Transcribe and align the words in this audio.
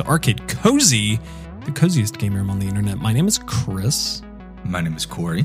everybody. 0.00 0.34
Welcome 0.34 0.46
back 0.46 0.46
to 0.46 0.46
Arcade 0.46 0.48
Cozy, 0.48 1.18
the 1.64 1.72
coziest 1.72 2.18
game 2.18 2.34
room 2.34 2.50
on 2.50 2.58
the 2.58 2.66
internet. 2.66 2.98
My 2.98 3.12
name 3.12 3.26
is 3.26 3.38
Chris, 3.38 4.22
My 4.64 4.80
name 4.80 4.94
is 4.94 5.06
Corey. 5.06 5.44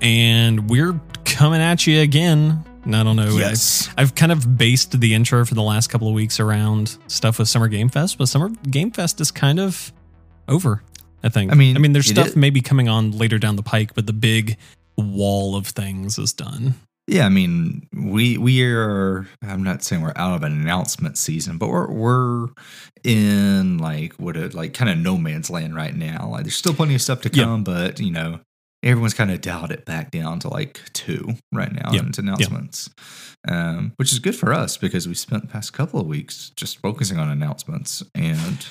and 0.00 0.68
we're 0.68 0.98
coming 1.24 1.60
at 1.60 1.86
you 1.86 2.00
again. 2.00 2.64
And 2.84 2.94
I 2.94 3.02
don't 3.02 3.16
know. 3.16 3.30
Yes. 3.36 3.88
I, 3.96 4.02
have 4.02 4.14
kind 4.14 4.30
of 4.30 4.58
based 4.58 5.00
the 5.00 5.14
intro 5.14 5.44
for 5.46 5.54
the 5.54 5.62
last 5.62 5.88
couple 5.88 6.06
of 6.06 6.14
weeks 6.14 6.38
around 6.38 6.98
stuff 7.06 7.38
with 7.38 7.48
Summer 7.48 7.68
Game 7.68 7.88
Fest, 7.88 8.18
but 8.18 8.26
Summer 8.28 8.50
Game 8.70 8.90
Fest 8.90 9.20
is 9.20 9.30
kind 9.30 9.58
of 9.58 9.90
over. 10.48 10.82
I 11.22 11.30
think. 11.30 11.50
I 11.50 11.54
mean, 11.54 11.76
I 11.76 11.80
mean, 11.80 11.92
there's 11.94 12.06
stuff 12.06 12.28
is- 12.28 12.36
maybe 12.36 12.60
coming 12.60 12.88
on 12.88 13.12
later 13.12 13.38
down 13.38 13.56
the 13.56 13.62
pike, 13.62 13.94
but 13.94 14.06
the 14.06 14.12
big 14.12 14.58
wall 14.98 15.56
of 15.56 15.66
things 15.68 16.18
is 16.18 16.34
done. 16.34 16.74
Yeah, 17.06 17.26
I 17.26 17.28
mean, 17.28 17.86
we 17.92 18.38
we 18.38 18.62
are. 18.64 19.26
I'm 19.42 19.62
not 19.62 19.82
saying 19.82 20.00
we're 20.00 20.14
out 20.16 20.34
of 20.34 20.42
an 20.42 20.52
announcement 20.52 21.18
season, 21.18 21.58
but 21.58 21.68
we're 21.68 21.90
we're 21.90 22.48
in 23.04 23.76
like 23.78 24.14
what 24.14 24.36
it 24.38 24.54
like 24.54 24.72
kind 24.72 24.90
of 24.90 24.96
no 24.98 25.18
man's 25.18 25.50
land 25.50 25.74
right 25.76 25.94
now. 25.94 26.28
Like, 26.30 26.44
there's 26.44 26.56
still 26.56 26.72
plenty 26.74 26.94
of 26.94 27.02
stuff 27.02 27.20
to 27.22 27.30
Yeah. 27.32 27.44
come, 27.44 27.62
but 27.64 28.00
you 28.00 28.10
know, 28.10 28.40
everyone's 28.82 29.12
kind 29.14 29.30
of 29.30 29.42
dialed 29.42 29.70
it 29.70 29.84
back 29.84 30.10
down 30.10 30.38
to 30.40 30.48
like 30.48 30.80
two 30.94 31.34
right 31.52 31.72
now 31.72 31.92
Yeah. 31.92 32.00
in 32.00 32.08
its 32.08 32.18
announcements, 32.18 32.88
um, 33.46 33.92
which 33.96 34.10
is 34.12 34.18
good 34.18 34.34
for 34.34 34.54
us 34.54 34.78
because 34.78 35.06
we 35.06 35.12
spent 35.14 35.42
the 35.42 35.48
past 35.48 35.74
couple 35.74 36.00
of 36.00 36.06
weeks 36.06 36.52
just 36.56 36.78
focusing 36.78 37.18
on 37.18 37.28
announcements, 37.28 38.02
and 38.14 38.64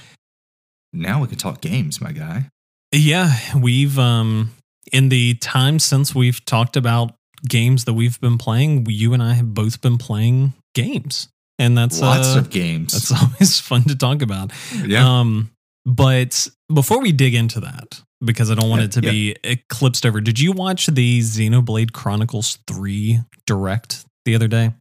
now 0.91 1.21
we 1.21 1.27
can 1.27 1.37
talk 1.37 1.61
games, 1.61 2.01
my 2.01 2.11
guy. 2.11 2.49
Yeah, 2.91 3.31
we've 3.55 3.99
um 3.99 4.51
in 4.91 5.09
the 5.09 5.35
time 5.35 5.77
since 5.77 6.15
we've 6.15 6.43
talked 6.45 6.75
about 6.75 7.13
games 7.47 7.85
that 7.85 7.93
we've 7.93 8.19
been 8.21 8.37
playing, 8.37 8.85
you 8.89 9.13
and 9.13 9.21
I 9.23 9.33
have 9.33 9.53
both 9.53 9.81
been 9.81 9.97
playing 9.97 10.53
games. 10.75 11.27
And 11.59 11.77
that's 11.77 12.01
Lots 12.01 12.35
uh, 12.35 12.39
of 12.39 12.49
games. 12.49 12.93
that's 12.93 13.11
always 13.23 13.59
fun 13.59 13.83
to 13.83 13.95
talk 13.95 14.21
about. 14.21 14.51
yeah. 14.85 15.19
Um 15.19 15.49
but 15.85 16.47
before 16.73 17.01
we 17.01 17.11
dig 17.11 17.35
into 17.35 17.59
that, 17.59 18.01
because 18.23 18.49
I 18.49 18.55
don't 18.55 18.69
want 18.69 18.79
Yeah, 18.81 18.85
it 18.85 18.91
to 18.93 19.01
be 19.01 19.35
eclipsed 19.43 20.05
over, 20.05 20.21
did 20.21 20.39
you 20.39 20.53
watch 20.53 20.87
the 20.87 21.19
Xenoblade 21.19 21.91
Chronicles 21.91 22.57
3 22.67 23.19
direct 23.45 24.05
the 24.23 24.33
other 24.35 24.47
day? 24.47 24.71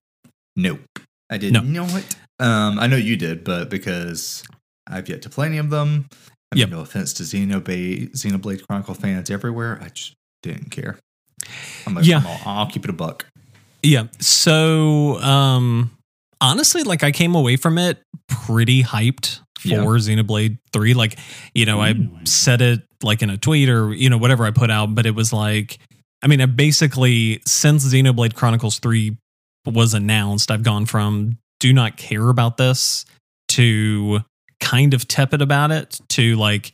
Nope. 0.54 0.80
I 1.28 1.38
did 1.38 1.52
No. 1.52 1.60
know 1.62 1.86
it. 1.96 2.14
Um, 2.38 2.78
I 2.78 2.86
know 2.86 2.96
you 2.96 3.16
did, 3.16 3.42
but 3.42 3.68
because 3.68 4.44
I've 4.86 5.08
yet 5.08 5.22
to 5.22 5.28
play 5.30 5.46
any 5.46 5.58
of 5.58 5.70
them, 5.70 6.06
I 6.52 6.54
mean, 6.54 6.60
Yep. 6.60 6.70
no 6.70 6.80
offense 6.80 7.12
to 7.14 7.24
Xenoblade, 7.24 8.12
Xenoblade 8.12 8.64
Chronicle 8.66 8.94
fans 8.94 9.28
everywhere, 9.30 9.80
I 9.82 9.88
just 9.88 10.14
didn't 10.44 10.70
care. 10.70 10.98
Yeah. 12.02 12.18
I'm 12.18 12.26
all- 12.26 12.40
I'll 12.58 12.66
keep 12.70 12.84
it 12.84 12.90
a 12.90 12.94
buck. 12.94 13.26
Yeah. 13.82 14.04
So, 14.20 15.20
um, 15.22 15.90
honestly, 16.40 16.82
like 16.84 17.02
I 17.02 17.10
came 17.12 17.34
away 17.34 17.56
from 17.56 17.78
it 17.78 18.00
pretty 18.28 18.82
hyped 18.82 19.40
for 19.58 19.68
Yeah. 19.68 19.78
Xenoblade 19.84 20.58
3. 20.72 20.94
Like, 20.94 21.18
you 21.54 21.66
know, 21.66 21.80
I 21.80 21.94
said 22.24 22.60
it 22.62 22.82
like 23.02 23.22
in 23.22 23.30
a 23.30 23.36
tweet 23.36 23.68
or, 23.68 23.92
you 23.92 24.08
know, 24.10 24.18
whatever 24.18 24.44
I 24.44 24.50
put 24.50 24.70
out, 24.70 24.94
but 24.94 25.06
it 25.06 25.14
was 25.14 25.32
like, 25.32 25.78
I 26.22 26.28
mean, 26.28 26.40
I 26.40 26.46
basically, 26.46 27.40
since 27.46 27.84
Xenoblade 27.84 28.34
Chronicles 28.34 28.78
3 28.78 29.16
was 29.66 29.94
announced, 29.94 30.50
I've 30.50 30.62
gone 30.62 30.86
from 30.86 31.38
do 31.60 31.72
not 31.72 31.96
care 31.96 32.28
about 32.28 32.56
this 32.56 33.04
to 33.48 34.20
kind 34.60 34.94
of 34.94 35.06
tepid 35.08 35.42
about 35.42 35.70
it 35.72 36.00
to 36.10 36.36
like 36.36 36.72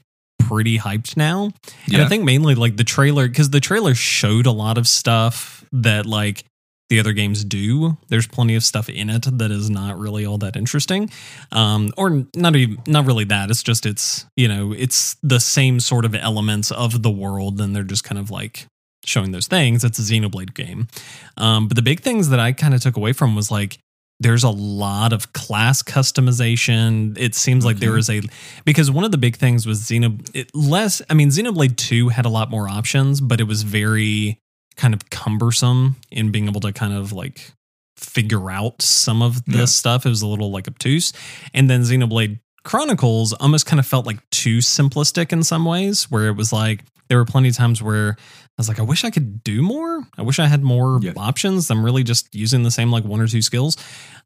pretty 0.49 0.79
hyped 0.79 1.17
now. 1.17 1.51
And 1.93 2.03
I 2.03 2.09
think 2.09 2.25
mainly 2.25 2.55
like 2.55 2.77
the 2.77 2.85
trailer, 2.85 3.29
because 3.29 3.51
the 3.51 3.61
trailer 3.61 3.95
showed 3.95 4.47
a 4.47 4.53
lot 4.53 4.79
of 4.79 4.87
stuff 4.87 5.65
that 5.73 6.07
like 6.07 6.45
the 6.89 6.99
other 7.01 7.13
games 7.13 7.45
do. 7.45 7.99
There's 8.09 8.27
plenty 8.27 8.55
of 8.55 8.65
stuff 8.65 8.89
in 8.89 9.11
it 9.11 9.27
that 9.39 9.51
is 9.51 9.69
not 9.69 9.99
really 9.99 10.25
all 10.25 10.39
that 10.39 10.57
interesting, 10.57 11.11
um, 11.53 11.91
or 11.97 12.25
not 12.35 12.57
even 12.57 12.79
not 12.87 13.07
really 13.07 13.25
that. 13.25 13.51
It's 13.51 13.63
just 13.63 13.85
it's 13.87 14.27
you 14.37 14.49
know 14.49 14.73
it's 14.73 15.17
the 15.23 15.41
same 15.41 15.81
sort 15.81 16.05
of 16.05 16.15
elements 16.15 16.71
of 16.71 17.03
the 17.03 17.11
world, 17.11 17.61
and 17.61 17.77
they're 17.77 17.83
just 17.83 18.05
kind 18.05 18.19
of 18.19 18.31
like 18.31 18.67
showing 19.05 19.33
those 19.33 19.47
things. 19.47 19.85
It's 19.85 19.99
a 19.99 20.03
Xenoblade 20.03 20.55
game, 20.55 20.89
um, 21.37 21.69
but 21.69 21.77
the 21.77 21.83
big 21.83 22.01
things 22.01 22.31
that 22.31 22.41
I 22.41 22.53
kind 22.53 22.75
of 22.75 22.81
took 22.81 22.97
away 22.97 23.13
from 23.13 23.37
was 23.37 23.51
like 23.51 23.79
there's 24.21 24.43
a 24.45 24.51
lot 24.51 25.13
of 25.13 25.33
class 25.33 25.83
customization. 25.83 27.17
It 27.19 27.35
seems 27.35 27.65
like 27.65 27.79
there 27.79 27.93
Mhm. 27.93 28.25
a 28.25 28.29
because 28.65 28.91
one 28.91 29.05
of 29.05 29.13
the 29.13 29.19
big 29.19 29.37
things 29.37 29.67
was 29.67 29.81
Xeno 29.81 30.19
it 30.35 30.55
less. 30.55 31.01
I 31.09 31.15
mean, 31.15 31.29
Xenoblade 31.31 31.77
Two 31.77 32.09
had 32.09 32.25
a 32.27 32.29
lot 32.29 32.51
more 32.51 32.69
options, 32.69 33.21
but 33.21 33.41
it 33.41 33.45
was 33.45 33.63
very 33.63 34.39
kind 34.77 34.95
of 34.95 35.09
cumbersome 35.11 35.97
in 36.11 36.31
being 36.31 36.49
able 36.49 36.61
to 36.63 36.73
kind 36.73 36.93
of 36.93 37.13
like 37.13 37.53
figure 37.97 38.51
out 38.51 38.81
some 38.83 39.23
of 39.23 39.45
this 39.45 39.57
Yeah. 39.57 39.65
stuff. 39.67 40.07
It 40.07 40.09
was 40.09 40.23
a 40.23 40.27
little 40.27 40.51
like 40.51 40.69
obtuse, 40.69 41.13
and 41.55 41.69
then 41.71 41.83
Xenoblade 41.83 42.39
Chronicles 42.65 43.33
almost 43.35 43.67
kind 43.67 43.81
of 43.81 43.87
felt 43.87 44.05
like 44.05 44.19
too 44.31 44.59
simplistic 44.59 45.33
in 45.33 45.43
some 45.43 45.65
ways, 45.65 46.11
where 46.11 46.27
it 46.29 46.37
was 46.37 46.53
like 46.53 46.85
there 47.09 47.17
were 47.19 47.25
plenty 47.25 47.49
of 47.49 47.57
times 47.57 47.83
where 47.83 48.17
I 48.59 48.61
was 48.61 48.69
like, 48.69 48.81
I 48.81 48.83
wish 48.83 49.05
I 49.05 49.11
could 49.11 49.45
do 49.45 49.63
more. 49.63 50.03
I 50.19 50.23
wish 50.23 50.41
I 50.41 50.47
had 50.47 50.65
more 50.65 50.99
Yeah. 51.01 51.13
options. 51.17 51.71
I'm 51.71 51.85
really 51.85 52.03
just 52.03 52.35
using 52.35 52.65
the 52.65 52.73
same 52.73 52.91
like 52.91 53.05
one 53.05 53.21
or 53.21 53.29
two 53.29 53.41
skills. 53.41 53.77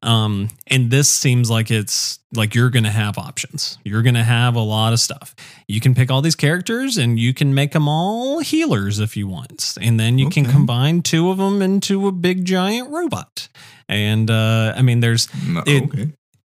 Um, 0.02 0.48
and 0.68 0.90
this 0.90 1.10
seems 1.10 1.50
like 1.50 1.70
it's 1.70 2.18
like 2.34 2.54
you're 2.54 2.70
going 2.70 2.84
to 2.84 2.90
have 2.90 3.18
options. 3.18 3.76
You're 3.84 4.00
going 4.00 4.14
to 4.14 4.22
have 4.24 4.54
a 4.56 4.60
lot 4.60 4.94
of 4.94 5.00
stuff. 5.00 5.34
You 5.68 5.80
can 5.82 5.94
pick 5.94 6.10
all 6.10 6.22
these 6.22 6.34
characters 6.34 6.96
and 6.96 7.18
you 7.20 7.34
can 7.34 7.52
make 7.54 7.72
them 7.72 7.88
all 7.88 8.38
healers 8.40 9.00
if 9.00 9.18
you 9.18 9.28
want. 9.28 9.74
And 9.80 10.00
then 10.00 10.16
you 10.18 10.30
can 10.30 10.46
combine 10.46 11.02
two 11.02 11.30
of 11.30 11.36
them 11.36 11.60
into 11.60 12.06
a 12.08 12.12
big 12.12 12.46
giant 12.46 12.88
robot. 12.90 13.48
And 13.86 14.30
uh, 14.30 14.72
I 14.74 14.80
mean, 14.80 15.00
there's 15.00 15.26
Mm, 15.26 15.62
it- 15.68 15.82
okay. 15.84 16.12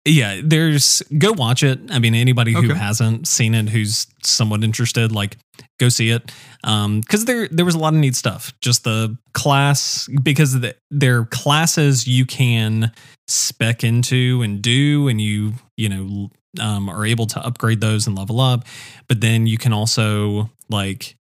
Yeah, 0.06 0.40
there's 0.42 1.02
go 1.18 1.32
watch 1.32 1.62
it. 1.62 1.78
I 1.90 1.98
mean, 1.98 2.14
anybody 2.14 2.52
who 2.52 2.70
Okay. 2.70 2.78
hasn't 2.78 3.26
seen 3.28 3.54
it, 3.54 3.68
who's 3.68 4.06
somewhat 4.22 4.64
interested, 4.64 5.12
like 5.12 5.36
go 5.78 5.88
see 5.88 6.10
it. 6.10 6.32
Um, 6.64 7.00
because 7.00 7.24
there 7.26 7.48
there 7.48 7.64
was 7.64 7.74
a 7.74 7.78
lot 7.78 7.92
of 7.92 8.00
neat 8.00 8.16
stuff. 8.16 8.52
Just 8.60 8.84
the 8.84 9.18
class 9.34 10.08
because 10.22 10.58
the, 10.60 10.76
they're 10.90 11.24
classes 11.26 12.06
you 12.06 12.24
can 12.24 12.92
spec 13.28 13.82
into 13.84 14.40
and 14.42 14.62
do, 14.62 15.08
and 15.08 15.20
you 15.20 15.54
you 15.76 15.88
know 15.88 16.30
um, 16.60 16.88
are 16.88 17.04
able 17.04 17.26
to 17.26 17.44
upgrade 17.44 17.80
those 17.80 18.06
and 18.06 18.16
level 18.16 18.40
up. 18.40 18.64
But 19.08 19.20
then 19.20 19.46
you 19.46 19.58
can 19.58 19.72
also 19.72 20.50
like 20.70 21.16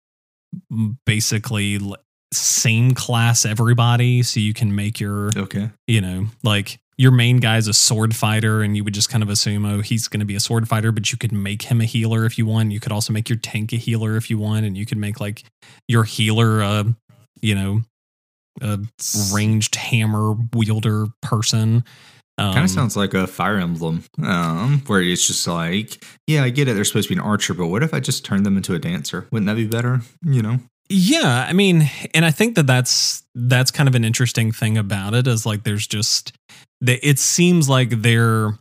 basically 1.06 1.80
same 2.34 2.94
class 2.94 3.46
everybody, 3.46 4.24
so 4.24 4.40
you 4.40 4.54
can 4.54 4.76
make 4.76 5.00
your 5.00 5.30
Okay. 5.36 5.70
you 5.88 6.02
know, 6.02 6.28
like 6.44 6.80
your 6.98 7.12
main 7.12 7.38
guy's 7.38 7.68
a 7.68 7.74
sword 7.74 8.16
fighter, 8.16 8.62
and 8.62 8.76
you 8.76 8.84
would 8.84 8.94
just 8.94 9.10
kind 9.10 9.24
of 9.24 9.30
assume, 9.30 9.66
oh, 9.66 9.82
he's 9.82 10.08
going 10.08 10.20
to 10.20 10.26
be 10.26 10.36
a 10.36 10.40
sword 10.40 10.68
fighter, 10.68 10.92
but 10.92 11.12
you 11.12 11.18
could 11.18 11.32
make 11.32 11.64
him 11.64 11.82
a 11.82 11.86
healer 11.86 12.26
if 12.26 12.38
you 12.38 12.46
want. 12.46 12.72
You 12.72 12.80
could 12.80 12.92
also 12.92 13.14
make 13.14 13.30
your 13.30 13.40
tank 13.40 13.74
a 13.74 13.78
healer 13.78 14.16
if 14.16 14.30
you 14.30 14.38
want, 14.38 14.66
and 14.66 14.78
you 14.78 14.86
could 14.86 14.98
make 14.98 15.20
like 15.20 15.44
your 15.88 16.04
healer 16.04 16.62
a, 16.62 16.86
you 17.42 17.56
know, 17.56 17.82
a 18.62 18.80
ranged 19.34 19.76
hammer 19.76 20.36
wielder 20.54 21.08
person. 21.22 21.84
Um, 22.38 22.54
Kind 22.54 22.66
of 22.66 22.72
sounds 22.72 22.98
like 22.98 23.14
a 23.14 23.28
Fire 23.28 23.58
Emblem, 23.58 24.04
um, 24.24 24.82
where 24.88 25.02
it's 25.02 25.28
just 25.28 25.48
like, 25.48 26.04
yeah, 26.26 26.44
I 26.44 26.50
get 26.50 26.68
it. 26.68 26.74
They're 26.74 26.84
supposed 26.84 27.10
to 27.10 27.16
be 27.16 27.20
an 27.20 27.26
archer, 27.26 27.54
but 27.54 27.68
what 27.68 27.84
if 27.84 27.94
I 27.94 28.00
just 28.00 28.26
turn 28.26 28.44
them 28.44 28.58
into 28.58 28.74
a 28.74 28.80
dancer? 28.80 29.28
Wouldn't 29.32 29.48
that 29.48 29.56
be 29.56 29.68
better? 29.68 30.02
You 30.24 30.42
know? 30.42 30.60
Yeah, 30.90 31.46
I 31.48 31.54
mean, 31.54 31.90
and 32.14 32.26
I 32.26 32.32
think 32.32 32.56
that 32.56 32.68
that's 32.68 33.24
that's 33.36 33.72
kind 33.72 33.88
of 33.88 33.96
an 33.96 34.04
interesting 34.04 34.52
thing 34.52 34.78
about 34.78 35.14
it 35.14 35.28
is 35.28 35.46
like 35.46 35.64
there's 35.64 35.88
just 35.88 36.34
the, 36.84 37.00
it 37.08 37.18
seems 37.18 37.70
like 37.70 37.90
they're 37.90 38.54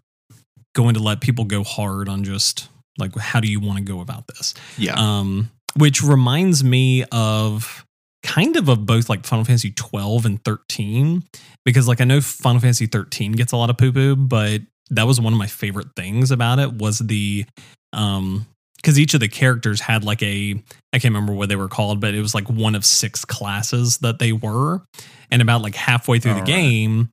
going 0.75 0.95
to 0.95 1.01
let 1.01 1.21
people 1.21 1.45
go 1.45 1.63
hard 1.65 2.09
on 2.09 2.25
just 2.25 2.69
like 2.99 3.15
how 3.17 3.41
do 3.41 3.51
you 3.51 3.61
want 3.61 3.79
to 3.79 3.85
go 3.85 4.01
about 4.01 4.27
this. 4.29 4.55
Yeah. 4.79 4.95
Um 4.97 5.51
which 5.77 6.03
reminds 6.03 6.63
me 6.63 7.05
of 7.13 7.85
kind 8.23 8.57
of 8.57 8.69
of 8.69 8.87
both 8.87 9.09
like 9.09 9.25
Final 9.25 9.45
Fantasy 9.45 9.73
12 9.73 10.27
and 10.27 10.45
13 10.45 11.25
because 11.65 11.89
like 11.89 12.01
I 12.01 12.05
know 12.05 12.21
Final 12.21 12.61
Fantasy 12.61 12.87
13 12.87 13.33
gets 13.33 13.53
a 13.53 13.57
lot 13.57 13.71
of 13.71 13.77
poo 13.79 13.93
poo, 13.93 14.17
but 14.17 14.61
that 14.91 15.07
was 15.07 15.21
one 15.21 15.33
of 15.33 15.39
my 15.39 15.47
favorite 15.47 15.89
things 15.97 16.31
about 16.31 16.59
it 16.59 16.75
was 16.75 16.99
the 16.99 17.45
um 17.93 18.47
because 18.77 18.99
each 18.99 19.15
of 19.15 19.21
the 19.21 19.29
characters 19.29 19.81
had 19.81 20.05
like 20.05 20.23
a 20.23 20.55
I 20.93 20.99
can't 20.99 21.15
remember 21.15 21.33
what 21.33 21.49
they 21.49 21.57
were 21.57 21.69
called, 21.69 22.01
but 22.01 22.15
it 22.15 22.21
was 22.21 22.35
like 22.35 22.49
one 22.49 22.75
of 22.75 22.85
six 22.85 23.25
classes 23.25 23.99
that 23.99 24.19
they 24.19 24.33
were. 24.33 24.83
And 25.31 25.41
about 25.41 25.63
like 25.63 25.75
halfway 25.75 26.19
through 26.19 26.35
the 26.35 26.41
right. 26.41 26.47
game, 26.47 27.09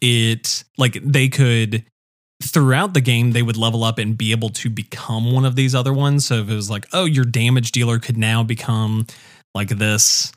it 0.00 0.64
like 0.76 0.98
they 1.02 1.28
could 1.28 1.84
throughout 2.42 2.94
the 2.94 3.00
game 3.00 3.32
they 3.32 3.42
would 3.42 3.56
level 3.56 3.82
up 3.82 3.98
and 3.98 4.16
be 4.16 4.30
able 4.30 4.50
to 4.50 4.70
become 4.70 5.32
one 5.32 5.44
of 5.44 5.56
these 5.56 5.74
other 5.74 5.92
ones. 5.92 6.26
So 6.26 6.36
if 6.36 6.48
it 6.48 6.54
was 6.54 6.70
like, 6.70 6.86
oh, 6.92 7.04
your 7.04 7.24
damage 7.24 7.72
dealer 7.72 7.98
could 7.98 8.16
now 8.16 8.42
become 8.42 9.06
like 9.54 9.70
this 9.70 10.32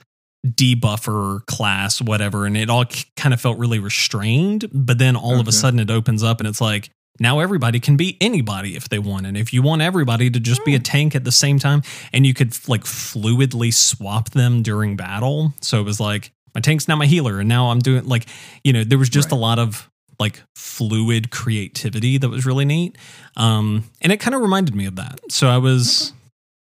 debuffer 0.45 1.45
class, 1.45 2.01
whatever, 2.01 2.45
and 2.45 2.57
it 2.57 2.69
all 2.69 2.85
kind 3.15 3.33
of 3.33 3.41
felt 3.41 3.59
really 3.59 3.79
restrained. 3.79 4.65
But 4.73 4.97
then 4.97 5.15
all 5.15 5.39
of 5.39 5.47
a 5.47 5.51
sudden 5.51 5.79
it 5.79 5.91
opens 5.91 6.23
up 6.23 6.39
and 6.39 6.49
it's 6.49 6.61
like, 6.61 6.89
now 7.19 7.39
everybody 7.39 7.79
can 7.79 7.97
be 7.97 8.17
anybody 8.19 8.75
if 8.75 8.89
they 8.89 8.97
want. 8.97 9.27
And 9.27 9.37
if 9.37 9.53
you 9.53 9.61
want 9.61 9.83
everybody 9.83 10.31
to 10.31 10.39
just 10.39 10.65
be 10.65 10.73
a 10.73 10.77
hmm. 10.77 10.83
tank 10.83 11.15
at 11.15 11.23
the 11.23 11.31
same 11.31 11.59
time, 11.59 11.83
and 12.13 12.25
you 12.25 12.33
could 12.33 12.57
like 12.67 12.83
fluidly 12.83 13.73
swap 13.73 14.31
them 14.31 14.63
during 14.63 14.95
battle. 14.95 15.53
So 15.61 15.79
it 15.79 15.83
was 15.83 15.99
like, 15.99 16.31
my 16.55 16.61
tank's 16.61 16.87
now 16.87 16.95
my 16.95 17.05
healer, 17.05 17.39
and 17.39 17.49
now 17.49 17.69
I'm 17.71 17.79
doing 17.79 18.05
like, 18.07 18.27
you 18.63 18.73
know, 18.73 18.83
there 18.83 18.97
was 18.97 19.09
just 19.09 19.31
a 19.31 19.35
lot 19.35 19.59
of 19.59 19.89
like 20.19 20.41
fluid 20.55 21.31
creativity 21.31 22.17
that 22.17 22.29
was 22.29 22.45
really 22.45 22.65
neat. 22.65 22.97
Um, 23.37 23.85
and 24.01 24.11
it 24.11 24.17
kind 24.19 24.35
of 24.35 24.41
reminded 24.41 24.75
me 24.75 24.85
of 24.85 24.95
that. 24.97 25.19
So 25.29 25.47
I 25.49 25.57
was 25.57 26.13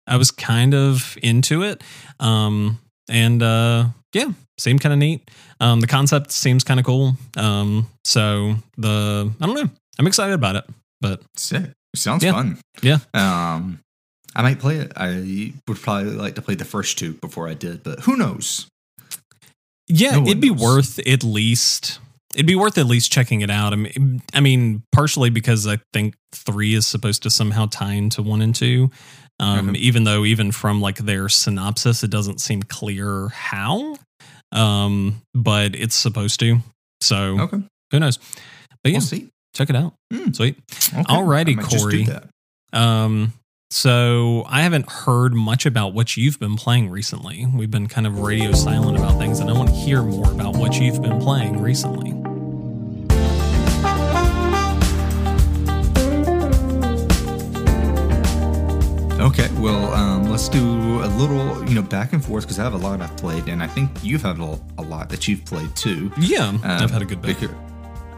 I 0.06 0.17
was 0.17 0.31
kind 0.31 0.75
of 0.75 1.17
into 1.23 1.62
it. 1.62 1.82
Um, 2.20 2.79
and 3.08 3.43
uh, 3.43 3.87
yeah, 4.12 4.31
seemed 4.58 4.81
kind 4.81 4.93
of 4.93 4.99
neat. 4.99 5.29
Um, 5.61 5.81
the 5.81 5.87
concept 5.87 6.31
seems 6.31 6.62
kind 6.64 6.79
of 6.79 6.87
cool. 6.87 7.17
Um, 7.37 7.88
so 8.05 8.55
the 8.76 9.32
I 9.40 9.46
don't 9.46 9.55
know. 9.55 9.70
I'm 9.99 10.06
excited 10.06 10.35
about 10.35 10.56
it. 10.56 10.64
But 11.00 11.23
Sick. 11.37 11.70
Sounds 11.96 12.23
Yeah. 12.23 12.32
fun. 12.32 12.58
Yeah. 12.82 12.99
Um, 13.14 13.81
I 14.37 14.43
might 14.43 14.61
play 14.61 14.76
it. 14.76 14.93
I 14.94 15.52
would 15.67 15.79
probably 15.79 16.12
like 16.12 16.35
to 16.37 16.43
play 16.43 16.55
the 16.55 16.64
first 16.64 16.99
two 16.99 17.14
before 17.14 17.49
I 17.49 17.55
did, 17.55 17.82
but 17.82 18.00
who 18.00 18.17
knows? 18.17 18.69
Yeah, 19.88 20.12
No 20.12 20.23
it'd 20.26 20.40
be 20.40 20.50
knows. 20.50 20.61
worth 20.62 20.99
at 21.06 21.23
least 21.25 21.99
it'd 22.35 22.46
be 22.46 22.55
worth 22.55 22.76
at 22.79 22.87
least 22.87 23.11
checking 23.11 23.40
it 23.40 23.50
out. 23.50 23.73
I 23.73 23.76
mean, 23.76 24.23
I 24.35 24.40
mean, 24.40 24.82
partially 24.93 25.31
because 25.31 25.67
I 25.67 25.79
think 25.93 26.14
three 26.32 26.75
is 26.75 26.87
supposed 26.87 27.23
to 27.25 27.31
somehow 27.31 27.67
tie 27.67 27.94
into 27.94 28.23
one 28.23 28.43
and 28.43 28.55
two. 28.55 28.90
Um, 29.40 29.70
Okay. 29.70 29.79
even 29.79 30.05
though 30.05 30.25
even 30.25 30.52
from 30.52 30.81
like 30.81 30.99
their 30.99 31.29
synopsis, 31.29 32.02
it 32.05 32.11
doesn't 32.11 32.40
seem 32.40 32.62
clear 32.62 33.29
how. 33.29 33.96
Um, 34.52 35.23
but 35.35 35.75
it's 35.75 35.94
supposed 35.94 36.40
to. 36.40 36.58
So 37.00 37.38
Okay. 37.40 37.62
who 37.93 38.00
knows? 38.00 38.19
But 38.82 38.93
yeah, 38.93 38.99
We'll 38.99 39.06
see. 39.06 39.29
check 39.55 39.70
it 39.70 39.76
out. 39.76 39.94
Hmm. 40.12 40.32
Sweet. 40.32 40.56
Okay. 40.93 41.02
Alrighty, 41.05 41.52
I 41.52 41.55
might 41.56 41.69
just 41.70 41.88
do 41.88 42.05
Corey. 42.05 42.05
that. 42.05 42.29
Um, 42.73 43.32
so 43.70 44.44
I 44.48 44.62
haven't 44.62 44.90
heard 44.90 45.34
much 45.34 45.66
about 45.66 45.92
what 45.92 46.16
you've 46.16 46.38
been 46.40 46.56
playing 46.56 46.90
recently. 46.90 47.46
We've 47.46 47.70
been 47.70 47.86
kind 47.86 48.06
of 48.06 48.20
radio 48.20 48.52
silent 48.52 48.96
about 48.98 49.18
things, 49.18 49.40
and 49.40 49.50
I 49.50 49.52
want 49.52 49.68
to 49.68 49.74
hear 49.74 50.02
more 50.02 50.30
about 50.32 50.56
what 50.56 50.78
you've 50.80 51.02
been 51.02 51.20
playing 51.20 51.60
recently. 51.62 52.12
Okay, 59.20 59.48
well, 59.58 59.92
um, 59.94 60.30
let's 60.30 60.48
do 60.48 60.60
a 61.02 61.08
little, 61.18 61.68
you 61.68 61.74
know, 61.74 61.82
back 61.82 62.12
and 62.12 62.24
forth 62.24 62.44
because 62.44 62.60
I 62.60 62.62
have 62.62 62.74
a 62.74 62.78
lot 62.78 63.00
I've 63.02 63.16
played, 63.16 63.48
and 63.48 63.60
I 63.62 63.66
think 63.66 63.90
you've 64.02 64.22
had 64.22 64.38
a, 64.38 64.58
a 64.78 64.82
lot 64.82 65.08
that 65.10 65.26
you've 65.26 65.44
played 65.44 65.74
too. 65.74 66.12
Yeah, 66.20 66.46
Um, 66.48 66.60
I've 66.62 66.90
had 66.90 67.02
a 67.02 67.04
good 67.04 67.20
bit. 67.20 67.38
because- 67.40 67.54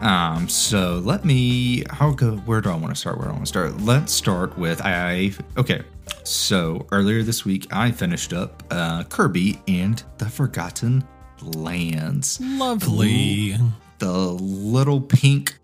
Um, 0.01 0.49
so 0.49 1.01
let 1.05 1.23
me. 1.25 1.83
How 1.89 2.11
go? 2.11 2.37
Where 2.37 2.59
do 2.59 2.69
I 2.69 2.75
want 2.75 2.89
to 2.89 2.95
start? 2.99 3.17
Where 3.17 3.27
do 3.27 3.31
I 3.31 3.33
want 3.33 3.45
to 3.45 3.49
start? 3.49 3.81
Let's 3.81 4.11
start 4.11 4.57
with 4.57 4.81
I. 4.83 5.31
Okay, 5.57 5.83
so 6.23 6.87
earlier 6.91 7.21
this 7.23 7.45
week 7.45 7.67
I 7.71 7.91
finished 7.91 8.33
up 8.33 8.63
uh, 8.71 9.03
Kirby 9.03 9.61
and 9.67 10.03
the 10.17 10.25
Forgotten 10.25 11.03
Lands. 11.41 12.39
Lovely. 12.41 13.55
the 13.99 14.11
little 14.11 15.01
pink 15.01 15.59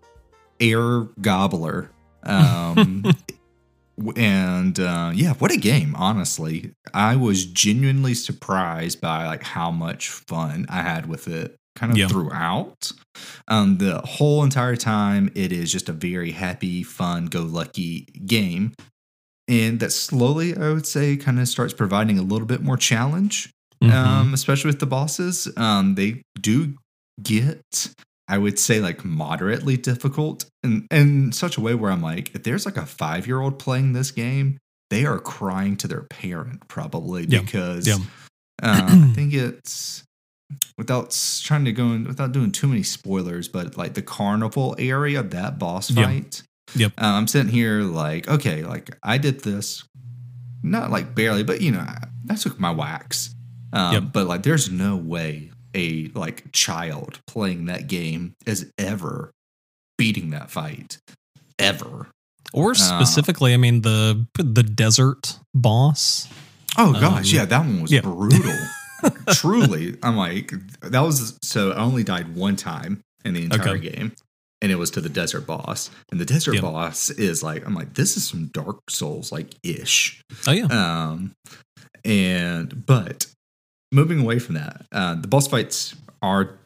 air 0.60 1.02
gobbler. 1.20 1.90
Um, 2.22 3.04
and 4.16 4.78
uh, 4.78 5.10
yeah, 5.14 5.32
what 5.34 5.50
a 5.50 5.56
game! 5.56 5.94
Honestly, 5.96 6.74
I 6.94 7.16
was 7.16 7.44
genuinely 7.44 8.14
surprised 8.14 9.00
by 9.00 9.26
like 9.26 9.42
how 9.42 9.72
much 9.72 10.08
fun 10.08 10.66
I 10.68 10.82
had 10.82 11.06
with 11.06 11.26
it, 11.26 11.56
kind 11.78 11.92
of 11.92 11.98
Yeah. 11.98 12.08
throughout. 12.08 12.92
Um, 13.48 13.78
the 13.78 13.98
whole 14.00 14.42
entire 14.44 14.76
time, 14.76 15.30
it 15.34 15.52
is 15.52 15.72
just 15.72 15.88
a 15.88 15.92
very 15.92 16.32
happy, 16.32 16.82
fun, 16.82 17.26
go 17.26 17.42
lucky 17.42 18.02
game. 18.26 18.72
And 19.48 19.80
that 19.80 19.92
slowly, 19.92 20.56
I 20.56 20.70
would 20.72 20.86
say, 20.86 21.16
kind 21.16 21.40
of 21.40 21.48
starts 21.48 21.72
providing 21.72 22.18
a 22.18 22.22
little 22.22 22.46
bit 22.46 22.62
more 22.62 22.76
challenge 22.76 23.50
Mhm. 23.82 23.92
um, 23.92 24.34
especially 24.34 24.68
with 24.70 24.80
the 24.80 24.86
bosses. 24.86 25.46
Um, 25.56 25.94
they 25.94 26.22
do 26.40 26.74
get, 27.22 27.94
I 28.26 28.36
would 28.36 28.58
say, 28.58 28.80
like 28.80 29.04
moderately 29.04 29.76
difficult 29.76 30.44
in, 30.64 30.86
in 30.90 31.30
such 31.32 31.56
a 31.56 31.60
way 31.60 31.74
where 31.76 31.92
I'm 31.92 32.02
like, 32.02 32.34
if 32.34 32.42
there's 32.42 32.66
like 32.66 32.76
a 32.76 32.84
five 32.86 33.26
year 33.28 33.40
old 33.40 33.58
playing 33.60 33.92
this 33.92 34.10
game, 34.10 34.58
they 34.90 35.06
are 35.06 35.18
crying 35.20 35.76
to 35.76 35.86
their 35.88 36.02
parent 36.10 36.66
probably 36.68 37.24
Yeah. 37.26 37.40
because 37.42 37.86
Yeah. 37.86 37.98
uh, 38.62 38.88
I 38.90 39.12
think 39.14 39.32
it's 39.46 40.02
without 40.76 41.16
trying 41.42 41.64
to 41.64 41.72
go 41.72 41.86
in, 41.92 42.04
without 42.04 42.32
doing 42.32 42.52
too 42.52 42.66
many 42.68 42.82
spoilers, 42.82 43.48
but 43.48 43.76
like 43.76 43.94
the 43.94 44.02
carnival 44.02 44.74
area, 44.78 45.22
that 45.22 45.58
boss 45.58 45.90
fight. 45.90 46.42
Yep. 46.74 46.92
Uh, 46.98 47.04
I'm 47.06 47.26
sitting 47.26 47.50
here 47.52 47.80
like, 47.82 48.28
okay, 48.28 48.62
like 48.62 48.96
I 49.02 49.18
did 49.18 49.40
this, 49.40 49.84
not 50.62 50.90
like 50.90 51.14
barely, 51.14 51.42
but 51.42 51.60
you 51.60 51.72
know, 51.72 51.80
I, 51.80 52.04
I 52.30 52.34
took 52.34 52.58
my 52.60 52.70
wax. 52.70 53.34
Um, 53.72 53.92
Yep. 53.92 54.02
But 54.12 54.26
like, 54.26 54.42
there's 54.42 54.70
no 54.70 54.96
way 54.96 55.50
a 55.74 56.08
like 56.14 56.50
child 56.52 57.20
playing 57.26 57.66
that 57.66 57.86
game 57.86 58.34
is 58.46 58.70
ever 58.78 59.30
beating 59.98 60.30
that 60.30 60.50
fight, 60.50 60.98
ever. 61.58 62.06
or 62.54 62.74
specifically, 62.74 63.52
I 63.52 63.58
mean 63.58 63.82
the 63.82 64.26
the 64.38 64.62
desert 64.62 65.38
boss. 65.54 66.26
Oh 66.78 66.92
gosh, 66.94 67.32
Um, 67.32 67.38
yeah, 67.38 67.44
that 67.44 67.58
one 67.60 67.82
was 67.82 67.92
yeah. 67.92 68.00
brutal. 68.02 68.54
Truly, 69.32 69.96
I'm 70.02 70.16
like, 70.16 70.52
that 70.80 71.00
was 71.00 71.38
so. 71.42 71.72
I 71.72 71.78
only 71.78 72.04
died 72.04 72.34
one 72.34 72.56
time 72.56 73.00
in 73.24 73.34
the 73.34 73.44
entire 73.44 73.76
Okay. 73.76 73.90
game, 73.90 74.12
and 74.62 74.72
it 74.72 74.76
was 74.76 74.90
to 74.92 75.00
the 75.00 75.08
desert 75.08 75.46
boss. 75.46 75.90
And 76.10 76.20
the 76.20 76.24
desert 76.24 76.54
Yep. 76.54 76.62
boss 76.62 77.10
is 77.10 77.42
like, 77.42 77.66
I'm 77.66 77.74
like, 77.74 77.94
this 77.94 78.16
is 78.16 78.26
some 78.28 78.46
Dark 78.46 78.90
Souls 78.90 79.30
like 79.32 79.54
ish. 79.62 80.20
Oh 80.46 80.52
yeah, 80.52 80.64
Um, 80.66 81.32
and 82.04 82.86
but 82.86 83.26
moving 83.92 84.20
away 84.20 84.38
from 84.38 84.54
that, 84.56 84.86
uh, 84.92 85.14
the 85.14 85.28
boss 85.28 85.46
fights 85.48 85.94
are 86.22 86.58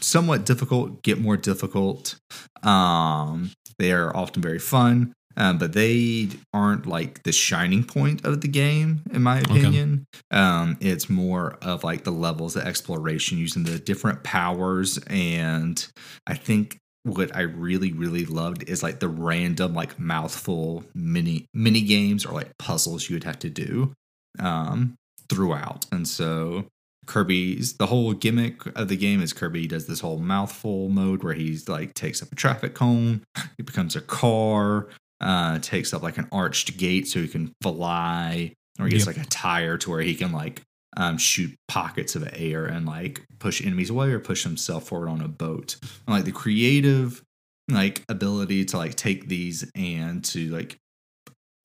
somewhat 0.00 0.44
difficult, 0.44 1.02
get 1.02 1.20
more 1.20 1.36
difficult. 1.36 2.16
Um, 2.62 3.50
they 3.78 3.92
are 3.92 4.14
often 4.14 4.42
very 4.42 4.58
fun, 4.58 5.12
um, 5.36 5.58
but 5.58 5.72
they 5.72 6.28
aren't 6.52 6.86
like 6.86 7.22
the 7.22 7.32
shining 7.32 7.84
point 7.84 8.24
of 8.24 8.40
the 8.40 8.48
game, 8.48 9.02
in 9.12 9.22
my 9.22 9.40
Okay. 9.40 9.60
opinion. 9.60 10.06
Um, 10.30 10.76
it's 10.80 11.08
more 11.08 11.56
of 11.62 11.84
like 11.84 12.04
the 12.04 12.10
levels 12.10 12.56
of 12.56 12.62
exploration 12.64 13.38
using 13.38 13.62
the 13.64 13.78
different 13.78 14.22
powers, 14.22 14.98
and 15.06 15.86
I 16.26 16.34
think 16.34 16.76
what 17.04 17.34
I 17.34 17.40
really 17.42 17.92
really 17.92 18.26
loved 18.26 18.68
is 18.68 18.82
like 18.82 19.00
the 19.00 19.08
random 19.08 19.72
like 19.72 19.98
mouthful 19.98 20.84
mini 20.94 21.46
mini 21.54 21.80
games 21.80 22.26
or 22.26 22.34
like 22.34 22.50
puzzles 22.58 23.08
you 23.08 23.16
would 23.16 23.24
have 23.24 23.38
to 23.38 23.48
do 23.48 23.94
um 24.38 24.94
throughout. 25.30 25.86
And 25.92 26.06
so 26.06 26.66
Kirby's 27.06 27.78
the 27.78 27.86
whole 27.86 28.12
gimmick 28.12 28.66
of 28.76 28.88
the 28.88 28.96
game 28.96 29.22
is 29.22 29.32
Kirby 29.32 29.66
does 29.66 29.86
this 29.86 30.00
whole 30.00 30.18
mouthful 30.18 30.90
mode 30.90 31.22
where 31.22 31.32
he's 31.32 31.68
like 31.68 31.94
takes 31.94 32.22
up 32.22 32.30
a 32.32 32.34
traffic 32.34 32.74
cone, 32.74 33.22
he 33.56 33.62
becomes 33.62 33.96
a 33.96 34.00
car, 34.02 34.86
uh 35.20 35.58
takes 35.58 35.92
up 35.92 36.02
like 36.02 36.18
an 36.18 36.28
arched 36.32 36.76
gate 36.78 37.06
so 37.08 37.20
he 37.20 37.28
can 37.28 37.52
fly, 37.62 38.52
or 38.78 38.86
he 38.86 38.92
gets 38.92 39.06
Yep. 39.06 39.16
like 39.16 39.26
a 39.26 39.28
tire 39.28 39.76
to 39.78 39.90
where 39.90 40.00
he 40.00 40.14
can 40.14 40.32
like 40.32 40.62
um, 40.96 41.18
shoot 41.18 41.54
pockets 41.68 42.16
of 42.16 42.28
air 42.32 42.66
and 42.66 42.84
like 42.86 43.22
push 43.38 43.64
enemies 43.64 43.90
away 43.90 44.10
or 44.10 44.18
push 44.18 44.42
himself 44.42 44.88
forward 44.88 45.08
on 45.08 45.20
a 45.20 45.28
boat. 45.28 45.76
And, 46.06 46.16
like 46.16 46.24
the 46.24 46.32
creative 46.32 47.22
like 47.70 48.02
ability 48.08 48.64
to 48.66 48.76
like 48.76 48.96
take 48.96 49.28
these 49.28 49.70
and 49.76 50.24
to 50.24 50.48
like 50.50 50.76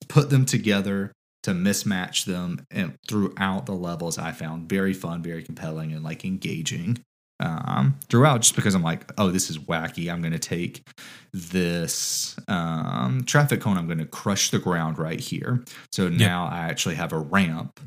put 0.08 0.30
them 0.30 0.46
together 0.46 1.12
to 1.42 1.50
mismatch 1.52 2.24
them 2.24 2.64
and 2.70 2.96
throughout 3.08 3.66
the 3.66 3.72
levels 3.72 4.16
I 4.18 4.30
found 4.32 4.68
very 4.68 4.92
fun, 4.92 5.22
very 5.22 5.42
compelling 5.42 5.92
and 5.92 6.04
like 6.04 6.24
engaging. 6.24 6.98
Um 7.40 7.98
throughout 8.08 8.42
just 8.42 8.56
because 8.56 8.74
I'm 8.74 8.82
like, 8.82 9.10
oh, 9.18 9.30
this 9.30 9.50
is 9.50 9.58
wacky. 9.58 10.10
I'm 10.10 10.22
gonna 10.22 10.38
take 10.38 10.86
this 11.32 12.36
um 12.48 13.24
traffic 13.26 13.60
cone, 13.60 13.76
I'm 13.76 13.88
gonna 13.88 14.06
crush 14.06 14.50
the 14.50 14.58
ground 14.58 14.98
right 14.98 15.20
here. 15.20 15.64
So 15.92 16.08
now 16.08 16.46
I 16.46 16.60
actually 16.60 16.94
have 16.94 17.12
a 17.12 17.18
ramp 17.18 17.78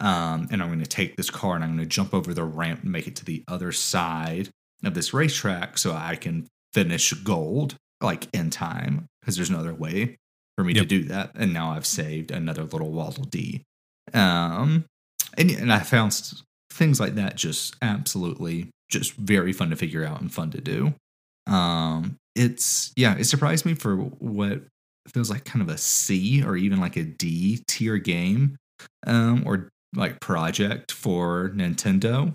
um, 0.00 0.48
and 0.50 0.62
I'm 0.62 0.68
going 0.68 0.80
to 0.80 0.86
take 0.86 1.16
this 1.16 1.30
car 1.30 1.54
and 1.54 1.64
I'm 1.64 1.76
going 1.76 1.88
to 1.88 1.94
jump 1.94 2.14
over 2.14 2.34
the 2.34 2.44
ramp 2.44 2.82
and 2.82 2.92
make 2.92 3.06
it 3.06 3.16
to 3.16 3.24
the 3.24 3.44
other 3.48 3.72
side 3.72 4.50
of 4.84 4.94
this 4.94 5.14
racetrack 5.14 5.78
so 5.78 5.92
I 5.92 6.16
can 6.16 6.46
finish 6.72 7.12
gold 7.12 7.76
like 8.00 8.28
in 8.34 8.50
time 8.50 9.06
because 9.20 9.36
there's 9.36 9.50
no 9.50 9.58
other 9.58 9.74
way 9.74 10.16
for 10.56 10.64
me 10.64 10.74
to 10.74 10.84
do 10.84 11.04
that. 11.04 11.32
And 11.34 11.52
now 11.52 11.70
I've 11.72 11.86
saved 11.86 12.30
another 12.30 12.64
little 12.64 12.90
Waddle 12.90 13.24
Dee. 13.24 13.62
Um, 14.12 14.84
and, 15.36 15.50
and 15.50 15.72
I 15.72 15.80
found 15.80 16.32
things 16.70 17.00
like 17.00 17.14
that 17.14 17.36
just 17.36 17.76
absolutely 17.80 18.70
just 18.90 19.14
very 19.14 19.52
fun 19.52 19.70
to 19.70 19.76
figure 19.76 20.04
out 20.04 20.20
and 20.20 20.32
fun 20.32 20.50
to 20.52 20.60
do. 20.60 20.94
Um, 21.46 22.16
it's 22.34 22.92
yeah, 22.96 23.16
it 23.16 23.24
surprised 23.24 23.64
me 23.66 23.74
for 23.74 23.96
what 23.96 24.62
feels 25.08 25.30
like 25.30 25.44
kind 25.44 25.62
of 25.62 25.68
a 25.68 25.78
C 25.78 26.42
or 26.44 26.56
even 26.56 26.80
like 26.80 26.96
a 26.96 27.04
D 27.04 27.62
tier 27.68 27.98
game 27.98 28.56
um, 29.06 29.44
or 29.46 29.68
like 29.94 30.20
project 30.20 30.92
for 30.92 31.50
Nintendo. 31.54 32.34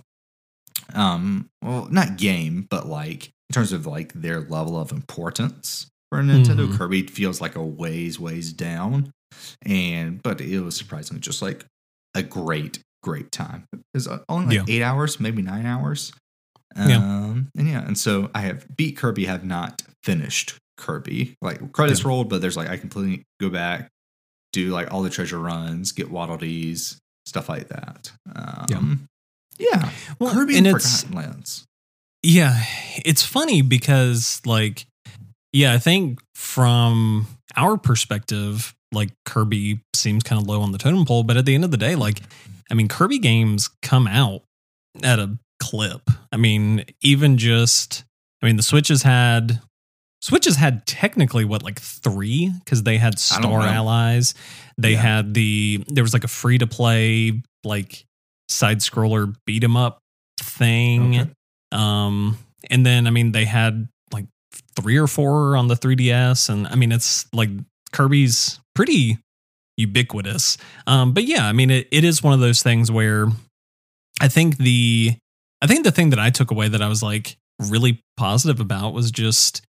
Um, 0.94 1.50
well, 1.64 1.88
not 1.92 2.18
game, 2.18 2.68
but 2.70 2.88
like 2.88 3.26
in 3.50 3.54
terms 3.54 3.72
of 3.74 3.86
like 3.86 4.14
their 4.14 4.42
level 4.42 4.78
of 4.80 4.92
importance 4.92 5.88
for 6.12 6.22
Nintendo, 6.22 6.68
Mhm. 6.68 6.78
Kirby 6.78 7.08
feels 7.08 7.40
like 7.42 7.56
a 7.56 7.64
ways, 7.64 8.20
ways 8.20 8.52
down. 8.54 9.12
And 9.66 10.22
but 10.24 10.42
it 10.42 10.60
was 10.62 10.76
surprisingly 10.76 11.22
just 11.22 11.42
like 11.42 11.66
a 12.16 12.24
great, 12.24 12.80
great 13.04 13.32
time. 13.32 13.66
It's 13.94 14.08
only 14.28 14.58
like 14.60 14.70
eight 14.70 14.82
hours, 14.82 15.20
maybe 15.20 15.42
nine 15.42 15.66
hours. 15.66 16.12
Yeah. 16.76 16.98
Um, 16.98 17.50
and 17.58 17.68
yeah, 17.68 17.86
and 17.86 17.98
so 17.98 18.30
I 18.34 18.42
have 18.42 18.66
beat 18.76 18.98
Kirby, 18.98 19.26
have 19.26 19.44
not 19.44 19.82
finished 20.04 20.56
Kirby. 20.78 21.36
Like 21.42 21.72
credits 21.74 22.02
Yeah. 22.02 22.08
rolled, 22.08 22.30
but 22.30 22.42
there's 22.42 22.58
like 22.58 22.70
I 22.70 22.78
completely 22.78 23.24
go 23.40 23.50
back, 23.50 23.90
do 24.54 24.70
like 24.70 24.92
all 24.94 25.02
the 25.02 25.10
treasure 25.10 25.40
runs, 25.40 25.92
get 25.92 26.10
Waddle 26.12 26.38
Dees, 26.38 26.98
stuff 27.26 27.50
like 27.50 27.68
that. 27.70 28.12
Um, 28.36 29.08
yeah. 29.60 29.92
Well, 30.20 30.34
Kirby 30.34 30.58
and 30.58 30.68
and 30.68 30.76
it's 30.78 31.04
Forgotten 31.04 31.18
Lands. 31.32 31.66
Yeah, 32.24 32.64
it's 33.04 33.24
funny 33.24 33.62
because 33.62 34.42
like 34.46 34.86
yeah, 35.54 35.74
I 35.74 35.78
think 35.80 36.20
from 36.36 37.28
our 37.58 37.78
perspective, 37.78 38.74
like 38.94 39.10
Kirby 39.26 39.82
seems 39.96 40.24
kind 40.24 40.42
of 40.42 40.48
low 40.48 40.62
on 40.62 40.72
the 40.72 40.78
totem 40.78 41.06
pole, 41.06 41.24
but 41.24 41.36
at 41.38 41.46
the 41.46 41.54
end 41.56 41.64
of 41.66 41.72
the 41.72 41.78
day, 41.78 41.96
like 41.96 42.22
I 42.70 42.74
mean, 42.74 42.88
Kirby 42.88 43.20
games 43.20 43.70
come 43.82 44.08
out 44.08 44.44
at 45.04 45.20
a 45.20 45.38
clip. 45.62 46.10
I 46.34 46.38
mean, 46.38 46.84
even 47.02 47.38
just 47.38 48.04
I 48.42 48.48
mean, 48.48 48.58
the 48.58 48.64
Switch 48.64 48.90
has 48.90 49.04
had 49.04 49.62
Switch 50.22 50.46
has 50.46 50.56
had 50.58 50.86
technically 50.86 51.46
what 51.46 51.64
like 51.64 51.80
three 51.80 52.52
because 52.66 52.84
they 52.84 52.98
had 52.98 53.18
Star. 53.18 53.62
Allies. 53.62 54.34
They 54.78 54.92
Yeah. 54.94 55.02
had 55.02 55.34
the 55.34 55.84
there 55.88 56.04
was 56.04 56.14
like 56.14 56.24
a 56.26 56.28
free 56.28 56.58
to 56.58 56.68
play 56.68 57.42
like 57.64 58.04
side 58.50 58.80
scroller 58.80 59.34
beat 59.46 59.64
'em 59.64 59.78
up 59.78 60.00
thing. 60.42 61.20
Okay. 61.20 61.30
Um, 61.72 62.38
and 62.70 62.86
then 62.86 63.08
I 63.08 63.12
mean 63.12 63.32
they 63.32 63.46
had 63.46 63.88
like 64.12 64.26
three 64.76 64.98
or 64.98 65.08
four 65.08 65.56
on 65.56 65.68
the 65.68 65.76
3DS, 65.76 66.50
and 66.50 66.68
I 66.68 66.76
mean 66.76 66.92
it's 66.92 67.26
like 67.34 67.50
Kirby's 67.94 68.60
pretty 68.76 69.18
ubiquitous. 69.78 70.58
Um, 70.88 71.14
but 71.14 71.24
yeah, 71.24 71.48
I 71.48 71.54
mean 71.54 71.70
it, 71.72 71.88
it 71.92 72.04
is 72.04 72.22
one 72.22 72.34
of 72.34 72.40
those 72.40 72.62
things 72.62 72.92
where 72.92 73.28
I 74.20 74.28
think 74.28 74.58
the 74.58 75.16
I 75.62 75.68
think 75.68 75.84
the 75.84 75.92
thing 75.92 76.10
that 76.12 76.20
I 76.20 76.30
took 76.30 76.52
away 76.52 76.68
that 76.70 76.82
I 76.82 76.88
was 76.88 77.04
like 77.04 77.38
really 77.70 78.02
positive 78.18 78.60
about 78.60 78.94
was 78.94 79.12
just 79.12 79.62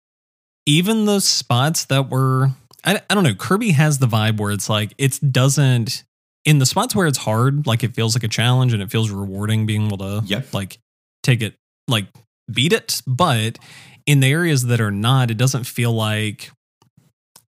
even 0.65 1.05
the 1.05 1.19
spots 1.19 1.85
that 1.85 2.09
were 2.09 2.51
I, 2.85 3.01
I 3.09 3.13
don't 3.13 3.23
know 3.23 3.33
Kirby 3.35 3.71
has 3.71 3.99
the 3.99 4.07
vibe 4.07 4.39
where 4.39 4.51
it's 4.51 4.69
like 4.69 4.93
it 4.97 5.19
doesn't 5.31 6.03
in 6.45 6.59
the 6.59 6.65
spots 6.65 6.95
where 6.95 7.07
it's 7.07 7.17
hard 7.17 7.67
like 7.67 7.83
it 7.83 7.93
feels 7.93 8.15
like 8.15 8.23
a 8.23 8.27
challenge 8.27 8.73
and 8.73 8.81
it 8.81 8.89
feels 8.91 9.11
rewarding 9.11 9.65
being 9.65 9.85
able 9.87 9.97
to 9.97 10.21
Yep. 10.25 10.53
like 10.53 10.79
take 11.23 11.41
it 11.41 11.55
like 11.87 12.07
beat 12.51 12.73
it 12.73 13.01
but 13.05 13.57
in 14.05 14.19
the 14.21 14.31
areas 14.31 14.65
that 14.67 14.81
are 14.81 14.91
not 14.91 15.29
it 15.29 15.37
doesn't 15.37 15.65
feel 15.65 15.91
like 15.91 16.51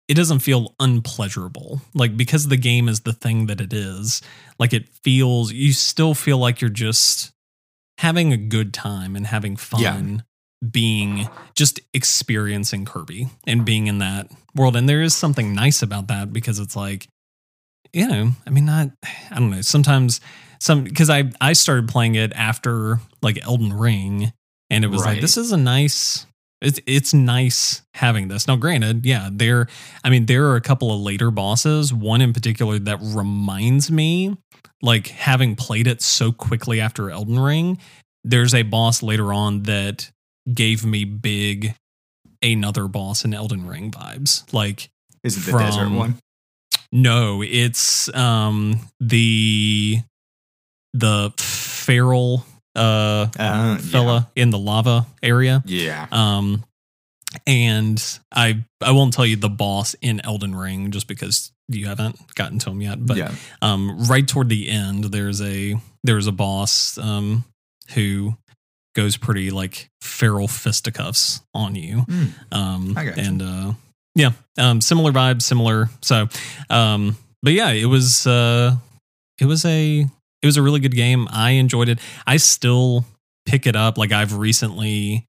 it 0.07 0.15
doesn't 0.15 0.39
feel 0.39 0.73
unpleasurable 0.79 1.81
like 1.93 2.17
because 2.17 2.47
the 2.47 2.57
game 2.57 2.89
is 2.89 3.01
the 3.01 3.13
thing 3.13 3.45
that 3.45 3.61
it 3.61 3.71
is 3.71 4.21
like 4.59 4.73
it 4.73 4.89
feels 5.03 5.51
you 5.53 5.71
still 5.73 6.13
feel 6.13 6.37
like 6.37 6.59
you're 6.59 6.69
just 6.69 7.31
having 8.01 8.33
a 8.33 8.37
good 8.37 8.73
time 8.73 9.15
and 9.15 9.27
having 9.27 9.55
fun 9.55 9.79
being 10.71 11.29
just 11.55 11.79
experiencing 11.93 12.83
Kirby 12.83 13.27
and 13.45 13.63
being 13.63 13.85
in 13.85 13.99
that 13.99 14.27
world. 14.55 14.75
And 14.75 14.89
there 14.89 15.03
is 15.03 15.15
something 15.15 15.53
nice 15.53 15.83
about 15.83 16.07
that 16.07 16.33
because 16.33 16.57
it's 16.57 16.75
like 16.75 17.07
you 17.93 18.07
know 18.07 18.31
I 18.47 18.49
mean 18.49 18.65
not 18.65 18.89
I 19.29 19.39
don't 19.39 19.51
know. 19.51 19.61
Sometimes 19.61 20.19
some 20.59 20.83
because 20.83 21.11
I 21.11 21.31
I 21.39 21.53
started 21.53 21.87
playing 21.87 22.15
it 22.15 22.33
after 22.33 22.99
like 23.21 23.39
Elden 23.45 23.71
Ring 23.71 24.33
and 24.71 24.83
it 24.83 24.87
was 24.87 25.05
like 25.05 25.21
this 25.21 25.37
is 25.37 25.51
a 25.51 25.57
nice 25.57 26.25
it's 26.59 26.79
it's 26.87 27.13
nice 27.13 27.83
having 27.93 28.29
this. 28.29 28.47
Now 28.47 28.55
granted, 28.55 29.05
yeah, 29.05 29.29
there 29.31 29.67
I 30.03 30.09
mean 30.09 30.25
there 30.25 30.47
are 30.47 30.55
a 30.55 30.61
couple 30.61 30.91
of 30.91 31.01
later 31.01 31.29
bosses, 31.29 31.93
one 31.93 32.21
in 32.21 32.33
particular 32.33 32.79
that 32.79 32.99
reminds 33.01 33.91
me 33.91 34.37
like 34.81 35.07
having 35.07 35.55
played 35.55 35.87
it 35.87 36.01
so 36.01 36.31
quickly 36.31 36.79
after 36.81 37.09
Elden 37.11 37.39
Ring, 37.39 37.77
there's 38.23 38.53
a 38.53 38.63
boss 38.63 39.01
later 39.03 39.33
on 39.33 39.63
that 39.63 40.11
gave 40.53 40.85
me 40.85 41.05
big 41.05 41.75
another 42.41 42.87
boss 42.87 43.23
in 43.23 43.33
Elden 43.33 43.67
Ring 43.67 43.91
vibes. 43.91 44.51
Like 44.53 44.89
Is 45.23 45.37
it 45.37 45.41
the 45.45 45.51
From- 45.51 45.61
desert 45.61 45.89
one? 45.91 46.17
no, 46.91 47.41
it's 47.43 48.13
um 48.15 48.79
the 48.99 49.99
the 50.93 51.31
feral 51.37 52.45
uh 52.75 53.27
Uh, 53.37 53.77
fella 53.77 54.29
in 54.35 54.49
the 54.49 54.57
lava 54.59 55.05
area. 55.21 55.61
Yeah. 55.65 56.07
Um 56.11 56.63
and 57.47 58.19
I 58.33 58.63
I 58.81 58.91
won't 58.91 59.13
tell 59.13 59.25
you 59.25 59.35
the 59.37 59.49
boss 59.49 59.95
in 60.01 60.19
Elden 60.25 60.53
Ring 60.55 60.91
just 60.91 61.07
because 61.07 61.51
you 61.75 61.87
haven't 61.87 62.35
gotten 62.35 62.59
to 62.59 62.69
him 62.69 62.81
yet. 62.81 63.05
But 63.05 63.17
yeah. 63.17 63.31
um 63.61 64.05
right 64.05 64.27
toward 64.27 64.49
the 64.49 64.69
end 64.69 65.05
there's 65.05 65.41
a 65.41 65.75
there's 66.03 66.27
a 66.27 66.31
boss 66.31 66.97
um 66.97 67.45
who 67.93 68.35
goes 68.95 69.17
pretty 69.17 69.51
like 69.51 69.89
feral 70.01 70.47
fisticuffs 70.47 71.41
on 71.53 71.75
you. 71.75 72.05
Mm. 72.07 72.33
Um, 72.51 72.97
I 72.97 73.05
got 73.05 73.17
you. 73.17 73.23
and 73.23 73.41
uh, 73.41 73.73
yeah, 74.15 74.31
um, 74.57 74.81
similar 74.81 75.11
vibes, 75.11 75.43
similar. 75.43 75.89
So, 76.01 76.27
um, 76.69 77.15
but 77.41 77.53
yeah, 77.53 77.71
it 77.71 77.85
was 77.85 78.27
uh, 78.27 78.75
it 79.39 79.45
was 79.45 79.65
a 79.65 79.99
it 79.99 80.45
was 80.45 80.57
a 80.57 80.61
really 80.61 80.79
good 80.79 80.95
game. 80.95 81.27
I 81.31 81.51
enjoyed 81.51 81.89
it. 81.89 81.99
I 82.27 82.37
still 82.37 83.05
pick 83.45 83.65
it 83.65 83.75
up. 83.75 83.97
Like 83.97 84.11
I've 84.11 84.37
recently 84.37 85.25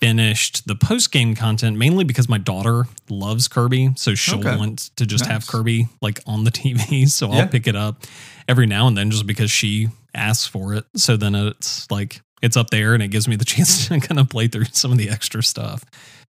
finished 0.00 0.66
the 0.66 0.74
post 0.76 1.10
game 1.12 1.34
content 1.34 1.76
mainly 1.76 2.04
because 2.04 2.28
my 2.28 2.38
daughter 2.38 2.84
loves 3.10 3.48
Kirby, 3.48 3.90
so 3.96 4.14
she'll 4.14 4.40
Okay. 4.40 4.56
want 4.56 4.90
to 4.96 5.06
just 5.06 5.26
have 5.26 5.46
Kirby 5.46 5.88
like 6.00 6.20
on 6.26 6.44
the 6.44 6.50
TV. 6.52 7.08
So 7.08 7.32
Yeah. 7.32 7.42
I'll 7.42 7.48
pick 7.48 7.66
it 7.66 7.76
up 7.76 8.04
every 8.48 8.66
now 8.66 8.86
and 8.86 8.96
then 8.96 9.10
just 9.10 9.26
because 9.26 9.50
she 9.50 9.88
asks 10.14 10.46
for 10.46 10.74
it. 10.74 10.84
So 10.96 11.16
then 11.16 11.34
it's 11.34 11.90
like 11.90 12.20
it's 12.42 12.56
up 12.56 12.70
there 12.70 12.94
and 12.94 13.02
it 13.02 13.08
gives 13.08 13.26
me 13.28 13.36
the 13.36 13.44
chance 13.52 13.88
to 13.88 13.98
kind 14.00 14.18
of 14.20 14.28
play 14.28 14.48
through 14.48 14.66
some 14.66 14.92
of 14.92 14.98
the 14.98 15.08
extra 15.10 15.42
stuff. 15.42 15.84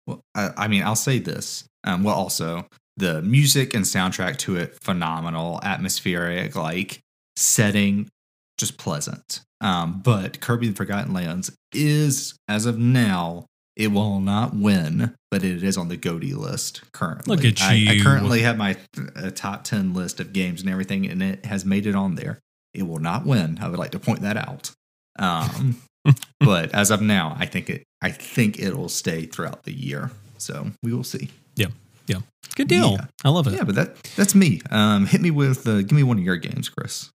Well, 0.05 0.21
I, 0.35 0.49
I 0.57 0.67
mean, 0.67 0.83
I'll 0.83 0.95
say 0.95 1.19
this. 1.19 1.63
Um, 1.85 2.03
well, 2.03 2.15
also 2.15 2.67
the 2.97 3.21
music 3.21 3.73
and 3.73 3.85
soundtrack 3.85 4.37
to 4.39 4.57
it 4.57 4.77
phenomenal, 4.81 5.59
atmospheric, 5.63 6.55
like 6.55 6.99
setting, 7.37 8.09
just 8.57 8.77
pleasant. 8.77 9.41
Um, 9.61 10.01
but 10.03 10.41
Kirby: 10.41 10.67
The 10.67 10.75
Forgotten 10.75 11.13
Lands 11.13 11.51
is, 11.73 12.35
as 12.49 12.65
of 12.65 12.77
now, 12.77 13.45
it 13.75 13.87
will 13.87 14.19
not 14.19 14.55
win, 14.55 15.15
but 15.31 15.43
it 15.43 15.63
is 15.63 15.77
on 15.77 15.87
the 15.87 15.97
GOTY 15.97 16.33
list 16.33 16.81
currently. 16.91 17.35
Look 17.35 17.45
at 17.45 17.61
I, 17.61 17.85
I 17.89 17.99
currently 18.03 18.41
have 18.41 18.57
my 18.57 18.77
uh, 19.15 19.31
top 19.31 19.63
ten 19.63 19.93
list 19.93 20.19
of 20.19 20.33
games 20.33 20.61
and 20.61 20.69
everything, 20.69 21.07
and 21.07 21.23
it 21.23 21.45
has 21.45 21.65
made 21.65 21.87
it 21.87 21.95
on 21.95 22.15
there. 22.15 22.39
It 22.73 22.83
will 22.83 22.99
not 22.99 23.25
win. 23.25 23.59
I 23.61 23.69
would 23.69 23.79
like 23.79 23.91
to 23.91 23.99
point 23.99 24.21
that 24.21 24.37
out. 24.37 24.71
Um, 25.17 25.81
but 26.39 26.73
as 26.73 26.91
of 26.91 27.01
now, 27.01 27.35
I 27.39 27.45
think 27.45 27.69
it. 27.69 27.83
I 28.01 28.11
think 28.11 28.59
it'll 28.59 28.89
stay 28.89 29.25
throughout 29.25 29.63
the 29.63 29.73
year. 29.73 30.11
So 30.37 30.71
we 30.83 30.93
will 30.93 31.05
see. 31.05 31.29
Yeah. 31.55 31.67
Yeah. 32.07 32.19
Good 32.55 32.67
deal. 32.67 32.91
Yeah. 32.91 33.05
I 33.23 33.29
love 33.29 33.47
it. 33.47 33.53
Yeah, 33.53 33.63
but 33.63 33.75
that 33.75 34.03
that's 34.15 34.35
me. 34.35 34.61
Um, 34.69 35.05
hit 35.05 35.21
me 35.21 35.31
with 35.31 35.67
uh, 35.67 35.81
give 35.81 35.93
me 35.93 36.03
one 36.03 36.17
of 36.17 36.23
your 36.23 36.37
games, 36.37 36.69
Chris. 36.69 37.09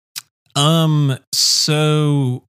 Um, 0.54 1.18
so 1.34 2.44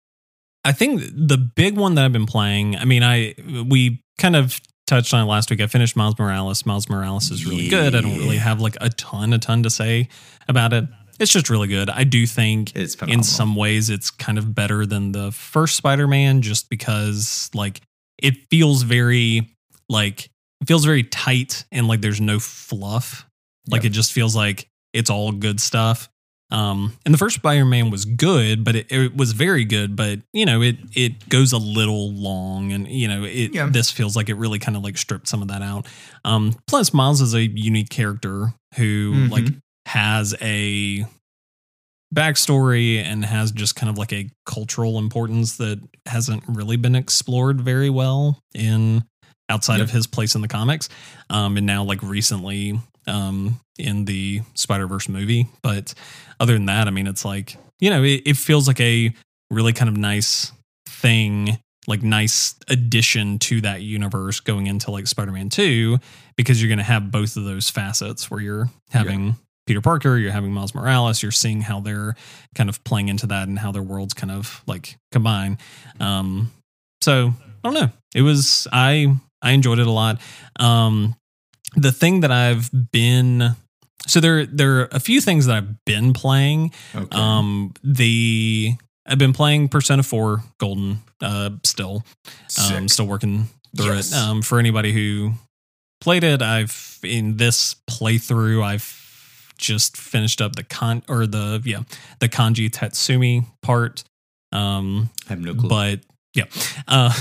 I 0.67 0.74
think 0.74 1.01
the 1.13 1.38
big 1.38 1.77
one 1.77 1.95
that 1.95 2.05
I've 2.05 2.13
been 2.13 2.25
playing, 2.25 2.75
I 2.75 2.86
mean, 2.86 3.03
I 3.03 3.36
we 3.67 4.03
kind 4.17 4.36
of 4.36 4.59
touched 4.86 5.13
on 5.13 5.21
it 5.21 5.29
last 5.29 5.50
week. 5.50 5.62
I 5.62 5.67
finished 5.67 5.95
Miles 5.95 6.17
Morales. 6.19 6.65
Miles 6.65 6.89
Morales 6.89 7.31
is 7.31 7.45
really 7.45 7.69
good. 7.69 7.95
I 7.95 8.01
don't 8.01 8.17
really 8.17 8.38
have 8.38 8.59
like 8.62 8.75
a 8.81 8.89
ton, 8.89 9.33
a 9.33 9.38
ton 9.39 9.63
to 9.63 9.69
say 9.69 10.09
about 10.47 10.74
it. 10.74 10.86
It's 11.19 11.31
just 11.31 11.50
really 11.50 11.67
good. 11.67 11.89
I 11.89 12.03
do 12.03 12.25
think 12.27 12.75
It's 12.75 12.95
in 13.07 13.24
some 13.24 13.55
ways 13.55 13.89
it's 13.89 14.12
kind 14.12 14.38
of 14.38 14.53
better 14.53 14.86
than 14.86 15.13
the 15.13 15.31
first 15.31 15.75
Spider-Man 15.75 16.41
just 16.41 16.69
because 16.69 17.50
like 17.53 17.81
it 18.19 18.36
feels 18.50 18.83
very 18.83 19.50
like 19.89 20.29
it 20.62 20.67
feels 20.67 20.86
very 20.86 21.03
tight 21.03 21.65
and 21.71 21.88
like 21.88 22.01
there's 22.01 22.21
no 22.21 22.39
fluff. 22.39 23.25
Like 23.69 23.83
Yep. 23.83 23.91
it 23.91 23.93
just 23.93 24.12
feels 24.13 24.36
like 24.36 24.69
it's 24.93 25.09
all 25.09 25.31
good 25.31 25.59
stuff. 25.59 26.09
Um 26.50 26.94
and 27.06 27.13
the 27.13 27.18
first 27.18 27.36
Spider-Man 27.36 27.89
was 27.89 28.06
good, 28.06 28.63
but 28.63 28.75
it, 28.75 28.92
it 28.92 29.18
was 29.18 29.34
very 29.34 29.66
good, 29.66 29.96
but 29.96 30.20
you 30.34 30.46
know, 30.46 30.62
it 30.62 30.77
it 30.96 31.27
goes 31.30 31.51
a 31.51 31.58
little 31.58 32.12
long 32.13 32.72
and 32.72 32.88
you 32.88 33.08
know, 33.08 33.24
it 33.25 33.54
Yeah. 33.54 33.68
this 33.70 33.92
feels 33.92 34.16
like 34.16 34.30
it 34.30 34.36
really 34.36 34.60
kind 34.60 34.77
of 34.77 34.84
like 34.84 34.98
stripped 34.98 35.27
some 35.27 35.42
of 35.42 35.50
that 35.50 35.62
out. 35.62 35.86
Um 36.24 36.56
plus 36.68 36.94
Miles 36.94 37.20
is 37.22 37.34
a 37.34 37.44
unique 37.46 37.89
character 37.89 38.54
who 38.75 39.13
Mhm. 39.13 39.30
like 39.30 39.46
has 39.88 40.36
a 40.42 41.06
backstory 42.16 43.04
and 43.04 43.25
has 43.25 43.51
just 43.51 43.75
kind 43.75 43.89
of 43.89 43.98
like 43.98 44.13
a 44.13 44.30
cultural 44.46 44.98
importance 44.98 45.58
that 45.58 45.80
hasn't 46.06 46.42
really 46.48 46.77
been 46.77 46.96
explored 46.96 47.60
very 47.60 47.89
well 47.89 48.39
in 48.56 49.04
outside 49.50 49.82
of 49.82 49.92
his 49.92 50.08
place 50.08 50.34
in 50.36 50.42
the 50.42 50.48
comics 50.48 50.88
um 51.30 51.58
and 51.58 51.66
now 51.66 51.84
like 51.84 52.01
recently 52.04 52.80
um 53.08 53.60
in 53.78 54.06
the 54.06 54.42
spider-verse 54.54 55.10
movie 55.10 55.48
but 55.62 55.94
other 56.40 56.54
than 56.54 56.66
that 56.66 56.88
i 56.88 56.92
mean 56.92 57.08
it's 57.08 57.26
like 57.26 57.58
you 57.80 57.90
know 57.90 58.04
it, 58.04 58.22
it 58.26 58.38
feels 58.38 58.68
like 58.68 58.80
a 58.80 59.14
really 59.50 59.74
kind 59.74 59.90
of 59.90 59.98
nice 59.98 60.52
thing 60.88 61.58
like 61.88 62.04
nice 62.04 62.56
addition 62.68 63.40
to 63.40 63.62
that 63.62 63.82
universe 63.82 64.40
going 64.42 64.68
into 64.68 64.92
like 64.92 65.08
spider-man 65.08 65.50
2 65.50 65.98
because 66.36 66.62
you're 66.62 66.68
going 66.68 66.78
to 66.78 66.84
have 66.84 67.12
both 67.12 67.38
of 67.38 67.46
those 67.46 67.70
facets 67.70 68.30
where 68.30 68.42
you're 68.42 68.70
having 68.92 69.38
Peter 69.68 69.82
Parker, 69.82 70.18
you're 70.18 70.32
having 70.32 70.52
Miles 70.54 70.74
Morales, 70.74 71.22
you're 71.22 71.32
seeing 71.32 71.62
how 71.62 71.82
they're 71.82 72.16
kind 72.56 72.70
of 72.70 72.84
playing 72.84 73.10
into 73.10 73.28
that 73.28 73.48
and 73.48 73.60
how 73.60 73.72
their 73.72 73.84
worlds 73.84 74.14
kind 74.14 74.32
of 74.32 74.64
like 74.66 74.98
combine. 75.12 75.58
Um, 76.00 76.52
so 77.02 77.34
I 77.64 77.70
don't 77.70 77.74
know. 77.74 77.92
It 78.16 78.22
was 78.22 78.68
I 78.72 79.14
I 79.42 79.52
enjoyed 79.52 79.80
it 79.80 79.88
a 79.88 79.92
lot. 79.92 80.20
Um, 80.60 81.16
the 81.75 81.91
thing 81.91 82.21
that 82.21 82.31
I've 82.31 82.69
been 82.91 83.55
so 84.07 84.19
there 84.19 84.45
there 84.45 84.79
are 84.81 84.88
a 84.91 85.00
few 85.00 85.19
things 85.21 85.45
that 85.47 85.55
I've 85.57 85.86
been 85.86 86.13
playing. 86.13 86.71
Okay. 86.95 87.07
Um, 87.17 87.74
the 87.83 88.74
I've 89.05 89.17
been 89.17 89.33
playing 89.33 89.69
Persona 89.69 90.03
4 90.03 90.43
Golden 90.59 91.00
uh 91.21 91.51
still. 91.63 92.03
Um, 92.71 92.88
still 92.88 93.07
working 93.07 93.47
through 93.75 93.95
Yes. 93.95 94.12
it. 94.12 94.17
Um, 94.17 94.41
for 94.41 94.59
anybody 94.59 94.91
who 94.93 95.33
played 96.01 96.24
it, 96.24 96.41
I've 96.41 97.00
in 97.03 97.38
this 97.38 97.75
playthrough, 97.89 98.63
I've 98.63 99.03
just 99.57 99.97
finished 99.97 100.39
up 100.41 100.55
the 100.55 100.63
con 100.63 101.03
or 101.09 101.25
the 101.27 101.62
yeah 101.65 101.81
the 102.19 102.29
kanji 102.29 102.69
tatsumi 102.69 103.45
part. 103.62 104.03
Um, 104.51 105.09
I 105.25 105.29
have 105.33 105.41
no 105.41 105.53
clue. 105.53 105.69
but 105.69 106.00
yeah, 106.33 106.45
uh, 106.88 107.12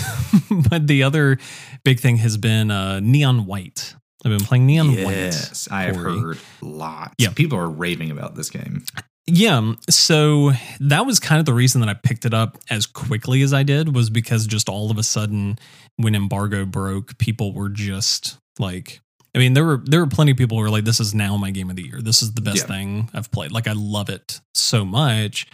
but 0.70 0.86
the 0.86 1.02
other 1.02 1.38
big 1.84 1.98
thing 2.00 2.18
has 2.18 2.36
been 2.36 2.70
uh, 2.70 3.00
Neon 3.00 3.46
White. 3.46 3.94
I've 4.24 4.30
been 4.30 4.40
playing 4.46 4.66
Neon 4.66 4.92
yes, 4.92 5.68
I 5.70 5.82
have 5.84 5.96
heard 5.96 6.38
lots. 6.62 7.14
Yeah. 7.18 7.30
people 7.34 7.58
are 7.58 7.68
raving 7.68 8.10
about 8.10 8.34
this 8.34 8.50
game. 8.50 8.84
Yeah, 9.28 9.72
so 9.90 10.52
that 10.80 11.04
was 11.04 11.18
kind 11.20 11.40
of 11.40 11.46
the 11.46 11.52
reason 11.52 11.80
that 11.80 11.90
I 11.90 11.94
picked 11.94 12.24
it 12.24 12.32
up 12.32 12.58
as 12.70 12.86
quickly 12.86 13.42
as 13.42 13.52
I 13.52 13.62
did 13.64 13.94
was 13.94 14.08
because 14.08 14.46
just 14.46 14.68
all 14.68 14.90
of 14.90 14.98
a 14.98 15.02
sudden 15.02 15.58
when 15.96 16.14
embargo 16.14 16.64
broke, 16.64 17.18
people 17.18 17.52
were 17.52 17.68
just 17.68 18.38
like 18.58 19.00
I 19.34 19.38
mean, 19.38 19.52
there 19.52 19.64
were 19.66 19.82
there 19.84 20.00
were 20.00 20.06
plenty 20.06 20.30
of 20.30 20.38
people 20.38 20.56
who 20.56 20.62
were 20.62 20.70
like, 20.70 20.84
"This 20.84 20.98
is 20.98 21.14
now 21.14 21.36
my 21.36 21.50
game 21.50 21.68
of 21.68 21.76
the 21.76 21.82
year. 21.82 22.00
This 22.00 22.22
is 22.22 22.32
the 22.32 22.40
best 22.40 22.56
Yeah. 22.58 22.66
thing 22.68 23.10
I've 23.12 23.30
played. 23.30 23.52
Like, 23.52 23.68
I 23.68 23.72
love 23.74 24.08
it 24.08 24.40
so 24.54 24.82
much." 24.86 25.46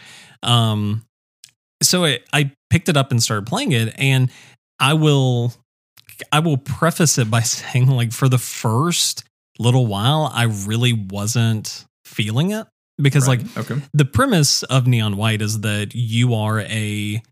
Um, 0.44 1.04
so 1.82 2.04
I, 2.04 2.20
I 2.32 2.52
picked 2.70 2.88
it 2.88 2.96
up 2.96 3.10
and 3.10 3.20
started 3.20 3.46
playing 3.46 3.72
it, 3.72 3.92
and 3.98 4.30
I 4.78 4.94
will 4.94 5.52
I 6.30 6.40
will 6.40 6.58
preface 6.58 7.18
it 7.18 7.30
by 7.30 7.40
saying, 7.42 7.88
like, 7.88 8.12
for 8.12 8.28
the 8.28 8.38
first 8.38 9.24
little 9.58 9.86
while, 9.86 10.30
I 10.32 10.44
really 10.44 10.92
wasn't 10.92 11.84
feeling 12.04 12.50
it 12.50 12.66
because, 13.00 13.28
like, 13.28 13.40
okay, 13.56 13.80
the 13.92 14.04
premise 14.04 14.62
of 14.64 14.86
neon 14.86 15.16
white 15.16 15.42
is 15.42 15.60
that 15.60 15.94
you 15.94 16.34
are 16.34 16.60
a 16.60 17.22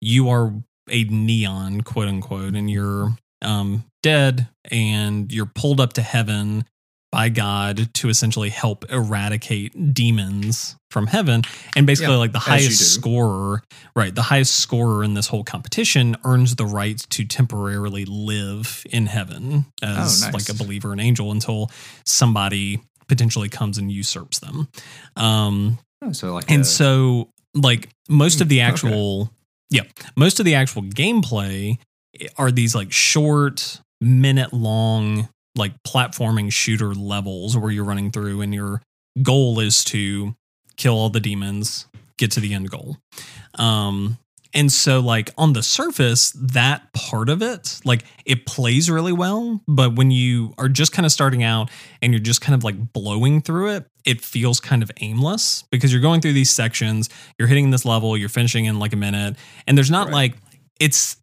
you 0.00 0.28
are 0.30 0.54
a 0.88 1.04
neon 1.04 1.82
quote 1.82 2.08
unquote 2.08 2.54
and 2.54 2.70
you're 2.70 3.14
um 3.42 3.84
dead 4.02 4.48
and 4.70 5.32
you're 5.32 5.50
pulled 5.54 5.80
up 5.80 5.92
to 5.94 6.02
heaven 6.02 6.64
by 7.12 7.28
god 7.28 7.92
to 7.94 8.08
essentially 8.08 8.50
help 8.50 8.84
eradicate 8.90 9.92
demons 9.94 10.76
from 10.90 11.06
heaven 11.06 11.42
and 11.76 11.86
basically 11.86 12.12
Yeah, 12.14 12.18
like 12.18 12.32
the 12.32 12.38
highest 12.38 12.94
scorer 12.94 13.62
right 13.96 14.14
the 14.14 14.22
highest 14.22 14.56
scorer 14.56 15.02
in 15.04 15.14
this 15.14 15.26
whole 15.26 15.44
competition 15.44 16.16
earns 16.24 16.56
the 16.56 16.66
right 16.66 16.98
to 17.10 17.24
temporarily 17.24 18.04
live 18.04 18.84
in 18.90 19.06
heaven 19.06 19.66
as 19.82 20.22
Oh, 20.22 20.26
nice. 20.30 20.34
like 20.48 20.48
a 20.48 20.58
believer 20.62 20.92
and 20.92 21.00
angel 21.00 21.30
until 21.32 21.70
somebody 22.06 22.80
potentially 23.08 23.48
comes 23.48 23.78
and 23.78 23.90
usurps 23.90 24.38
them 24.40 24.68
um 25.16 25.78
Oh, 26.02 26.12
so 26.12 26.32
like 26.34 26.50
and 26.50 26.62
a- 26.62 26.64
so 26.64 27.28
like 27.54 27.88
most 28.08 28.40
of 28.40 28.48
the 28.48 28.58
Hmm, 28.60 28.62
okay. 28.62 28.72
actual 28.72 29.30
yeah 29.70 29.82
most 30.16 30.38
of 30.40 30.46
the 30.46 30.54
actual 30.54 30.82
gameplay 30.82 31.78
are 32.36 32.50
these 32.50 32.74
like 32.74 32.90
short 32.92 33.80
minute 34.00 34.52
long 34.52 35.28
like 35.56 35.72
platforming 35.82 36.52
shooter 36.52 36.94
levels 36.94 37.56
where 37.56 37.70
you're 37.70 37.84
running 37.84 38.10
through 38.10 38.40
and 38.40 38.54
your 38.54 38.82
goal 39.22 39.60
is 39.60 39.82
to 39.84 40.34
kill 40.76 40.94
all 40.94 41.10
the 41.10 41.20
demons 41.20 41.86
get 42.18 42.30
to 42.30 42.40
the 42.40 42.54
end 42.54 42.70
goal 42.70 42.96
um 43.56 44.16
and 44.52 44.70
so 44.72 45.00
like 45.00 45.30
on 45.38 45.52
the 45.52 45.62
surface 45.62 46.32
that 46.32 46.92
part 46.92 47.28
of 47.28 47.42
it 47.42 47.80
like 47.84 48.04
it 48.24 48.46
plays 48.46 48.90
really 48.90 49.12
well 49.12 49.60
but 49.66 49.96
when 49.96 50.10
you 50.10 50.52
are 50.58 50.68
just 50.68 50.92
kind 50.92 51.06
of 51.06 51.12
starting 51.12 51.42
out 51.42 51.70
and 52.02 52.12
you're 52.12 52.20
just 52.20 52.40
kind 52.40 52.54
of 52.54 52.62
like 52.64 52.92
blowing 52.92 53.40
through 53.40 53.70
it 53.70 53.86
it 54.04 54.20
feels 54.20 54.60
kind 54.60 54.82
of 54.82 54.90
aimless 55.00 55.64
because 55.70 55.92
you're 55.92 56.02
going 56.02 56.20
through 56.20 56.32
these 56.32 56.50
sections 56.50 57.08
you're 57.38 57.48
hitting 57.48 57.70
this 57.70 57.84
level 57.84 58.16
you're 58.16 58.28
finishing 58.28 58.64
in 58.66 58.78
like 58.78 58.92
a 58.92 58.96
minute 58.96 59.36
and 59.66 59.76
there's 59.76 59.90
not 59.90 60.06
Right. 60.06 60.14
like 60.14 60.34
it's 60.78 61.16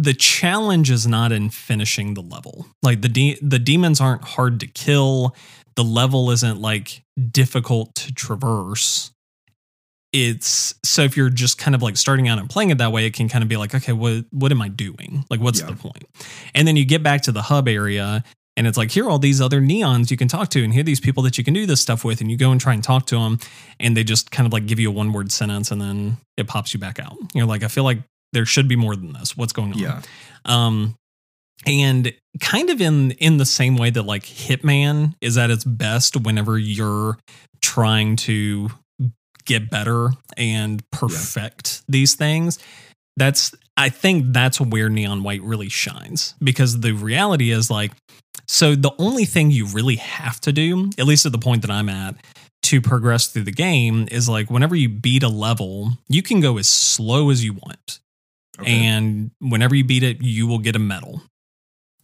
the 0.00 0.14
challenge 0.14 0.90
is 0.92 1.06
not 1.08 1.32
in 1.32 1.50
finishing 1.50 2.14
the 2.14 2.22
level. 2.22 2.66
Like 2.82 3.02
the 3.02 3.08
de- 3.08 3.38
the 3.42 3.58
demons 3.58 4.00
aren't 4.00 4.22
hard 4.22 4.60
to 4.60 4.66
kill. 4.68 5.34
The 5.74 5.82
level 5.82 6.30
isn't 6.30 6.60
like 6.60 7.02
difficult 7.32 7.94
to 7.96 8.12
traverse. 8.14 9.10
It's 10.12 10.74
so 10.84 11.02
if 11.02 11.16
you're 11.16 11.28
just 11.30 11.58
kind 11.58 11.74
of 11.74 11.82
like 11.82 11.96
starting 11.96 12.28
out 12.28 12.38
and 12.38 12.48
playing 12.48 12.70
it 12.70 12.78
that 12.78 12.92
way 12.92 13.04
it 13.06 13.12
can 13.12 13.28
kind 13.28 13.42
of 13.42 13.48
be 13.48 13.56
like 13.58 13.74
okay 13.74 13.92
what 13.92 14.24
what 14.30 14.52
am 14.52 14.62
i 14.62 14.68
doing? 14.68 15.24
Like 15.30 15.40
what's 15.40 15.60
Yeah. 15.60 15.66
the 15.66 15.76
point? 15.76 16.04
and 16.54 16.66
then 16.66 16.76
you 16.76 16.84
get 16.86 17.02
back 17.02 17.22
to 17.22 17.32
the 17.32 17.42
hub 17.42 17.68
area 17.68 18.24
and 18.56 18.66
it's 18.66 18.78
like 18.78 18.90
here 18.90 19.04
are 19.04 19.10
all 19.10 19.18
these 19.18 19.40
other 19.40 19.60
neons 19.60 20.10
you 20.10 20.16
can 20.16 20.26
talk 20.28 20.48
to 20.50 20.64
and 20.64 20.72
here 20.72 20.80
are 20.80 20.84
these 20.84 21.00
people 21.00 21.22
that 21.24 21.36
you 21.36 21.44
can 21.44 21.52
do 21.54 21.66
this 21.66 21.80
stuff 21.80 22.04
with 22.04 22.20
and 22.22 22.30
you 22.30 22.36
go 22.38 22.50
and 22.52 22.60
try 22.60 22.72
and 22.72 22.82
talk 22.82 23.04
to 23.06 23.16
them 23.18 23.38
and 23.80 23.96
they 23.96 24.02
just 24.02 24.30
kind 24.30 24.46
of 24.46 24.52
like 24.52 24.64
give 24.66 24.78
you 24.80 24.88
a 24.88 24.92
one 24.92 25.12
word 25.12 25.30
sentence 25.30 25.70
and 25.70 25.80
then 25.80 26.16
it 26.38 26.46
pops 26.46 26.72
you 26.72 26.80
back 26.80 26.98
out. 26.98 27.16
You're 27.34 27.46
like 27.46 27.62
i 27.62 27.68
feel 27.68 27.84
like 27.84 27.98
there 28.32 28.46
should 28.46 28.68
be 28.68 28.76
more 28.76 28.96
than 28.96 29.12
this. 29.12 29.36
What's 29.36 29.52
going 29.52 29.72
on? 29.72 29.78
Yeah, 29.78 30.02
um 30.44 30.96
and 31.66 32.12
kind 32.40 32.70
of 32.70 32.80
in 32.80 33.12
in 33.12 33.36
the 33.36 33.46
same 33.46 33.76
way 33.76 33.90
that 33.90 34.02
like 34.02 34.24
hitman 34.24 35.14
is 35.20 35.36
at 35.36 35.50
its 35.50 35.64
best 35.64 36.16
whenever 36.16 36.58
you're 36.58 37.18
trying 37.60 38.16
to 38.16 38.70
get 39.44 39.70
better 39.70 40.10
and 40.36 40.88
perfect 40.90 41.82
these 41.88 42.14
things 42.14 42.58
that's 43.16 43.54
i 43.76 43.88
think 43.88 44.32
that's 44.32 44.60
where 44.60 44.88
neon 44.88 45.22
white 45.22 45.42
really 45.42 45.68
shines 45.68 46.34
because 46.42 46.80
the 46.80 46.92
reality 46.92 47.50
is 47.50 47.70
like 47.70 47.92
so 48.46 48.74
the 48.74 48.92
only 48.98 49.24
thing 49.24 49.50
you 49.50 49.66
really 49.66 49.96
have 49.96 50.40
to 50.40 50.52
do 50.52 50.90
at 50.98 51.06
least 51.06 51.26
at 51.26 51.32
the 51.32 51.38
point 51.38 51.62
that 51.62 51.70
i'm 51.70 51.88
at 51.88 52.14
to 52.62 52.80
progress 52.80 53.28
through 53.28 53.44
the 53.44 53.50
game 53.50 54.06
is 54.10 54.28
like 54.28 54.50
whenever 54.50 54.76
you 54.76 54.88
beat 54.88 55.22
a 55.22 55.28
level 55.28 55.92
you 56.08 56.22
can 56.22 56.40
go 56.40 56.58
as 56.58 56.68
slow 56.68 57.30
as 57.30 57.42
you 57.42 57.54
want 57.54 58.00
okay. 58.60 58.72
and 58.84 59.30
whenever 59.40 59.74
you 59.74 59.84
beat 59.84 60.02
it, 60.02 60.22
you 60.22 60.46
will 60.46 60.58
get 60.58 60.76
a 60.76 60.78
medal. 60.78 61.22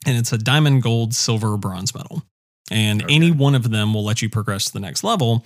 And 0.06 0.16
it's 0.16 0.32
a 0.32 0.38
diamond, 0.38 0.82
gold, 0.82 1.14
silver, 1.14 1.56
bronze 1.56 1.94
medal. 1.94 2.22
And 2.70 3.02
Okay. 3.02 3.14
any 3.14 3.30
one 3.30 3.54
of 3.54 3.70
them 3.70 3.94
will 3.94 4.04
let 4.04 4.22
you 4.22 4.28
progress 4.28 4.66
to 4.66 4.72
the 4.72 4.80
next 4.80 5.04
level. 5.04 5.44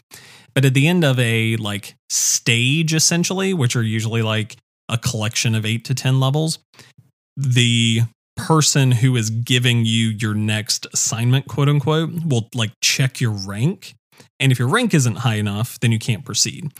But 0.54 0.64
at 0.64 0.74
the 0.74 0.88
end 0.88 1.04
of 1.04 1.18
a 1.18 1.56
like 1.56 1.94
stage, 2.10 2.94
essentially, 2.94 3.54
which 3.54 3.76
are 3.76 3.82
usually 3.82 4.22
like 4.22 4.56
a 4.88 4.98
collection 4.98 5.54
of 5.54 5.64
eight 5.66 5.84
to 5.86 5.94
10 5.94 6.18
levels, 6.20 6.58
the 7.36 8.02
person 8.36 8.92
who 8.92 9.16
is 9.16 9.30
giving 9.30 9.84
you 9.84 10.08
your 10.08 10.34
next 10.34 10.86
assignment, 10.92 11.46
quote 11.48 11.68
unquote, 11.68 12.10
will 12.24 12.48
like 12.54 12.72
check 12.82 13.20
your 13.20 13.32
rank. 13.32 13.94
And 14.40 14.50
if 14.52 14.58
your 14.58 14.68
rank 14.68 14.94
isn't 14.94 15.16
high 15.16 15.34
enough, 15.36 15.78
then 15.80 15.92
you 15.92 15.98
can't 15.98 16.24
proceed. 16.24 16.72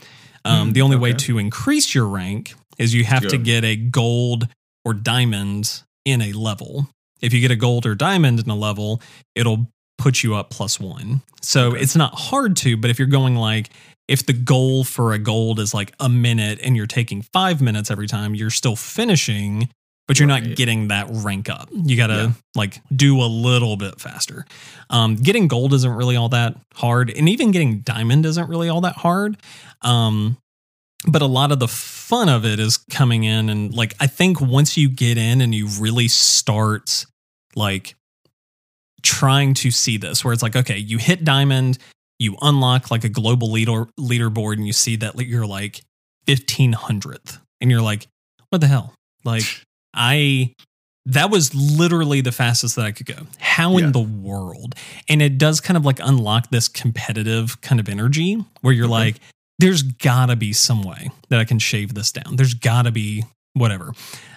Um, 0.45 0.67
Hmm, 0.67 0.73
the 0.73 0.81
only 0.81 0.95
way 0.97 1.13
to 1.13 1.37
increase 1.37 1.93
your 1.93 2.07
rank 2.07 2.55
is 2.79 2.93
you 2.93 3.03
have 3.03 3.27
to 3.27 3.37
get 3.37 3.63
a 3.63 3.75
gold 3.75 4.47
or 4.85 4.93
diamond 4.95 5.83
in 6.05 6.21
a 6.21 6.31
level. 6.33 6.87
If 7.21 7.33
you 7.33 7.41
get 7.41 7.51
a 7.51 7.55
gold 7.55 7.85
or 7.85 7.93
diamond 7.93 8.39
in 8.39 8.49
a 8.49 8.55
level, 8.55 9.01
it'll 9.35 9.67
put 9.97 10.23
you 10.23 10.33
up 10.35 10.49
plus 10.49 10.79
one. 10.79 11.21
So 11.41 11.71
Okay. 11.73 11.81
it's 11.81 11.95
not 11.95 12.15
hard 12.15 12.55
to, 12.57 12.77
but 12.77 12.89
if 12.89 12.97
you're 12.97 13.07
going 13.09 13.35
like, 13.35 13.69
if 14.07 14.25
the 14.25 14.33
goal 14.33 14.83
for 14.85 15.13
a 15.13 15.19
gold 15.19 15.59
is 15.59 15.73
like 15.73 15.93
a 15.99 16.07
minute 16.09 16.59
and 16.63 16.75
you're 16.75 16.87
taking 16.87 17.21
five 17.21 17.61
minutes 17.61 17.91
every 17.91 18.07
time, 18.07 18.33
you're 18.33 18.49
still 18.49 18.75
finishing, 18.77 19.69
but 20.07 20.17
you're 20.17 20.27
not 20.27 20.55
getting 20.55 20.87
that 20.87 21.07
rank 21.11 21.49
up. 21.49 21.69
You 21.71 21.95
got 21.97 22.07
to 22.07 22.13
Yeah. 22.13 22.31
like 22.55 22.81
do 22.95 23.21
a 23.21 23.27
little 23.27 23.75
bit 23.75 23.99
faster. 23.99 24.45
Um, 24.89 25.15
getting 25.15 25.47
gold 25.49 25.73
isn't 25.73 25.91
really 25.91 26.15
all 26.15 26.29
that 26.29 26.55
hard, 26.75 27.09
and 27.11 27.27
even 27.29 27.51
getting 27.51 27.79
diamond 27.81 28.25
isn't 28.25 28.49
really 28.49 28.69
all 28.69 28.81
that 28.81 28.95
hard. 28.95 29.37
Um, 29.83 30.37
but 31.07 31.21
a 31.21 31.25
lot 31.27 31.51
of 31.51 31.59
the 31.59 31.67
fun 31.67 32.27
of 32.29 32.45
it 32.45 32.59
is 32.59 32.77
coming 32.77 33.23
in 33.23 33.49
and 33.49 33.73
like 33.73 33.95
I 33.99 34.07
think 34.07 34.41
once 34.41 34.75
you 34.77 34.89
get 34.89 35.17
in 35.17 35.41
and 35.41 35.53
you 35.55 35.67
really 35.79 36.07
start 36.07 37.05
like 37.55 37.95
trying 39.01 39.53
to 39.55 39.71
see 39.71 39.97
this 39.97 40.25
where 40.25 40.33
it's 40.33 40.43
like 40.43 40.55
okay 40.57 40.77
you 40.77 40.97
hit 40.97 41.23
diamond 41.23 41.77
you 42.19 42.35
unlock 42.41 42.91
like 42.91 43.05
a 43.05 43.09
global 43.09 43.49
leader 43.49 43.85
leaderboard 43.97 44.53
and 44.57 44.67
you 44.67 44.73
see 44.73 44.97
that 44.97 45.17
you're 45.21 45.47
like 45.47 45.81
1500th 46.27 47.39
and 47.61 47.71
you're 47.71 47.81
like 47.81 48.07
what 48.49 48.59
the 48.61 48.67
hell 48.67 48.93
like 49.23 49.43
I 49.93 50.53
that 51.05 51.31
was 51.31 51.55
literally 51.55 52.21
the 52.21 52.31
fastest 52.31 52.75
that 52.75 52.85
I 52.85 52.91
could 52.91 53.07
go. 53.07 53.15
How 53.39 53.77
Yeah. 53.77 53.85
in 53.85 53.91
the 53.93 53.99
world? 54.01 54.75
And 55.07 55.21
it 55.23 55.39
does 55.39 55.59
kind 55.59 55.75
of 55.75 55.83
like 55.83 55.99
unlock 55.99 56.51
this 56.51 56.67
competitive 56.67 57.59
kind 57.61 57.79
of 57.79 57.89
energy 57.89 58.45
where 58.61 58.71
you're 58.73 58.85
Okay. 58.85 58.91
like, 58.91 59.15
there's 59.59 59.83
gotta 59.83 60.35
be 60.35 60.53
some 60.53 60.81
way 60.83 61.11
that 61.29 61.39
I 61.39 61.45
can 61.45 61.59
shave 61.59 61.93
this 61.93 62.11
down. 62.11 62.35
There's 62.35 62.53
gotta 62.53 62.91
be 62.91 63.23
whatever. 63.53 63.91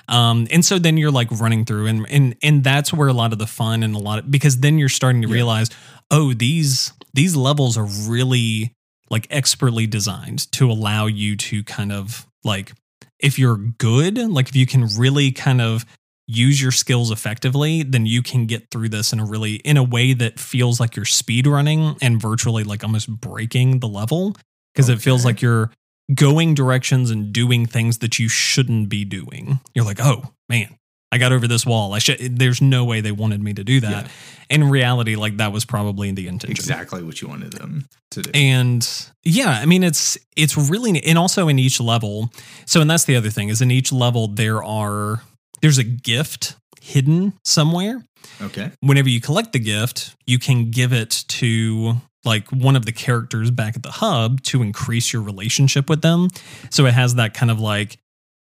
Um, 0.09 0.47
and 0.51 0.65
so 0.65 0.79
then 0.79 0.97
you're 0.97 1.11
like 1.13 1.31
running 1.31 1.65
through 1.65 1.87
and 1.87 2.07
and 2.11 2.37
and 2.43 2.65
that's 2.65 2.93
where 2.93 3.09
a 3.09 3.13
lot 3.13 3.33
of 3.33 3.39
the 3.39 3.47
fun 3.47 3.83
and 3.83 3.95
a 3.95 3.99
lot 3.99 4.19
of 4.19 4.31
because 4.31 4.59
then 4.59 4.79
you're 4.79 4.89
starting 4.89 5.23
to 5.23 5.29
Yeah. 5.29 5.35
realize, 5.35 5.71
oh, 6.11 6.35
these 6.35 6.93
these 7.15 7.37
levels 7.37 7.79
are 7.79 7.87
really 8.09 8.73
like 9.11 9.27
expertly 9.31 9.87
designed 9.87 10.51
to 10.53 10.71
allow 10.71 11.07
you 11.07 11.37
to 11.37 11.63
kind 11.65 11.93
of 11.93 12.27
like 12.45 12.73
if 13.21 13.39
you're 13.39 13.57
good, 13.57 14.19
like 14.19 14.49
if 14.49 14.57
you 14.57 14.67
can 14.67 14.87
really 14.97 15.31
kind 15.31 15.61
of 15.61 15.85
use 16.27 16.61
your 16.61 16.73
skills 16.73 17.11
effectively, 17.11 17.83
then 17.83 18.07
you 18.07 18.23
can 18.23 18.47
get 18.47 18.71
through 18.71 18.89
this 18.89 19.13
in 19.13 19.21
a 19.21 19.25
really 19.25 19.57
in 19.57 19.77
a 19.77 19.83
way 19.83 20.15
that 20.15 20.41
feels 20.41 20.81
like 20.81 20.97
you're 20.97 21.05
speed 21.05 21.47
running 21.47 21.97
and 22.03 22.21
virtually 22.21 22.65
like 22.65 22.83
almost 22.83 23.09
breaking 23.21 23.79
the 23.81 23.89
level 23.89 24.35
because 24.75 24.89
it 24.89 25.01
feels 25.01 25.25
like 25.25 25.43
you're 25.43 25.71
going 26.15 26.55
directions 26.55 27.11
and 27.11 27.33
doing 27.33 27.67
things 27.67 27.99
that 27.99 28.19
you 28.19 28.29
shouldn't 28.29 28.89
be 28.89 29.05
doing. 29.05 29.61
You're 29.75 29.85
like, 29.85 29.99
"Oh, 30.01 30.33
man, 30.49 30.77
I 31.11 31.19
got 31.19 31.33
over 31.33 31.47
this 31.47 31.65
wall. 31.65 31.95
I 31.95 31.99
should 31.99 32.39
there's 32.39 32.61
no 32.61 32.85
way 32.85 33.01
they 33.01 33.13
wanted 33.13 33.43
me 33.43 33.55
to 33.55 33.65
do 33.65 33.81
that." 33.81 34.07
Yeah. 34.07 34.11
In 34.51 34.69
reality, 34.69 35.17
like 35.17 35.39
that 35.39 35.53
was 35.53 35.65
probably 35.65 36.09
in 36.09 36.15
the 36.15 36.29
intention. 36.29 36.51
exactly 36.51 37.03
what 37.03 37.23
you 37.23 37.29
wanted 37.29 37.53
them 37.55 37.89
to 38.11 38.23
do. 38.23 38.31
And 38.35 38.87
yeah, 39.25 39.51
I 39.51 39.67
mean 39.67 39.83
it's 39.83 40.19
it's 40.37 40.57
really 40.57 41.03
and 41.05 41.17
also 41.19 41.49
in 41.49 41.59
each 41.59 41.81
level. 41.81 42.31
So 42.67 42.81
and 42.81 42.91
that's 42.91 43.05
the 43.05 43.17
other 43.17 43.31
thing 43.31 43.49
is 43.49 43.63
in 43.63 43.71
each 43.71 43.93
level 43.93 44.29
there 44.29 44.63
are 44.63 45.23
there's 45.63 45.79
a 45.79 45.85
gift 45.85 46.57
hidden 46.83 47.33
somewhere. 47.45 48.05
okay. 48.43 48.73
Whenever 48.81 49.09
you 49.09 49.21
collect 49.21 49.53
the 49.53 49.61
gift, 49.61 50.17
you 50.27 50.39
can 50.39 50.71
give 50.71 50.93
it 50.93 51.25
to 51.29 51.95
like 52.25 52.49
one 52.51 52.77
of 52.77 52.87
the 52.87 52.93
characters 52.93 53.51
back 53.51 53.77
at 53.77 53.83
the 53.83 53.91
hub 53.91 54.43
to 54.43 54.63
increase 54.63 55.13
your 55.13 55.23
relationship 55.23 55.89
with 55.89 56.03
them. 56.03 56.29
So 56.71 56.87
it 56.87 56.95
has 56.95 57.17
that 57.17 57.35
kind 57.35 57.51
of 57.51 57.61
like 57.61 57.99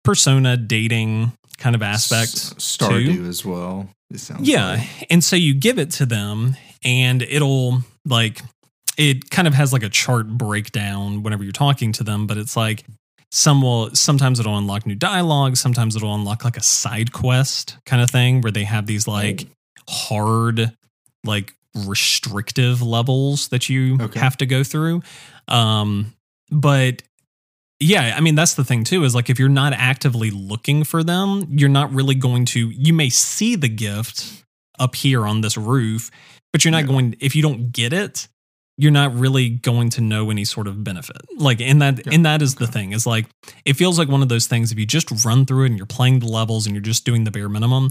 persona 0.03 0.57
dating 0.57 1.31
kind 1.57 1.75
of 1.75 1.81
aspect. 1.81 2.33
S- 2.33 2.53
Stardew 2.55 3.27
as 3.27 3.45
well. 3.45 3.89
It 4.09 4.19
sounds 4.19 4.47
Yeah. 4.47 4.71
like. 4.71 5.07
And 5.09 5.23
so 5.23 5.35
you 5.35 5.53
give 5.53 5.79
it 5.79 5.91
to 5.91 6.05
them 6.05 6.55
and 6.83 7.21
it'll 7.21 7.83
like 8.05 8.41
it 8.97 9.29
kind 9.29 9.47
of 9.47 9.53
has 9.53 9.71
like 9.71 9.83
a 9.83 9.89
chart 9.89 10.27
breakdown 10.27 11.23
whenever 11.23 11.43
you're 11.43 11.51
talking 11.53 11.91
to 11.93 12.03
them, 12.03 12.27
but 12.27 12.37
it's 12.37 12.57
like 12.57 12.83
some 13.31 13.61
will 13.61 13.95
sometimes 13.95 14.39
it'll 14.39 14.57
unlock 14.57 14.85
new 14.85 14.95
dialogue, 14.95 15.55
sometimes 15.55 15.95
it'll 15.95 16.13
unlock 16.13 16.43
like 16.43 16.57
a 16.57 16.63
side 16.63 17.13
quest 17.13 17.77
kind 17.85 18.01
of 18.01 18.09
thing 18.09 18.41
where 18.41 18.51
they 18.51 18.65
have 18.65 18.85
these 18.87 19.07
like 19.07 19.47
oh. 19.47 19.83
hard 19.93 20.75
like 21.23 21.53
restrictive 21.75 22.81
levels 22.81 23.47
that 23.49 23.69
you 23.69 23.97
Okay. 24.01 24.19
have 24.19 24.37
to 24.37 24.45
go 24.45 24.63
through. 24.63 25.01
Um 25.47 26.13
but 26.49 27.03
yeah, 27.79 28.13
I 28.15 28.21
mean 28.21 28.35
that's 28.35 28.53
the 28.55 28.63
thing 28.63 28.83
too 28.83 29.03
is 29.03 29.15
like 29.15 29.29
if 29.29 29.39
you're 29.39 29.49
not 29.49 29.73
actively 29.73 30.29
looking 30.31 30.83
for 30.83 31.03
them, 31.03 31.45
you're 31.49 31.69
not 31.69 31.93
really 31.93 32.15
going 32.15 32.45
to 32.45 32.69
you 32.69 32.93
may 32.93 33.09
see 33.09 33.55
the 33.55 33.69
gift 33.69 34.43
up 34.79 34.95
here 34.95 35.25
on 35.25 35.41
this 35.41 35.57
roof, 35.57 36.11
but 36.51 36.63
you're 36.65 36.71
not 36.71 36.81
Yeah. 36.83 36.87
going 36.87 37.15
if 37.19 37.35
you 37.35 37.41
don't 37.41 37.71
get 37.71 37.93
it, 37.93 38.27
you're 38.77 38.91
not 38.91 39.13
really 39.15 39.49
going 39.49 39.89
to 39.91 40.01
know 40.01 40.29
any 40.31 40.43
sort 40.45 40.67
of 40.67 40.83
benefit. 40.83 41.17
Like 41.37 41.61
and 41.61 41.81
that 41.81 42.05
Yeah, 42.05 42.13
and 42.13 42.25
that 42.25 42.41
is 42.41 42.55
the 42.55 42.67
thing. 42.67 42.91
Is 42.93 43.05
like 43.07 43.27
it 43.65 43.73
feels 43.73 43.97
like 43.97 44.09
one 44.09 44.21
of 44.21 44.29
those 44.29 44.47
things 44.47 44.71
if 44.71 44.77
you 44.79 44.85
just 44.85 45.09
run 45.25 45.45
through 45.45 45.63
it 45.63 45.67
and 45.67 45.77
you're 45.77 45.85
playing 45.85 46.19
the 46.19 46.27
levels 46.27 46.65
and 46.65 46.75
you're 46.75 46.81
just 46.81 47.05
doing 47.05 47.23
the 47.23 47.31
bare 47.31 47.49
minimum, 47.49 47.89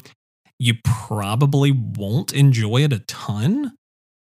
you 0.60 0.74
probably 0.84 1.72
won't 1.72 2.32
enjoy 2.34 2.84
it 2.84 2.92
a 2.92 3.00
ton. 3.00 3.72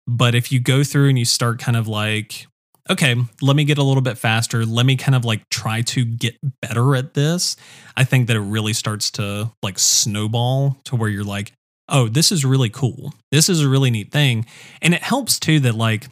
But 0.06 0.34
if 0.34 0.52
you 0.52 0.60
go 0.60 0.84
through 0.84 1.08
and 1.08 1.18
you 1.18 1.24
start 1.24 1.58
kind 1.58 1.76
of 1.76 1.88
like, 1.88 2.46
okay, 2.88 3.16
let 3.42 3.56
me 3.56 3.64
get 3.64 3.76
a 3.76 3.82
little 3.82 4.02
bit 4.02 4.16
faster, 4.16 4.64
let 4.64 4.86
me 4.86 4.96
kind 4.96 5.16
of 5.16 5.24
like 5.24 5.46
try 5.50 5.82
to 5.82 6.04
get 6.04 6.36
better 6.62 6.94
at 6.94 7.14
this, 7.14 7.56
I 7.96 8.04
think 8.04 8.28
that 8.28 8.36
it 8.36 8.40
really 8.40 8.72
starts 8.72 9.10
to 9.12 9.50
like 9.62 9.78
snowball 9.78 10.78
to 10.84 10.96
where 10.96 11.10
you're 11.10 11.24
like, 11.24 11.52
oh, 11.88 12.08
this 12.08 12.30
is 12.30 12.44
really 12.44 12.70
cool. 12.70 13.12
This 13.32 13.48
is 13.48 13.62
a 13.62 13.68
really 13.68 13.90
neat 13.90 14.12
thing. 14.12 14.46
And 14.80 14.94
it 14.94 15.02
helps 15.02 15.40
too 15.40 15.58
that 15.60 15.74
like, 15.74 16.06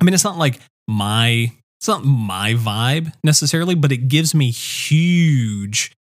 I 0.00 0.04
mean, 0.04 0.14
it's 0.14 0.24
not 0.24 0.36
like 0.36 0.60
my 0.88 1.52
it's 1.78 1.88
not 1.88 2.04
my 2.04 2.54
vibe 2.54 3.12
necessarily, 3.22 3.74
but 3.74 3.92
it 3.92 4.08
gives 4.08 4.34
me 4.34 4.50
huge 4.50 5.92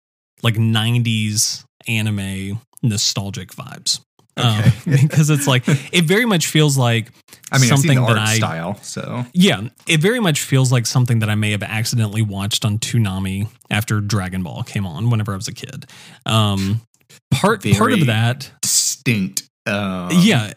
like 0.42 0.56
90s 0.56 1.66
anime 1.88 2.60
nostalgic 2.84 3.50
vibes. 3.50 4.02
Um, 4.36 4.63
because 4.86 5.30
it's 5.30 5.46
like 5.48 5.63
it 5.67 6.06
very 6.06 6.26
much 6.26 6.48
feels 6.48 6.78
like 6.78 7.12
I 7.52 7.60
mean, 7.60 7.69
something 7.69 7.98
I've 8.00 8.08
seen 8.08 8.15
the 8.15 8.22
that 8.22 8.28
I 8.30 8.36
style, 8.36 8.76
so 8.82 9.26
yeah, 9.34 9.67
it 9.88 10.00
very 10.00 10.19
much 10.19 10.41
feels 10.41 10.72
like 10.72 10.86
something 10.88 11.19
that 11.19 11.30
I 11.30 11.36
may 11.36 11.52
have 11.52 11.62
accidentally 11.62 12.24
watched 12.24 12.65
on 12.65 12.80
Toonami 12.80 13.48
after 13.69 14.02
Dragon 14.02 14.41
Ball 14.41 14.63
came 14.63 14.88
on 14.88 15.10
whenever 15.12 15.34
I 15.34 15.36
was 15.36 15.48
a 15.48 15.54
kid. 15.54 15.86
Um, 16.26 16.82
part 17.32 17.63
part 17.78 17.93
of 17.93 18.08
that, 18.08 18.52
distinct. 18.62 19.43
Um, 19.65 20.10
yeah, 20.12 20.54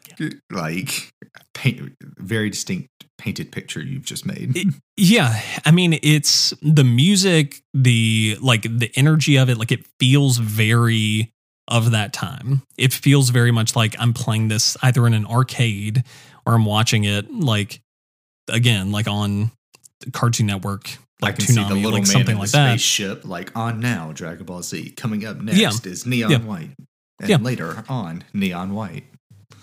like 0.50 1.12
paint, 1.52 1.92
very 2.00 2.50
distinct 2.50 2.88
painted 3.18 3.50
picture 3.52 3.80
you've 3.80 4.04
just 4.04 4.26
made. 4.26 4.56
It- 4.56 4.74
yeah. 4.96 5.40
I 5.64 5.70
mean, 5.70 5.98
it's 6.02 6.54
the 6.62 6.84
music, 6.84 7.60
the 7.74 8.38
like 8.40 8.62
the 8.62 8.90
energy 8.96 9.36
of 9.36 9.48
it. 9.50 9.58
Like 9.58 9.72
it 9.72 9.84
feels 9.98 10.38
very 10.38 11.32
of 11.68 11.90
that 11.92 12.12
time. 12.12 12.62
It 12.78 12.92
feels 12.92 13.30
very 13.30 13.50
much 13.50 13.74
like 13.76 13.94
I'm 13.98 14.12
playing 14.12 14.48
this 14.48 14.76
either 14.82 15.06
in 15.06 15.14
an 15.14 15.26
arcade 15.26 16.04
or 16.46 16.54
I'm 16.54 16.64
watching 16.64 17.04
it 17.04 17.30
like 17.32 17.80
again, 18.48 18.92
like 18.92 19.08
on 19.08 19.50
Cartoon 20.12 20.46
Network, 20.46 20.88
I 21.22 21.26
like 21.26 21.36
can 21.38 21.46
see 21.46 21.54
the 21.54 21.60
Toonami, 21.60 21.74
little 21.76 21.90
like 21.92 22.02
man 22.02 22.06
something 22.06 22.34
in 22.34 22.38
like 22.38 22.50
the 22.50 22.58
that. 22.58 22.70
spaceship, 22.80 23.24
like 23.24 23.56
on 23.56 23.80
now 23.80 24.12
Dragon 24.12 24.44
Ball 24.46 24.62
Z. 24.62 24.90
Coming 24.90 25.24
up 25.24 25.38
next 25.38 25.58
Yeah. 25.58 25.70
is 25.90 26.06
Neon 26.06 26.30
Yeah. 26.30 26.38
White, 26.38 26.70
and 27.20 27.28
Yeah. 27.30 27.36
later 27.38 27.84
on 27.88 28.22
Neon 28.32 28.72
White. 28.74 29.04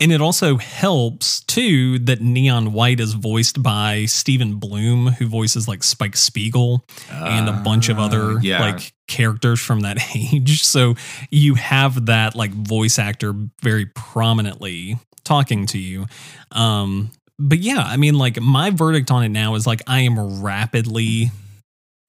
And 0.01 0.11
it 0.11 0.19
also 0.21 0.57
helps 0.57 1.41
too 1.41 1.99
that 1.99 2.19
Neon 2.19 2.73
White 2.73 2.99
is 2.99 3.13
voiced 3.13 3.63
by 3.63 4.05
Stephen 4.05 4.55
Blum, 4.55 5.07
who 5.07 5.27
voices 5.27 5.67
like 5.67 5.83
Spike 5.83 6.15
Spiegel 6.17 6.83
and 7.09 7.47
a 7.47 7.53
bunch 7.53 7.87
of 7.89 7.99
Ah, 7.99 8.05
other 8.05 8.39
yeah. 8.41 8.59
like 8.59 8.93
characters 9.07 9.61
from 9.61 9.81
that 9.81 9.97
age. 10.15 10.63
So 10.63 10.95
you 11.29 11.55
have 11.55 12.07
that 12.07 12.35
like 12.35 12.51
voice 12.51 12.99
actor 12.99 13.33
very 13.61 13.85
prominently 13.85 14.97
talking 15.23 15.65
to 15.67 15.77
you. 15.79 16.05
Um, 16.51 17.11
but 17.39 17.59
yeah, 17.59 17.83
I 17.85 17.95
mean, 17.97 18.17
like 18.17 18.41
my 18.41 18.71
verdict 18.71 19.09
on 19.09 19.23
it 19.23 19.29
now 19.29 19.55
is 19.55 19.65
like 19.65 19.81
I 19.87 20.01
am 20.01 20.41
rapidly 20.41 21.31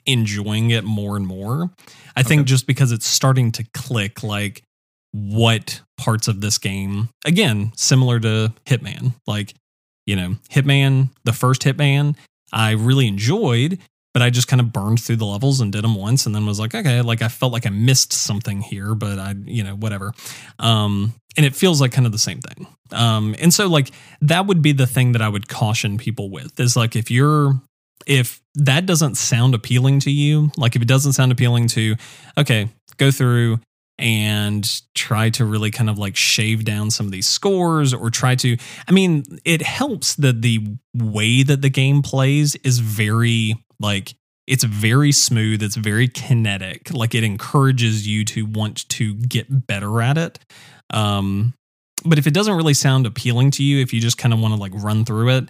enjoying 0.06 0.70
it 0.70 0.84
more 0.84 1.16
and 1.16 1.26
more. 1.26 1.70
I 2.16 2.22
think 2.22 2.46
just 2.46 2.66
because 2.66 2.92
it's 2.92 3.06
starting 3.06 3.52
to 3.52 3.64
click 3.72 4.22
like 4.22 4.62
what 5.14 5.80
parts 5.96 6.26
of 6.26 6.40
this 6.40 6.58
game 6.58 7.08
again 7.24 7.72
similar 7.76 8.18
to 8.20 8.52
hitman. 8.66 9.14
Like 9.26 9.54
you 10.06 10.16
know 10.16 10.36
hitman 10.50 11.10
the 11.24 11.32
first 11.32 11.62
hitman 11.62 12.16
i 12.52 12.72
really 12.72 13.06
enjoyed 13.06 13.78
but 14.12 14.22
i 14.22 14.30
just 14.30 14.48
kind 14.48 14.60
of 14.60 14.72
burned 14.72 15.00
through 15.00 15.16
the 15.16 15.24
levels 15.24 15.60
and 15.60 15.72
did 15.72 15.82
them 15.82 15.94
once 15.94 16.26
and 16.26 16.34
then 16.34 16.46
was 16.46 16.60
like 16.60 16.74
okay 16.74 17.00
like 17.00 17.22
i 17.22 17.28
felt 17.28 17.52
like 17.52 17.66
i 17.66 17.70
missed 17.70 18.12
something 18.12 18.60
here 18.60 18.94
but 18.94 19.18
i 19.18 19.34
you 19.44 19.64
know 19.64 19.74
whatever. 19.74 20.12
Um 20.58 21.14
and 21.36 21.44
it 21.44 21.56
feels 21.56 21.80
like 21.80 21.90
kind 21.90 22.06
of 22.06 22.12
the 22.12 22.18
same 22.18 22.40
thing. 22.40 22.68
Um 22.92 23.34
and 23.40 23.52
so 23.52 23.66
like 23.66 23.90
that 24.20 24.46
would 24.46 24.62
be 24.62 24.72
the 24.72 24.86
thing 24.86 25.12
that 25.12 25.22
i 25.22 25.28
would 25.28 25.48
caution 25.48 25.98
people 25.98 26.30
with 26.30 26.58
is 26.60 26.76
like 26.76 26.94
if 26.96 27.10
you're 27.10 27.60
if 28.06 28.40
that 28.54 28.86
doesn't 28.86 29.16
sound 29.16 29.54
appealing 29.54 30.00
to 30.00 30.10
you 30.10 30.50
like 30.56 30.76
if 30.76 30.82
it 30.82 30.88
doesn't 30.88 31.14
sound 31.14 31.32
appealing 31.32 31.66
to 31.68 31.96
okay 32.38 32.68
go 32.98 33.10
through 33.10 33.58
and 33.98 34.82
try 34.94 35.30
to 35.30 35.44
really 35.44 35.70
kind 35.70 35.88
of 35.88 35.98
like 35.98 36.16
shave 36.16 36.64
down 36.64 36.90
some 36.90 37.06
of 37.06 37.12
these 37.12 37.28
scores 37.28 37.94
or 37.94 38.10
try 38.10 38.34
to 38.34 38.56
I 38.88 38.92
mean 38.92 39.24
it 39.44 39.62
helps 39.62 40.16
that 40.16 40.42
the 40.42 40.66
way 40.94 41.42
that 41.42 41.62
the 41.62 41.70
game 41.70 42.02
plays 42.02 42.56
is 42.56 42.80
very 42.80 43.54
like 43.78 44.14
it's 44.46 44.64
very 44.64 45.12
smooth 45.12 45.62
it's 45.62 45.76
very 45.76 46.08
kinetic 46.08 46.92
like 46.92 47.14
it 47.14 47.22
encourages 47.22 48.06
you 48.06 48.24
to 48.24 48.46
want 48.46 48.88
to 48.90 49.14
get 49.14 49.66
better 49.66 50.02
at 50.02 50.18
it 50.18 50.40
um 50.90 51.54
but 52.04 52.18
if 52.18 52.26
it 52.26 52.34
doesn't 52.34 52.56
really 52.56 52.74
sound 52.74 53.06
appealing 53.06 53.52
to 53.52 53.62
you 53.62 53.80
if 53.80 53.92
you 53.92 54.00
just 54.00 54.18
kind 54.18 54.34
of 54.34 54.40
want 54.40 54.52
to 54.52 54.60
like 54.60 54.72
run 54.74 55.04
through 55.04 55.28
it 55.28 55.48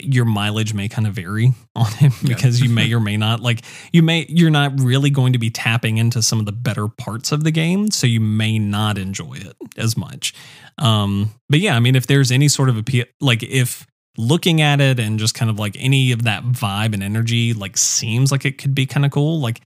your 0.00 0.24
mileage 0.24 0.74
may 0.74 0.88
kind 0.88 1.06
of 1.06 1.14
vary 1.14 1.52
on 1.76 1.86
it 2.00 2.12
Yeah. 2.22 2.34
because 2.34 2.60
you 2.60 2.68
may 2.68 2.92
or 2.92 3.00
may 3.00 3.16
not 3.16 3.40
like 3.40 3.62
you 3.92 4.02
may 4.02 4.26
you're 4.28 4.50
not 4.50 4.80
really 4.80 5.10
going 5.10 5.32
to 5.32 5.38
be 5.38 5.50
tapping 5.50 5.98
into 5.98 6.22
some 6.22 6.38
of 6.40 6.46
the 6.46 6.52
better 6.52 6.88
parts 6.88 7.32
of 7.32 7.44
the 7.44 7.50
game 7.50 7.90
so 7.90 8.06
you 8.06 8.20
may 8.20 8.58
not 8.58 8.98
enjoy 8.98 9.34
it 9.34 9.56
as 9.76 9.96
much 9.96 10.34
um 10.78 11.30
but 11.48 11.60
yeah 11.60 11.76
i 11.76 11.80
mean 11.80 11.94
if 11.96 12.06
there's 12.06 12.30
any 12.30 12.48
sort 12.48 12.68
of 12.68 12.76
appeal 12.76 13.04
like 13.20 13.42
if 13.42 13.86
looking 14.18 14.60
at 14.60 14.80
it 14.80 14.98
and 15.00 15.18
just 15.18 15.34
kind 15.34 15.50
of 15.50 15.58
like 15.58 15.74
any 15.78 16.12
of 16.12 16.24
that 16.24 16.42
vibe 16.44 16.92
and 16.94 17.02
energy 17.02 17.54
like 17.54 17.76
seems 17.78 18.30
like 18.30 18.44
it 18.44 18.58
could 18.58 18.74
be 18.74 18.84
kind 18.86 19.06
of 19.06 19.10
cool 19.12 19.40
like 19.40 19.60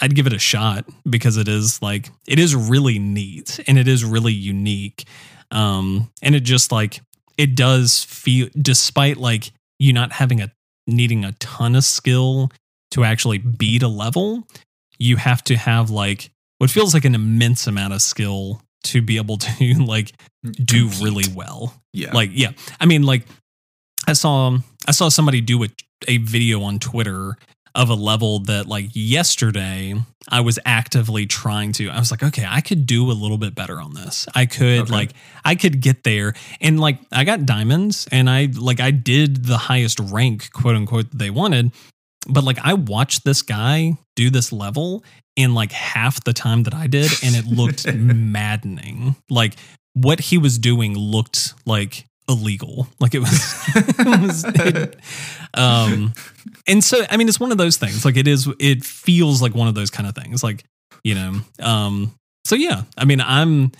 i'd 0.00 0.14
give 0.14 0.26
it 0.26 0.32
a 0.32 0.38
shot 0.38 0.84
because 1.08 1.36
it 1.36 1.48
is 1.48 1.80
like 1.82 2.10
it 2.26 2.38
is 2.38 2.54
really 2.56 2.98
neat 2.98 3.60
and 3.66 3.78
it 3.78 3.86
is 3.88 4.04
really 4.04 4.32
unique 4.32 5.04
um 5.50 6.10
and 6.22 6.34
it 6.34 6.40
just 6.40 6.72
like 6.72 7.00
it 7.42 7.56
does 7.56 8.04
feel 8.04 8.48
despite 8.60 9.16
like 9.16 9.52
you 9.78 9.92
not 9.92 10.12
having 10.12 10.40
a 10.40 10.52
needing 10.86 11.24
a 11.24 11.32
ton 11.32 11.74
of 11.74 11.84
skill 11.84 12.50
to 12.92 13.02
actually 13.04 13.38
beat 13.38 13.82
a 13.82 13.88
level 13.88 14.46
you 14.98 15.16
have 15.16 15.42
to 15.42 15.56
have 15.56 15.90
like 15.90 16.30
what 16.58 16.70
feels 16.70 16.94
like 16.94 17.04
an 17.04 17.14
immense 17.14 17.66
amount 17.66 17.92
of 17.92 18.00
skill 18.00 18.62
to 18.84 19.02
be 19.02 19.16
able 19.16 19.36
to 19.46 19.74
like 19.74 20.12
do 20.44 20.88
really 21.00 21.24
well. 21.34 21.74
Yeah. 21.92 22.12
like 22.12 22.30
yeah. 22.32 22.52
I 22.80 22.86
mean 22.86 23.02
like 23.02 23.26
i 24.08 24.12
saw 24.12 24.58
i 24.88 24.90
saw 24.90 25.08
somebody 25.08 25.40
do 25.40 25.62
a, 25.62 25.68
a 26.08 26.16
video 26.18 26.62
on 26.62 26.80
twitter 26.80 27.36
of 27.74 27.88
a 27.88 27.94
level 27.94 28.40
that 28.40 28.66
like 28.66 28.86
yesterday 28.92 29.94
I 30.28 30.40
was 30.40 30.58
actively 30.66 31.26
trying 31.26 31.72
to 31.72 31.88
I 31.88 31.98
was 31.98 32.10
like 32.10 32.22
okay 32.22 32.44
I 32.48 32.60
could 32.60 32.86
do 32.86 33.10
a 33.10 33.12
little 33.12 33.38
bit 33.38 33.54
better 33.54 33.80
on 33.80 33.94
this. 33.94 34.26
I 34.34 34.46
could 34.46 34.82
Okay. 34.82 34.92
like 34.92 35.12
I 35.44 35.54
could 35.54 35.80
get 35.80 36.04
there. 36.04 36.34
And 36.60 36.78
like 36.80 36.98
I 37.10 37.24
got 37.24 37.46
diamonds 37.46 38.06
and 38.12 38.28
I 38.28 38.48
like 38.54 38.80
I 38.80 38.90
did 38.90 39.44
the 39.46 39.56
highest 39.56 39.98
rank 40.00 40.50
quote 40.52 40.76
unquote 40.76 41.10
that 41.10 41.18
they 41.18 41.30
wanted. 41.30 41.72
But 42.28 42.44
like 42.44 42.58
I 42.62 42.74
watched 42.74 43.24
this 43.24 43.42
guy 43.42 43.96
do 44.16 44.28
this 44.30 44.52
level 44.52 45.02
in 45.34 45.54
like 45.54 45.72
half 45.72 46.22
the 46.24 46.32
time 46.34 46.64
that 46.64 46.74
I 46.74 46.86
did 46.86 47.10
and 47.24 47.34
it 47.34 47.46
looked 47.46 47.86
maddening. 47.94 49.16
Like 49.30 49.54
what 49.94 50.20
he 50.20 50.38
was 50.38 50.58
doing 50.58 50.94
looked 50.96 51.54
like 51.66 52.06
illegal 52.32 52.86
like 53.00 53.14
it 53.14 53.20
was 53.20 53.54
it 53.76 54.20
was 54.20 54.44
it, 54.44 54.96
um 55.54 56.12
and 56.66 56.82
so 56.82 57.04
i 57.10 57.16
mean 57.16 57.28
it's 57.28 57.40
one 57.40 57.52
of 57.52 57.58
those 57.58 57.76
things 57.76 58.04
like 58.04 58.16
it 58.16 58.26
is 58.26 58.48
it 58.58 58.84
feels 58.84 59.40
like 59.40 59.54
one 59.54 59.68
of 59.68 59.74
those 59.74 59.90
kind 59.90 60.08
of 60.08 60.14
things 60.14 60.42
like 60.42 60.64
you 61.04 61.14
know 61.14 61.40
um 61.60 62.12
so 62.44 62.54
yeah 62.54 62.82
i 62.96 63.04
mean 63.04 63.20
i'm 63.20 63.70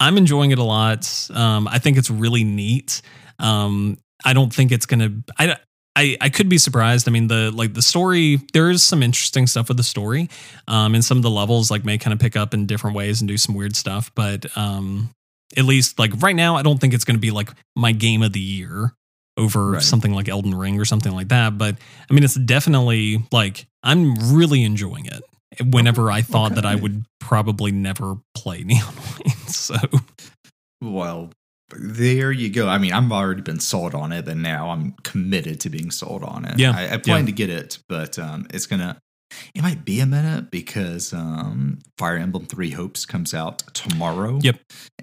i'm 0.00 0.18
enjoying 0.18 0.50
it 0.50 0.58
a 0.58 0.64
lot 0.64 1.28
um 1.34 1.68
i 1.68 1.78
think 1.78 1.96
it's 1.96 2.10
really 2.10 2.44
neat 2.44 3.00
um 3.38 3.96
i 4.24 4.32
don't 4.32 4.52
think 4.52 4.72
it's 4.72 4.86
gonna 4.86 5.10
i 5.38 5.56
I, 5.96 6.16
I 6.20 6.28
could 6.28 6.48
be 6.48 6.56
surprised. 6.56 7.08
I 7.08 7.10
mean, 7.10 7.26
the 7.26 7.50
like 7.50 7.74
the 7.74 7.82
story, 7.82 8.40
there 8.52 8.70
is 8.70 8.82
some 8.82 9.02
interesting 9.02 9.46
stuff 9.46 9.68
with 9.68 9.76
the 9.76 9.82
story. 9.82 10.30
Um, 10.68 10.94
and 10.94 11.04
some 11.04 11.16
of 11.18 11.22
the 11.22 11.30
levels 11.30 11.70
like 11.70 11.84
may 11.84 11.98
kind 11.98 12.14
of 12.14 12.20
pick 12.20 12.36
up 12.36 12.54
in 12.54 12.66
different 12.66 12.96
ways 12.96 13.20
and 13.20 13.28
do 13.28 13.36
some 13.36 13.54
weird 13.54 13.74
stuff. 13.74 14.10
But 14.14 14.56
um, 14.56 15.10
at 15.56 15.64
least 15.64 15.98
like 15.98 16.12
right 16.22 16.36
now, 16.36 16.56
I 16.56 16.62
don't 16.62 16.80
think 16.80 16.94
it's 16.94 17.04
going 17.04 17.16
to 17.16 17.20
be 17.20 17.30
like 17.30 17.50
my 17.76 17.92
game 17.92 18.22
of 18.22 18.32
the 18.32 18.40
year 18.40 18.94
over 19.36 19.72
Right. 19.72 19.82
something 19.82 20.12
like 20.12 20.28
Elden 20.28 20.54
Ring 20.54 20.78
or 20.78 20.84
something 20.84 21.12
like 21.12 21.28
that. 21.28 21.56
But 21.58 21.76
I 22.10 22.14
mean, 22.14 22.24
it's 22.24 22.34
definitely 22.34 23.22
like 23.32 23.66
I'm 23.82 24.14
really 24.34 24.62
enjoying 24.64 25.06
it. 25.06 25.22
Whenever 25.64 26.10
I 26.12 26.22
thought 26.22 26.54
that 26.54 26.64
I 26.64 26.76
would 26.76 27.04
probably 27.18 27.72
never 27.72 28.16
play 28.34 28.62
Neon 28.64 28.82
White, 28.94 29.32
so 29.48 29.74
Well, 30.80 31.30
there 31.76 32.32
you 32.32 32.50
go. 32.50 32.68
I 32.68 32.78
mean, 32.78 32.92
I've 32.92 33.10
already 33.12 33.42
been 33.42 33.60
sold 33.60 33.94
on 33.94 34.12
it, 34.12 34.26
and 34.28 34.42
now 34.42 34.70
I'm 34.70 34.92
committed 35.04 35.60
to 35.60 35.70
being 35.70 35.90
sold 35.90 36.22
on 36.24 36.44
it. 36.44 36.58
Yeah, 36.58 36.72
I, 36.74 36.94
I 36.94 36.96
plan 36.98 37.20
yeah. 37.20 37.26
to 37.26 37.32
get 37.32 37.50
it, 37.50 37.78
but 37.88 38.18
um, 38.18 38.46
it's 38.52 38.66
gonna. 38.66 38.98
It 39.54 39.62
might 39.62 39.84
be 39.84 40.00
a 40.00 40.06
minute 40.06 40.50
because 40.50 41.12
um, 41.12 41.78
Fire 41.98 42.16
Emblem 42.16 42.46
Three 42.46 42.70
Hopes 42.70 43.06
comes 43.06 43.32
out 43.32 43.58
tomorrow. 43.74 44.40
Yep. 44.42 44.58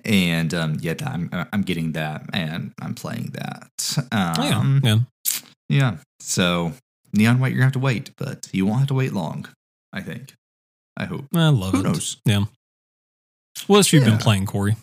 And 0.05 0.53
um, 0.53 0.77
yeah, 0.79 0.93
I'm 1.05 1.29
I'm 1.53 1.61
getting 1.61 1.93
that 1.93 2.23
and 2.33 2.73
I'm 2.81 2.93
playing 2.95 3.31
that. 3.33 3.69
oh, 4.11 4.43
yeah, 4.43 4.57
Um, 4.59 4.81
yeah. 4.83 4.97
yeah. 5.69 5.97
So 6.19 6.73
Neon 7.13 7.39
White, 7.39 7.49
you're 7.51 7.57
gonna 7.59 7.65
have 7.65 7.73
to 7.73 7.79
wait, 7.79 8.11
but 8.17 8.47
you 8.51 8.65
won't 8.65 8.79
have 8.79 8.87
to 8.89 8.93
wait 8.93 9.13
long. 9.13 9.47
I 9.93 10.01
think. 10.01 10.33
I 10.97 11.05
hope. 11.05 11.25
I 11.35 11.49
love 11.49 11.71
Who 11.73 11.79
it. 11.79 11.83
knows? 11.83 12.17
Yeah. 12.25 12.45
What 13.67 13.77
else 13.77 13.93
you 13.93 14.01
been 14.01 14.17
playing, 14.17 14.45
Corey? 14.45 14.75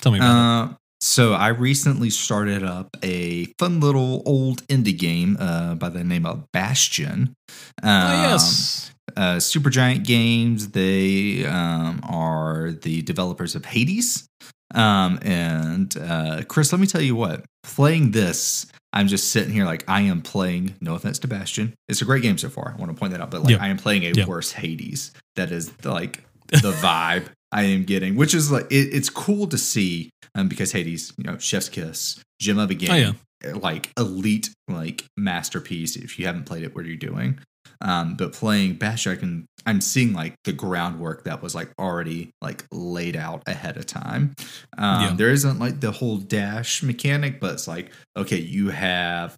Tell 0.00 0.12
me 0.12 0.18
about 0.18 0.30
Uh, 0.70 0.74
so 1.00 1.32
I 1.34 1.48
recently 1.48 2.08
started 2.10 2.62
up 2.62 2.96
a 3.02 3.46
fun 3.58 3.80
little 3.80 4.22
old 4.24 4.66
indie 4.68 4.96
game 4.98 5.36
uh, 5.38 5.74
by 5.74 5.88
the 5.90 6.02
name 6.04 6.24
of 6.24 6.44
Bastion. 6.52 7.34
it. 7.48 7.84
Um, 7.84 8.10
oh, 8.10 8.22
yes. 8.30 8.92
uh, 9.16 9.36
Supergiant 9.36 10.04
Games. 10.06 10.68
They 10.70 11.44
um, 11.44 12.00
are 12.04 12.72
the 12.72 13.02
developers 13.02 13.54
of 13.54 13.66
Hades. 13.66 14.26
Um, 14.74 15.18
and 15.22 15.96
uh, 15.96 16.42
Chris, 16.48 16.72
let 16.72 16.80
me 16.80 16.86
tell 16.86 17.00
you 17.02 17.14
what. 17.16 17.44
Playing 17.62 18.10
this, 18.10 18.66
I'm 18.92 19.08
just 19.08 19.30
sitting 19.30 19.52
here 19.52 19.64
like 19.64 19.84
I 19.88 20.02
am 20.02 20.20
playing. 20.22 20.74
No 20.80 20.94
offense 20.94 21.18
to 21.20 21.28
Bastion, 21.28 21.74
it's 21.88 22.02
a 22.02 22.04
great 22.04 22.22
game 22.22 22.38
so 22.38 22.48
far. 22.48 22.74
I 22.76 22.80
want 22.80 22.92
to 22.92 22.98
point 22.98 23.12
that 23.12 23.20
out, 23.20 23.30
but 23.30 23.42
like 23.42 23.52
Yeah. 23.52 23.62
I 23.62 23.68
am 23.68 23.76
playing 23.76 24.04
a 24.04 24.10
Yeah. 24.10 24.26
worse 24.26 24.52
Hades. 24.52 25.12
That 25.36 25.50
is 25.50 25.72
like 25.84 26.24
the 26.48 26.72
vibe 26.82 27.26
I 27.52 27.62
am 27.64 27.84
getting, 27.84 28.16
which 28.16 28.34
is 28.34 28.50
like 28.50 28.66
it, 28.70 28.94
it's 28.94 29.08
cool 29.10 29.46
to 29.48 29.58
see 29.58 30.10
um, 30.34 30.48
because 30.48 30.72
Hades, 30.72 31.12
you 31.16 31.24
know, 31.24 31.38
Chef's 31.38 31.68
Kiss, 31.68 32.20
Gem 32.40 32.58
of 32.58 32.70
a 32.70 32.74
game, 32.74 33.16
Oh, 33.46 33.58
like 33.58 33.90
elite, 33.98 34.50
like 34.68 35.04
masterpiece. 35.16 35.96
If 35.96 36.18
you 36.18 36.26
haven't 36.26 36.44
played 36.44 36.62
it, 36.64 36.74
what 36.74 36.84
are 36.84 36.88
you 36.88 36.96
doing? 36.96 37.38
Um, 37.80 38.14
but 38.16 38.32
playing 38.32 38.74
Bash, 38.74 39.06
I 39.06 39.16
can 39.16 39.46
I'm 39.66 39.80
seeing 39.80 40.12
like 40.12 40.34
the 40.44 40.52
groundwork 40.52 41.24
that 41.24 41.42
was 41.42 41.54
like 41.54 41.70
already 41.78 42.30
like 42.42 42.64
laid 42.70 43.16
out 43.16 43.42
ahead 43.46 43.76
of 43.76 43.86
time. 43.86 44.34
Um, 44.76 45.02
Yeah. 45.02 45.14
There 45.16 45.30
isn't 45.30 45.58
like 45.58 45.80
the 45.80 45.90
whole 45.90 46.18
dash 46.18 46.82
mechanic, 46.82 47.40
but 47.40 47.52
it's 47.52 47.68
like 47.68 47.90
okay, 48.16 48.38
you 48.38 48.70
have 48.70 49.36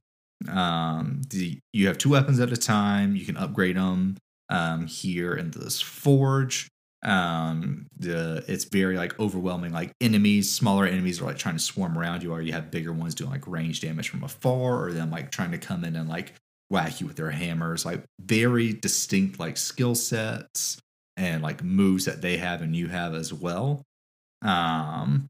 um 0.49 1.23
the 1.31 1.59
you 1.73 1.87
have 1.87 1.99
two 1.99 2.11
weapons 2.11 2.41
at 2.41 2.53
a 2.53 2.57
time. 2.57 3.17
You 3.17 3.25
can 3.25 3.37
upgrade 3.37 3.77
them 3.77 4.17
um 4.49 4.87
here 4.87 5.35
in 5.35 5.51
this 5.51 5.81
forge 5.81 6.69
um 7.03 7.87
the 7.99 8.45
it's 8.49 8.65
very 8.65 8.97
like 8.97 9.19
overwhelming 9.21 9.73
like 9.73 9.93
enemies 10.01 10.51
smaller 10.53 10.87
enemies 10.87 11.21
are 11.21 11.27
like 11.27 11.37
trying 11.37 11.57
to 11.57 11.63
swarm 11.63 11.97
around 11.99 12.23
you 12.23 12.33
or 12.33 12.41
you 12.41 12.53
have 12.53 12.71
bigger 12.71 12.93
ones 12.93 13.15
doing 13.15 13.31
like 13.31 13.47
range 13.47 13.81
damage 13.81 14.09
from 14.09 14.25
afar 14.25 14.83
or 14.85 14.93
them 14.93 15.11
like 15.11 15.31
trying 15.31 15.51
to 15.51 15.59
come 15.59 15.85
in 15.85 15.95
and 15.95 16.09
like 16.09 16.33
whack 16.71 17.01
you 17.01 17.07
with 17.07 17.17
their 17.17 17.31
hammers 17.31 17.85
like 17.87 18.03
very 18.21 18.73
distinct 18.73 19.39
like 19.39 19.57
skill 19.57 19.95
sets 19.95 20.79
and 21.17 21.43
like 21.43 21.63
moves 21.63 22.05
that 22.07 22.21
they 22.23 22.37
have 22.37 22.61
and 22.63 22.75
you 22.75 22.89
have 22.89 23.15
as 23.15 23.33
well 23.33 23.83
um 24.43 25.29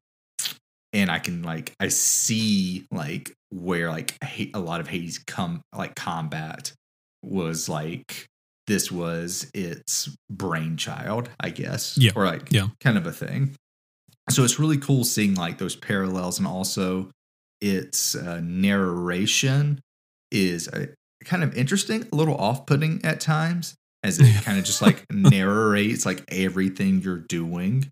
and 0.93 1.11
i 1.11 1.19
can 1.19 1.43
like 1.43 1.73
i 1.79 1.89
see 1.89 2.87
like 2.91 3.33
where 3.51 3.91
like 3.91 4.17
a 4.55 4.59
lot 4.59 4.81
of 4.81 4.89
hades 4.89 5.19
come 5.19 5.61
like 5.77 5.95
combat 5.95 6.73
was 7.23 7.69
like 7.69 8.27
this 8.67 8.91
was 8.91 9.49
its 9.55 10.09
brainchild 10.31 11.29
i 11.41 11.51
guess 11.51 11.97
Yeah. 11.99 12.13
or 12.17 12.25
like 12.25 12.51
Yeah. 12.51 12.69
kind 12.81 12.97
of 12.99 13.07
a 13.07 13.13
thing 13.13 13.55
so 14.31 14.43
it's 14.43 14.59
really 14.59 14.79
cool 14.79 15.05
seeing 15.05 15.35
like 15.35 15.59
those 15.59 15.77
parallels 15.77 16.39
and 16.39 16.49
also 16.49 17.11
its 17.61 18.15
uh, 18.17 18.41
narration 18.43 19.81
is 20.33 20.67
uh, 20.69 20.87
kind 21.27 21.43
of 21.45 21.55
interesting 21.57 22.07
a 22.11 22.17
little 22.17 22.37
off-putting 22.37 23.05
at 23.05 23.21
times 23.21 23.75
as 24.03 24.19
it 24.21 24.43
kind 24.45 24.59
of 24.59 24.65
just 24.65 24.81
like 24.81 25.05
narrates 25.13 26.07
like 26.07 26.23
everything 26.29 27.03
you're 27.03 27.19
doing 27.19 27.91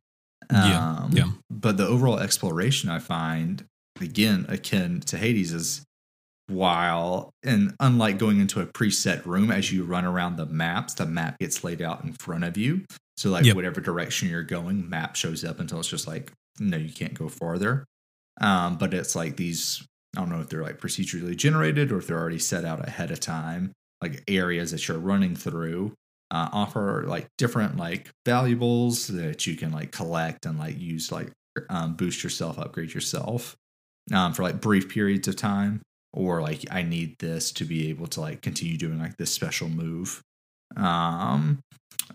Yeah, 0.51 0.97
um, 1.03 1.11
yeah. 1.13 1.31
but 1.51 1.77
the 1.77 1.87
overall 1.87 2.19
exploration 2.19 2.89
i 2.91 2.99
find 3.01 3.65
again 4.01 4.47
akin 4.49 5.01
to 5.01 5.17
hades 5.19 5.53
is 5.53 5.85
while 6.49 7.31
and 7.43 7.75
unlike 7.81 8.19
going 8.19 8.39
into 8.39 8.61
a 8.61 8.67
preset 8.67 9.25
room 9.25 9.51
as 9.51 9.73
you 9.73 9.83
run 9.85 10.05
around 10.05 10.37
the 10.37 10.45
maps 10.47 10.95
the 10.95 11.07
map 11.07 11.39
gets 11.39 11.65
laid 11.65 11.81
out 11.81 12.05
in 12.05 12.13
front 12.13 12.45
of 12.45 12.57
you 12.57 12.83
so 13.17 13.31
like 13.31 13.45
Yep. 13.47 13.57
whatever 13.57 13.81
direction 13.81 14.29
you're 14.29 14.43
going 14.43 14.89
map 14.89 15.17
shows 15.17 15.43
up 15.45 15.59
until 15.59 15.79
it's 15.81 15.89
just 15.89 16.07
like 16.07 16.31
no 16.61 16.77
you 16.77 16.93
can't 16.93 17.15
go 17.15 17.29
farther 17.29 17.85
um, 18.41 18.77
but 18.79 18.93
it's 18.93 19.15
like 19.17 19.37
these 19.37 19.87
i 20.17 20.21
don't 20.21 20.31
know 20.31 20.41
if 20.41 20.49
they're 20.49 20.63
like 20.63 20.81
procedurally 20.81 21.37
generated 21.37 21.93
or 21.93 21.99
if 21.99 22.07
they're 22.07 22.19
already 22.19 22.39
set 22.39 22.65
out 22.65 22.87
ahead 22.87 23.11
of 23.11 23.21
time 23.21 23.73
like 24.03 24.23
areas 24.29 24.71
that 24.71 24.87
you're 24.87 24.99
running 24.99 25.35
through 25.35 25.93
uh, 26.31 26.49
offer 26.53 27.05
like 27.07 27.27
different 27.39 27.77
like 27.77 28.11
valuables 28.27 29.07
that 29.07 29.47
you 29.47 29.57
can 29.57 29.71
like 29.71 29.93
collect 29.93 30.47
and 30.47 30.59
like 30.59 30.79
use 30.79 31.13
like 31.13 31.31
um, 31.71 31.95
boost 31.95 32.25
yourself 32.25 32.59
upgrade 32.59 32.93
yourself 32.93 33.55
um, 34.13 34.33
for 34.33 34.43
like 34.43 34.61
brief 34.61 34.89
periods 34.89 35.29
of 35.29 35.37
time 35.37 35.81
or 36.13 36.43
like 36.43 36.65
i 36.71 36.83
need 36.83 37.17
this 37.19 37.53
to 37.53 37.65
be 37.65 37.89
able 37.89 38.07
to 38.07 38.21
like 38.21 38.43
continue 38.43 38.77
doing 38.77 38.99
like 38.99 39.17
this 39.17 39.33
special 39.33 39.69
move. 39.69 40.21
Um 40.77 41.61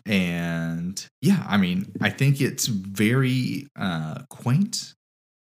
and 0.05 1.07
yeah 1.21 1.43
i 1.47 1.57
mean 1.57 1.91
i 2.01 2.09
think 2.09 2.41
it's 2.41 2.67
very 2.67 3.67
uh 3.75 4.21
quaint 4.29 4.93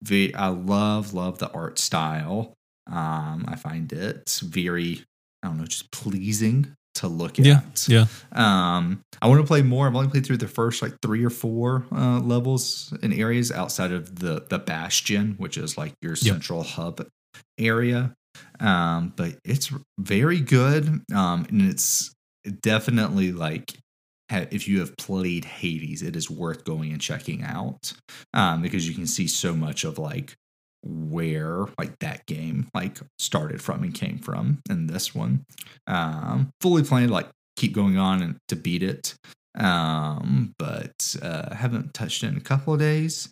very 0.01 0.33
i 0.35 0.47
love 0.47 1.13
love 1.13 1.39
the 1.39 1.49
art 1.51 1.79
style. 1.79 2.53
Um 2.89 3.45
i 3.47 3.55
find 3.55 3.91
it 3.91 4.39
very 4.43 5.03
i 5.43 5.47
don't 5.47 5.57
know 5.57 5.65
just 5.65 5.91
pleasing 5.91 6.73
to 6.95 7.07
look 7.07 7.37
at. 7.37 7.45
yeah. 7.89 8.05
um 8.31 9.01
i 9.21 9.27
want 9.27 9.39
to 9.41 9.47
play 9.47 9.61
more. 9.61 9.87
I've 9.87 9.95
only 9.95 10.09
played 10.09 10.25
through 10.25 10.37
the 10.37 10.47
first 10.47 10.81
like 10.81 10.93
three 11.01 11.23
or 11.23 11.29
four 11.29 11.85
uh 11.91 12.19
levels 12.19 12.93
and 13.03 13.13
areas 13.13 13.51
outside 13.51 13.91
of 13.91 14.19
the 14.19 14.45
the 14.49 14.59
bastion 14.59 15.35
which 15.37 15.57
is 15.57 15.77
like 15.77 15.93
your 16.01 16.15
central 16.15 16.63
hub 16.63 17.05
area. 17.59 18.13
Um 18.59 19.13
but 19.15 19.37
it's 19.43 19.71
very 19.99 20.39
good 20.39 21.01
um 21.13 21.45
and 21.49 21.61
it's 21.69 22.13
definitely 22.61 23.31
like 23.31 23.73
if 24.29 24.67
you 24.67 24.79
have 24.79 24.95
played 24.97 25.45
hades 25.45 26.01
it 26.01 26.15
is 26.15 26.29
worth 26.29 26.63
going 26.65 26.91
and 26.91 27.01
checking 27.01 27.43
out 27.43 27.93
um 28.33 28.61
because 28.61 28.87
you 28.87 28.93
can 28.93 29.07
see 29.07 29.27
so 29.27 29.53
much 29.55 29.83
of 29.83 29.97
like 29.97 30.35
where 30.83 31.65
like 31.79 31.97
that 31.99 32.25
game 32.27 32.67
like 32.73 32.99
started 33.19 33.61
from 33.61 33.83
and 33.83 33.93
came 33.93 34.17
from 34.19 34.59
in 34.69 34.87
this 34.87 35.13
one. 35.13 35.43
Um 35.87 36.51
fully 36.61 36.83
plan 36.83 37.07
to 37.07 37.13
like 37.13 37.29
keep 37.55 37.73
going 37.73 37.97
on 37.97 38.21
and 38.21 38.37
to 38.49 38.55
beat 38.55 38.83
it. 38.83 39.15
Um 39.57 40.53
but 40.59 41.15
uh 41.21 41.53
haven't 41.55 41.93
touched 41.93 42.23
it 42.23 42.27
in 42.27 42.37
a 42.37 42.41
couple 42.41 42.73
of 42.73 42.79
days. 42.79 43.29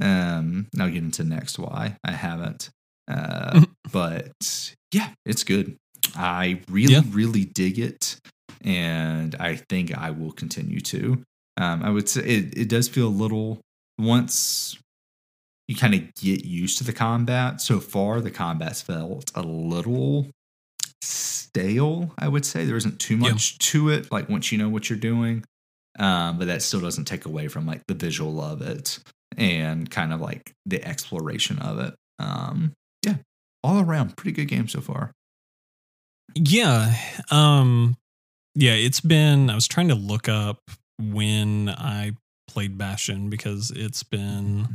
Um 0.00 0.68
i'll 0.80 0.88
get 0.88 1.02
into 1.02 1.22
next 1.24 1.58
why 1.58 1.96
i 2.04 2.12
haven't. 2.12 2.70
Uh 3.08 3.64
but 3.92 4.32
yeah 4.92 5.10
it's 5.24 5.44
good. 5.44 5.76
I 6.16 6.62
really 6.70 6.94
Yeah. 6.94 7.02
really 7.10 7.44
dig 7.44 7.78
it 7.78 8.18
and 8.66 9.36
I 9.38 9.56
think 9.56 9.96
I 9.96 10.10
will 10.10 10.32
continue 10.32 10.80
to. 10.80 11.22
Um, 11.56 11.82
I 11.82 11.90
would 11.90 12.08
say 12.08 12.22
it, 12.22 12.58
it 12.58 12.68
does 12.68 12.88
feel 12.88 13.06
a 13.06 13.08
little 13.08 13.60
once 13.98 14.76
you 15.68 15.76
kind 15.76 15.94
of 15.94 16.14
get 16.14 16.44
used 16.44 16.78
to 16.78 16.84
the 16.84 16.92
combat. 16.92 17.60
So 17.60 17.80
far, 17.80 18.20
the 18.20 18.30
combat's 18.30 18.82
felt 18.82 19.30
a 19.34 19.42
little 19.42 20.26
stale. 21.00 22.12
I 22.18 22.28
would 22.28 22.44
say 22.44 22.64
there 22.64 22.76
isn't 22.76 22.98
too 22.98 23.16
much 23.16 23.52
yeah. 23.52 23.56
to 23.60 23.88
it. 23.90 24.12
Like 24.12 24.28
once 24.28 24.52
you 24.52 24.58
know 24.58 24.68
what 24.68 24.90
you're 24.90 24.98
doing, 24.98 25.44
um, 25.98 26.38
but 26.38 26.46
that 26.48 26.62
still 26.62 26.80
doesn't 26.80 27.06
take 27.06 27.24
away 27.24 27.48
from 27.48 27.66
like 27.66 27.82
the 27.86 27.94
visual 27.94 28.40
of 28.40 28.60
it 28.62 28.98
and 29.36 29.90
kind 29.90 30.12
of 30.12 30.20
like 30.20 30.52
the 30.66 30.84
exploration 30.84 31.58
of 31.60 31.78
it. 31.78 31.94
Um, 32.18 32.72
yeah, 33.04 33.16
all 33.62 33.80
around 33.80 34.16
pretty 34.16 34.32
good 34.32 34.48
game 34.48 34.68
so 34.68 34.80
far. 34.80 35.12
Yeah. 36.34 36.94
Um, 37.30 37.96
yeah, 38.56 38.72
it's 38.72 39.00
been, 39.00 39.50
I 39.50 39.54
was 39.54 39.68
trying 39.68 39.88
to 39.88 39.94
look 39.94 40.28
up 40.28 40.58
when 40.98 41.68
I 41.68 42.12
played 42.48 42.76
Bastion 42.78 43.30
because 43.30 43.70
it's 43.70 44.02
been 44.02 44.66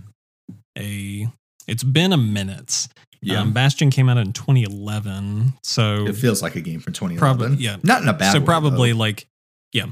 a, 0.78 1.28
it's 1.68 1.84
been 1.84 2.14
a 2.14 2.18
minute. 2.18 2.88
Yeah. 3.22 3.42
Um, 3.42 3.54
Bastion 3.54 3.90
came 3.90 4.08
out 4.10 4.18
in 4.18 4.34
2011. 4.34 5.54
So 5.64 6.06
it 6.08 6.16
feels 6.16 6.42
like 6.42 6.56
a 6.56 6.62
game 6.62 6.80
from 6.80 6.94
2011. 6.94 7.18
Probably, 7.18 7.64
yeah. 7.64 7.78
Not 7.84 8.02
in 8.04 8.08
a 8.08 8.14
bad 8.14 8.32
So 8.34 8.40
way, 8.40 8.46
probably 8.46 8.92
though. 8.94 8.98
like, 9.00 9.28
yeah. 9.74 9.88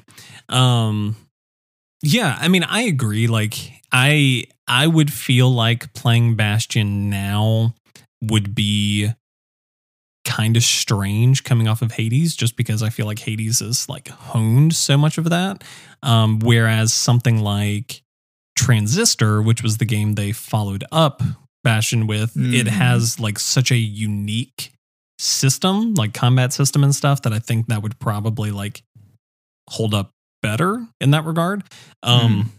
Um, 0.49 1.15
yeah, 2.01 2.37
I 2.39 2.47
mean, 2.47 2.63
I 2.63 2.81
agree. 2.83 3.27
Like, 3.27 3.55
I 3.91 4.45
I 4.67 4.87
would 4.87 5.11
feel 5.11 5.51
like 5.51 5.93
playing 5.93 6.35
Bastion 6.35 7.09
now 7.09 7.73
would 8.21 8.53
be 8.55 9.09
kind 10.29 10.55
of 10.55 10.61
strange 10.61 11.43
coming 11.43 11.67
off 11.67 11.81
of 11.81 11.93
Hades, 11.93 12.35
just 12.35 12.55
because 12.55 12.83
I 12.83 12.89
feel 12.89 13.07
like 13.07 13.17
Hades 13.17 13.61
is 13.61 13.89
like 13.89 14.09
honed 14.09 14.75
so 14.75 14.95
much 14.95 15.17
of 15.17 15.31
that. 15.31 15.63
Um, 16.03 16.39
whereas 16.39 16.93
something 16.93 17.41
like 17.41 18.03
Transistor, 18.55 19.41
which 19.41 19.63
was 19.63 19.77
the 19.77 19.85
game 19.85 20.13
they 20.13 20.31
followed 20.31 20.83
up 20.91 21.23
Bastion 21.63 22.05
with, 22.05 22.35
mm. 22.35 22.53
it 22.53 22.67
has 22.67 23.19
like 23.19 23.39
such 23.39 23.71
a 23.71 23.75
unique 23.75 24.71
system, 25.17 25.95
like 25.95 26.13
combat 26.13 26.53
system 26.53 26.83
and 26.83 26.93
stuff, 26.93 27.23
that 27.23 27.33
I 27.33 27.39
think 27.39 27.65
that 27.67 27.81
would 27.81 27.97
probably 27.99 28.51
like 28.51 28.83
hold 29.67 29.95
up 29.95 30.11
better 30.43 30.85
in 31.01 31.09
that 31.11 31.25
regard. 31.25 31.63
Um, 32.03 32.53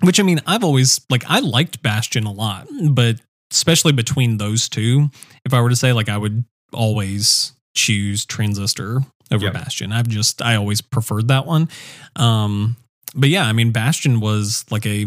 mm. 0.00 0.06
Which 0.06 0.20
I 0.20 0.22
mean, 0.22 0.40
I've 0.46 0.62
always 0.62 1.00
like 1.10 1.24
I 1.26 1.40
liked 1.40 1.82
Bastion 1.82 2.24
a 2.24 2.32
lot, 2.32 2.68
but 2.90 3.16
especially 3.50 3.92
between 3.92 4.38
those 4.38 4.68
two, 4.68 5.08
if 5.44 5.52
I 5.52 5.60
were 5.60 5.70
to 5.70 5.76
say 5.76 5.92
like 5.92 6.08
I 6.08 6.18
would 6.18 6.44
always 6.72 7.52
choose 7.74 8.24
Transistor 8.24 9.00
over 9.30 9.44
yep. 9.44 9.54
Bastion. 9.54 9.92
I've 9.92 10.08
just 10.08 10.42
I 10.42 10.54
always 10.56 10.80
preferred 10.80 11.28
that 11.28 11.46
one. 11.46 11.68
Um, 12.16 12.76
but 13.14 13.28
yeah, 13.28 13.46
I 13.46 13.52
mean, 13.52 13.72
Bastion 13.72 14.20
was 14.20 14.64
like 14.70 14.86
a 14.86 15.06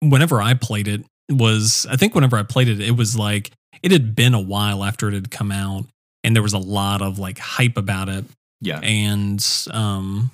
whenever 0.00 0.40
I 0.40 0.54
played 0.54 0.88
it 0.88 1.04
was 1.28 1.86
I 1.88 1.96
think 1.96 2.14
whenever 2.14 2.36
I 2.36 2.42
played 2.42 2.68
it, 2.68 2.80
it 2.80 2.96
was 2.96 3.16
like 3.16 3.50
it 3.82 3.92
had 3.92 4.14
been 4.14 4.34
a 4.34 4.40
while 4.40 4.84
after 4.84 5.08
it 5.08 5.14
had 5.14 5.30
come 5.30 5.52
out, 5.52 5.84
and 6.24 6.34
there 6.34 6.42
was 6.42 6.52
a 6.52 6.58
lot 6.58 7.02
of 7.02 7.18
like 7.18 7.38
hype 7.38 7.76
about 7.76 8.08
it. 8.08 8.24
Yeah, 8.60 8.80
and 8.80 9.44
um, 9.70 10.30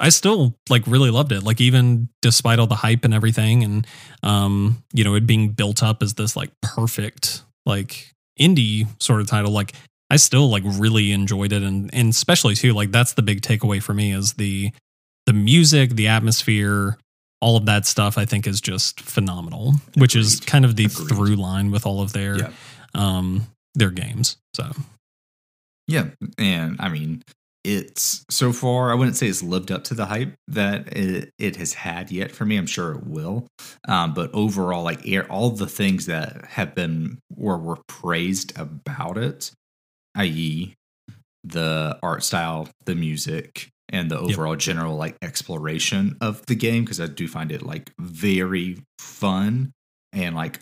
I 0.00 0.08
still 0.08 0.54
like 0.70 0.86
really 0.86 1.10
loved 1.10 1.32
it. 1.32 1.42
Like 1.42 1.60
even 1.60 2.08
despite 2.22 2.58
all 2.58 2.66
the 2.66 2.76
hype 2.76 3.04
and 3.04 3.12
everything, 3.12 3.62
and 3.64 3.86
um, 4.22 4.82
you 4.92 5.04
know, 5.04 5.14
it 5.14 5.26
being 5.26 5.50
built 5.50 5.82
up 5.82 6.02
as 6.02 6.14
this 6.14 6.36
like 6.36 6.50
perfect 6.62 7.42
like 7.66 8.12
indie 8.38 8.86
sort 9.02 9.20
of 9.20 9.26
title, 9.26 9.52
like 9.52 9.74
I 10.10 10.16
still 10.16 10.48
like 10.50 10.62
really 10.64 11.12
enjoyed 11.12 11.52
it, 11.52 11.62
and 11.62 11.92
and 11.94 12.10
especially 12.10 12.54
too 12.54 12.72
like 12.72 12.90
that's 12.90 13.14
the 13.14 13.22
big 13.22 13.40
takeaway 13.40 13.82
for 13.82 13.94
me 13.94 14.12
is 14.12 14.34
the 14.34 14.72
the 15.26 15.32
music, 15.32 15.90
the 15.90 16.08
atmosphere, 16.08 16.98
all 17.40 17.56
of 17.56 17.66
that 17.66 17.86
stuff. 17.86 18.18
I 18.18 18.24
think 18.24 18.46
is 18.46 18.60
just 18.60 19.00
phenomenal, 19.00 19.68
Agreed. 19.68 20.00
which 20.00 20.16
is 20.16 20.40
kind 20.40 20.64
of 20.64 20.76
the 20.76 20.84
Agreed. 20.86 21.08
through 21.08 21.36
line 21.36 21.70
with 21.70 21.86
all 21.86 22.02
of 22.02 22.12
their 22.12 22.36
yeah. 22.38 22.50
um 22.94 23.46
their 23.74 23.90
games. 23.90 24.36
So 24.54 24.70
yeah, 25.88 26.08
and 26.38 26.76
I 26.78 26.88
mean 26.88 27.22
it's 27.64 28.24
so 28.28 28.52
far 28.52 28.90
i 28.90 28.94
wouldn't 28.94 29.16
say 29.16 29.28
it's 29.28 29.42
lived 29.42 29.70
up 29.70 29.84
to 29.84 29.94
the 29.94 30.06
hype 30.06 30.34
that 30.48 30.88
it, 30.96 31.30
it 31.38 31.56
has 31.56 31.74
had 31.74 32.10
yet 32.10 32.30
for 32.30 32.44
me. 32.44 32.56
I'm 32.56 32.66
sure 32.66 32.92
it 32.92 33.06
will. 33.06 33.46
Um, 33.88 34.14
but 34.14 34.30
overall 34.34 34.82
like 34.82 35.06
all 35.30 35.50
the 35.50 35.66
things 35.66 36.06
that 36.06 36.44
have 36.44 36.74
been 36.74 37.18
or 37.36 37.58
were 37.58 37.78
praised 37.88 38.52
about 38.58 39.18
it 39.18 39.52
i.e 40.14 40.74
the 41.44 41.98
art 42.02 42.22
style 42.22 42.68
the 42.84 42.94
music 42.94 43.68
and 43.88 44.10
the 44.10 44.18
overall 44.18 44.52
yep. 44.52 44.60
general 44.60 44.96
like 44.96 45.16
exploration 45.22 46.16
of 46.20 46.44
the 46.46 46.54
game 46.54 46.84
because 46.84 47.00
i 47.00 47.06
do 47.06 47.26
find 47.26 47.50
it 47.50 47.62
like 47.62 47.92
very 47.98 48.78
fun 48.98 49.72
and 50.12 50.36
like 50.36 50.60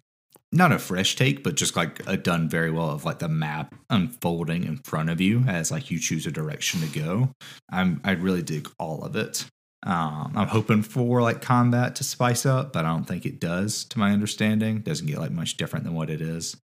not 0.53 0.73
a 0.73 0.79
fresh 0.79 1.15
take, 1.17 1.45
but 1.45 1.55
just 1.55 1.77
like 1.77 2.03
a 2.07 2.17
done 2.17 2.49
very 2.49 2.71
well 2.71 2.91
of 2.91 3.05
like 3.05 3.21
the 3.21 3.29
map 3.29 3.75
unfolding 3.89 4.65
in 4.65 4.79
front 4.79 5.09
of 5.09 5.21
you 5.21 5.45
as 5.47 5.71
like 5.71 5.91
you 5.91 5.99
choose 5.99 6.27
a 6.27 6.31
direction 6.31 6.81
to 6.81 6.87
go. 6.87 7.31
I'm 7.71 8.01
I 8.05 8.13
really 8.13 8.43
dig 8.43 8.69
all 8.79 9.05
of 9.05 9.17
it. 9.17 9.47
Um, 9.83 10.33
I'm 10.37 10.49
hoping 10.49 10.83
for 10.83 11.23
like 11.23 11.41
combat 11.41 11.95
to 11.97 12.05
spice 12.05 12.45
up, 12.45 12.73
but 12.73 12.85
I 12.85 12.89
don't 12.89 13.05
think 13.05 13.25
it 13.25 13.41
does. 13.41 13.85
To 13.85 13.99
my 13.99 14.13
understanding, 14.13 14.81
doesn't 14.81 15.07
get 15.07 15.19
like 15.19 15.31
much 15.31 15.57
different 15.57 15.85
than 15.85 15.95
what 15.95 16.11
it 16.11 16.21
is. 16.21 16.57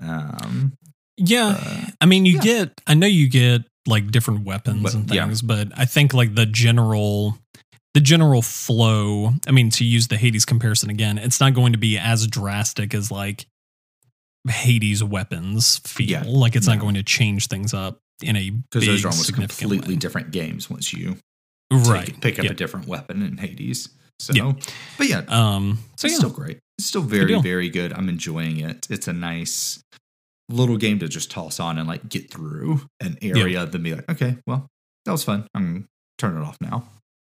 Um, 0.00 0.74
yeah, 1.18 1.90
I 2.00 2.06
mean, 2.06 2.24
you 2.24 2.36
yeah. 2.36 2.40
get. 2.40 2.80
I 2.86 2.94
know 2.94 3.06
you 3.06 3.28
get 3.28 3.62
like 3.86 4.10
different 4.10 4.44
weapons 4.44 4.82
but, 4.82 4.94
and 4.94 5.08
things, 5.08 5.42
yeah. 5.42 5.46
but 5.46 5.68
I 5.76 5.84
think 5.84 6.14
like 6.14 6.34
the 6.34 6.46
general 6.46 7.36
the 7.94 8.00
general 8.00 8.42
flow, 8.42 9.34
I 9.46 9.50
mean, 9.50 9.70
to 9.70 9.84
use 9.84 10.08
the 10.08 10.16
Hades 10.16 10.44
comparison 10.44 10.90
again, 10.90 11.18
it's 11.18 11.40
not 11.40 11.54
going 11.54 11.72
to 11.72 11.78
be 11.78 11.98
as 11.98 12.26
drastic 12.26 12.94
as 12.94 13.10
like 13.10 13.46
Hades 14.48 15.04
weapons 15.04 15.78
feel. 15.78 16.08
Yeah, 16.08 16.24
like 16.26 16.56
it's 16.56 16.66
no. 16.66 16.74
not 16.74 16.80
going 16.80 16.94
to 16.94 17.02
change 17.02 17.48
things 17.48 17.74
up 17.74 17.98
in 18.22 18.36
a 18.36 18.50
because 18.50 18.86
those 18.86 19.04
are 19.04 19.08
almost 19.08 19.34
completely 19.34 19.94
way. 19.94 19.98
different 19.98 20.30
games 20.30 20.70
once 20.70 20.92
you 20.92 21.16
right 21.70 22.06
take, 22.06 22.20
pick 22.20 22.38
up 22.38 22.44
yep. 22.44 22.52
a 22.52 22.56
different 22.56 22.86
weapon 22.86 23.22
in 23.22 23.36
Hades. 23.36 23.88
So, 24.18 24.32
yep. 24.32 24.56
but 24.98 25.08
yeah, 25.08 25.22
um, 25.28 25.78
so 25.96 26.06
it's 26.06 26.14
yeah. 26.14 26.18
still 26.18 26.30
great. 26.30 26.60
It's 26.78 26.86
still 26.86 27.02
very 27.02 27.40
very 27.40 27.68
good. 27.68 27.92
I'm 27.92 28.08
enjoying 28.08 28.60
it. 28.60 28.86
It's 28.88 29.08
a 29.08 29.12
nice 29.12 29.82
little 30.48 30.76
game 30.76 30.98
to 31.00 31.08
just 31.08 31.30
toss 31.30 31.60
on 31.60 31.78
and 31.78 31.86
like 31.86 32.08
get 32.08 32.30
through 32.30 32.82
an 33.00 33.18
area. 33.20 33.60
Yep. 33.60 33.72
Then 33.72 33.82
be 33.82 33.94
like, 33.94 34.10
okay, 34.10 34.38
well, 34.46 34.66
that 35.04 35.12
was 35.12 35.24
fun. 35.24 35.46
I'm 35.54 35.72
gonna 35.72 35.84
turn 36.18 36.36
it 36.40 36.44
off 36.44 36.56
now. 36.60 36.84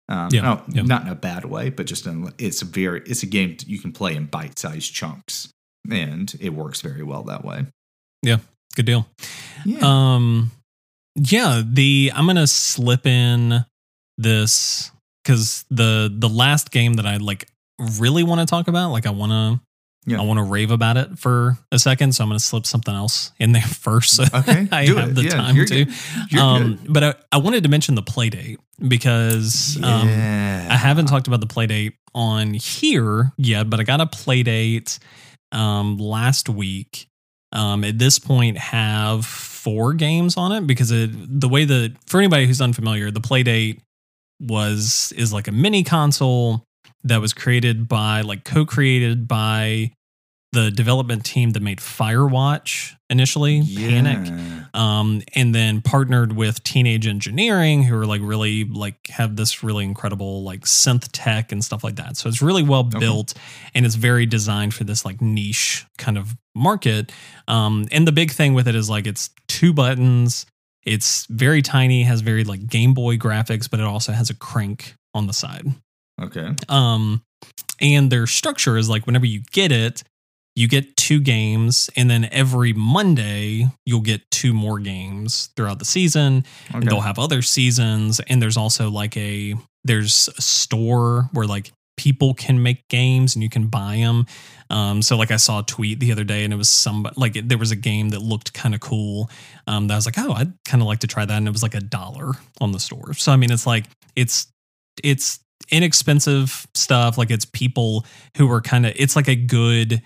Um, 0.07 0.29
yeah, 0.31 0.41
no, 0.41 0.61
yeah. 0.67 0.81
not 0.83 1.03
in 1.03 1.07
a 1.07 1.15
bad 1.15 1.45
way, 1.45 1.69
but 1.69 1.87
just 1.87 2.05
in, 2.05 2.31
it's 2.37 2.61
a 2.61 2.65
very 2.65 3.01
it's 3.05 3.23
a 3.23 3.25
game 3.25 3.57
you 3.65 3.79
can 3.79 3.91
play 3.91 4.15
in 4.15 4.25
bite 4.25 4.59
sized 4.59 4.93
chunks, 4.93 5.49
and 5.89 6.33
it 6.39 6.49
works 6.49 6.81
very 6.81 7.03
well 7.03 7.23
that 7.23 7.43
way. 7.43 7.65
Yeah, 8.21 8.37
good 8.75 8.85
deal. 8.85 9.07
Yeah. 9.65 9.79
Um, 9.81 10.51
yeah. 11.15 11.63
The 11.65 12.11
I'm 12.13 12.27
gonna 12.27 12.47
slip 12.47 13.07
in 13.07 13.65
this 14.17 14.91
because 15.23 15.65
the 15.71 16.13
the 16.15 16.29
last 16.29 16.71
game 16.71 16.93
that 16.93 17.07
I 17.07 17.17
like 17.17 17.47
really 17.99 18.23
want 18.23 18.41
to 18.41 18.45
talk 18.45 18.67
about, 18.67 18.91
like 18.91 19.07
I 19.07 19.11
want 19.11 19.31
to 19.31 19.64
yeah. 20.05 20.19
I 20.19 20.23
want 20.23 20.37
to 20.37 20.43
rave 20.43 20.71
about 20.71 20.97
it 20.97 21.17
for 21.17 21.57
a 21.71 21.79
second, 21.79 22.13
so 22.13 22.23
I'm 22.23 22.29
going 22.29 22.37
to 22.37 22.43
slip 22.43 22.65
something 22.65 22.93
else 22.93 23.31
in 23.39 23.51
there 23.51 23.61
first. 23.63 24.15
So 24.15 24.23
okay, 24.33 24.67
I 24.71 24.85
have 24.85 25.09
it. 25.09 25.15
the 25.15 25.23
yeah, 25.23 25.29
time 25.29 25.65
to. 25.65 26.39
Um, 26.39 26.79
but 26.87 27.03
I, 27.03 27.15
I, 27.31 27.37
wanted 27.37 27.63
to 27.63 27.69
mention 27.69 27.95
the 27.95 28.03
Playdate 28.03 28.57
because 28.87 29.77
um. 29.83 30.07
I 30.07 30.77
haven't 30.77 31.07
talked 31.07 31.27
about 31.27 31.39
the 31.39 31.47
Playdate 31.47 31.93
on 32.13 32.53
here 32.53 33.33
yet, 33.37 33.69
but 33.69 33.79
I 33.79 33.83
got 33.83 34.01
a 34.01 34.05
Playdate 34.05 34.99
um, 35.51 35.97
last 35.97 36.49
week. 36.49 37.07
Um, 37.51 37.83
at 37.83 37.97
this 37.97 38.19
point, 38.19 38.57
have 38.57 39.25
four 39.25 39.93
games 39.93 40.35
on 40.35 40.51
it 40.51 40.67
because 40.67 40.91
it, 40.91 41.09
the 41.13 41.47
way 41.47 41.63
that 41.63 41.95
for 42.05 42.19
anybody 42.19 42.45
who's 42.45 42.59
unfamiliar, 42.59 43.11
the 43.11 43.21
Playdate 43.21 43.79
was 44.41 45.13
is 45.15 45.31
like 45.31 45.47
a 45.47 45.51
mini 45.51 45.83
console 45.83 46.65
that 47.05 47.21
was 47.21 47.33
created 47.33 47.87
by 47.87 48.21
like 48.21 48.43
co-created 48.43 49.27
by 49.27 49.91
the 50.55 50.71
development 50.71 51.25
team 51.25 51.51
that 51.51 51.61
made 51.61 51.79
Firewatch 51.79 52.93
initially, 53.09 53.57
yeah. 53.57 53.89
Panic, 53.89 54.33
um, 54.73 55.21
and 55.35 55.53
then 55.53 55.81
partnered 55.81 56.33
with 56.33 56.63
Teenage 56.63 57.07
Engineering, 57.07 57.83
who 57.83 57.95
are 57.97 58.05
like 58.05 58.21
really 58.23 58.63
like 58.63 59.07
have 59.07 59.35
this 59.35 59.63
really 59.63 59.83
incredible 59.83 60.43
like 60.43 60.61
synth 60.61 61.09
tech 61.11 61.51
and 61.51 61.63
stuff 61.63 61.83
like 61.83 61.97
that. 61.97 62.15
So 62.17 62.29
it's 62.29 62.41
really 62.41 62.63
well 62.63 62.87
okay. 62.87 62.99
built, 62.99 63.33
and 63.75 63.85
it's 63.85 63.95
very 63.95 64.25
designed 64.25 64.73
for 64.73 64.85
this 64.85 65.05
like 65.05 65.21
niche 65.21 65.85
kind 65.97 66.17
of 66.17 66.35
market. 66.55 67.11
Um, 67.47 67.85
and 67.91 68.07
the 68.07 68.13
big 68.13 68.31
thing 68.31 68.53
with 68.53 68.67
it 68.67 68.75
is 68.75 68.89
like 68.89 69.05
it's 69.05 69.29
two 69.47 69.73
buttons. 69.73 70.45
It's 70.83 71.25
very 71.25 71.61
tiny, 71.61 72.03
has 72.03 72.21
very 72.21 72.45
like 72.45 72.65
Game 72.65 72.93
Boy 72.93 73.17
graphics, 73.17 73.69
but 73.69 73.79
it 73.79 73.85
also 73.85 74.13
has 74.13 74.29
a 74.29 74.35
crank 74.35 74.95
on 75.13 75.27
the 75.27 75.33
side. 75.33 75.65
Okay. 76.21 76.53
Um, 76.69 77.21
and 77.81 78.11
their 78.11 78.27
structure 78.27 78.77
is 78.77 78.89
like 78.89 79.05
whenever 79.05 79.25
you 79.25 79.41
get 79.51 79.71
it, 79.71 80.03
you 80.55 80.69
get 80.69 80.95
two 80.95 81.19
games, 81.19 81.89
and 81.97 82.09
then 82.09 82.29
every 82.31 82.71
Monday 82.71 83.67
you'll 83.85 83.99
get 83.99 84.21
two 84.31 84.53
more 84.53 84.79
games 84.79 85.49
throughout 85.57 85.79
the 85.79 85.85
season. 85.85 86.45
And 86.69 86.75
Okay. 86.77 86.87
they'll 86.87 87.01
have 87.01 87.19
other 87.19 87.41
seasons, 87.41 88.21
and 88.21 88.41
there's 88.41 88.55
also 88.57 88.89
like 88.89 89.17
a 89.17 89.55
there's 89.83 90.29
a 90.37 90.41
store 90.41 91.29
where 91.33 91.45
like 91.45 91.71
people 91.97 92.33
can 92.33 92.61
make 92.63 92.87
games 92.89 93.35
and 93.35 93.43
you 93.43 93.49
can 93.49 93.67
buy 93.67 93.97
them. 93.97 94.25
Um, 94.69 95.01
so 95.01 95.15
like 95.17 95.31
I 95.31 95.35
saw 95.37 95.59
a 95.59 95.63
tweet 95.63 95.99
the 95.99 96.13
other 96.13 96.23
day, 96.23 96.45
and 96.45 96.53
it 96.53 96.57
was 96.57 96.69
some 96.69 97.05
like 97.17 97.33
there 97.33 97.57
was 97.57 97.71
a 97.71 97.75
game 97.75 98.09
that 98.09 98.21
looked 98.21 98.53
kind 98.53 98.73
of 98.73 98.79
cool. 98.79 99.29
Um, 99.67 99.87
that 99.87 99.95
I 99.95 99.97
was 99.97 100.05
like, 100.05 100.17
oh, 100.17 100.31
I'd 100.31 100.53
kind 100.63 100.81
of 100.81 100.87
like 100.87 100.99
to 100.99 101.07
try 101.07 101.25
that, 101.25 101.35
and 101.37 101.47
it 101.49 101.51
was 101.51 101.63
like 101.63 101.75
a 101.75 101.81
dollar 101.81 102.31
on 102.61 102.71
the 102.71 102.79
store. 102.79 103.13
So 103.13 103.33
I 103.33 103.35
mean, 103.35 103.51
it's 103.51 103.67
like 103.67 103.85
it's 104.15 104.47
it's 105.03 105.39
inexpensive 105.69 106.67
stuff. 106.73 107.17
Like 107.17 107.31
it's 107.31 107.45
people 107.45 108.05
who 108.37 108.51
are 108.51 108.61
kind 108.61 108.85
of 108.85 108.93
it's 108.95 109.15
like 109.15 109.27
a 109.27 109.35
good 109.35 110.01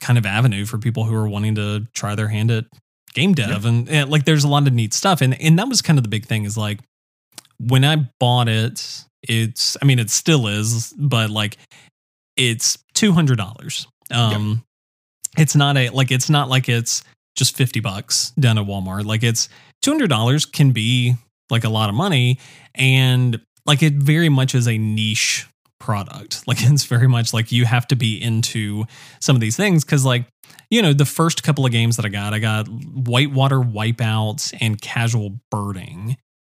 kind 0.00 0.18
of 0.18 0.26
avenue 0.26 0.66
for 0.66 0.78
people 0.78 1.04
who 1.04 1.14
are 1.14 1.28
wanting 1.28 1.54
to 1.54 1.86
try 1.94 2.14
their 2.14 2.28
hand 2.28 2.50
at 2.50 2.66
game 3.14 3.32
dev 3.32 3.64
and, 3.64 3.88
and 3.88 4.10
like 4.10 4.26
there's 4.26 4.44
a 4.44 4.48
lot 4.48 4.66
of 4.66 4.72
neat 4.72 4.92
stuff. 4.92 5.20
And 5.20 5.40
and 5.40 5.58
that 5.58 5.68
was 5.68 5.82
kind 5.82 5.98
of 5.98 6.02
the 6.02 6.08
big 6.08 6.26
thing 6.26 6.44
is 6.44 6.56
like 6.56 6.80
when 7.58 7.84
I 7.84 8.08
bought 8.20 8.48
it 8.48 9.04
it's 9.22 9.76
I 9.80 9.86
mean 9.86 9.98
it 9.98 10.10
still 10.10 10.46
is 10.46 10.94
but 10.98 11.30
like 11.30 11.56
it's 12.36 12.78
$200 12.94 13.86
um 14.12 14.62
it's 15.38 15.56
not 15.56 15.76
a 15.76 15.88
like 15.90 16.10
it's 16.10 16.28
not 16.28 16.48
like 16.48 16.68
it's 16.68 17.02
just 17.36 17.56
50 17.56 17.80
bucks 17.80 18.30
down 18.40 18.58
at 18.58 18.66
Walmart. 18.66 19.04
Like 19.04 19.22
it's 19.22 19.48
$200 19.84 20.50
can 20.52 20.72
be 20.72 21.14
like 21.50 21.64
a 21.64 21.68
lot 21.68 21.88
of 21.88 21.94
money. 21.94 22.38
And 22.74 23.40
like 23.66 23.82
it 23.82 23.94
very 23.94 24.28
much 24.28 24.54
is 24.54 24.66
a 24.66 24.78
niche 24.78 25.46
product. 25.78 26.42
Like 26.46 26.58
it's 26.60 26.84
very 26.84 27.08
much 27.08 27.34
like 27.34 27.50
you 27.50 27.64
have 27.64 27.88
to 27.88 27.96
be 27.96 28.22
into 28.22 28.84
some 29.20 29.36
of 29.36 29.40
these 29.40 29.56
things 29.56 29.84
because 29.84 30.04
like 30.04 30.26
you 30.70 30.80
know 30.80 30.92
the 30.92 31.04
first 31.04 31.42
couple 31.42 31.66
of 31.66 31.72
games 31.72 31.96
that 31.96 32.06
i 32.06 32.08
got 32.08 32.32
i 32.34 32.38
got 32.38 32.68
whitewater 32.68 33.58
Wipeouts 33.58 34.56
and 34.60 34.80
casual 34.80 35.40
birding. 35.50 36.16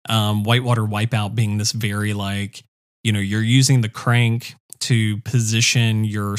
Um, 0.09 0.43
whitewater 0.43 0.83
wipeout 0.83 1.35
being 1.35 1.57
this 1.57 1.71
very 1.73 2.13
like 2.13 2.63
you 3.03 3.11
know 3.11 3.19
you're 3.19 3.41
using 3.41 3.81
the 3.81 3.89
crank 3.89 4.55
to 4.79 5.17
position 5.21 6.03
your 6.03 6.37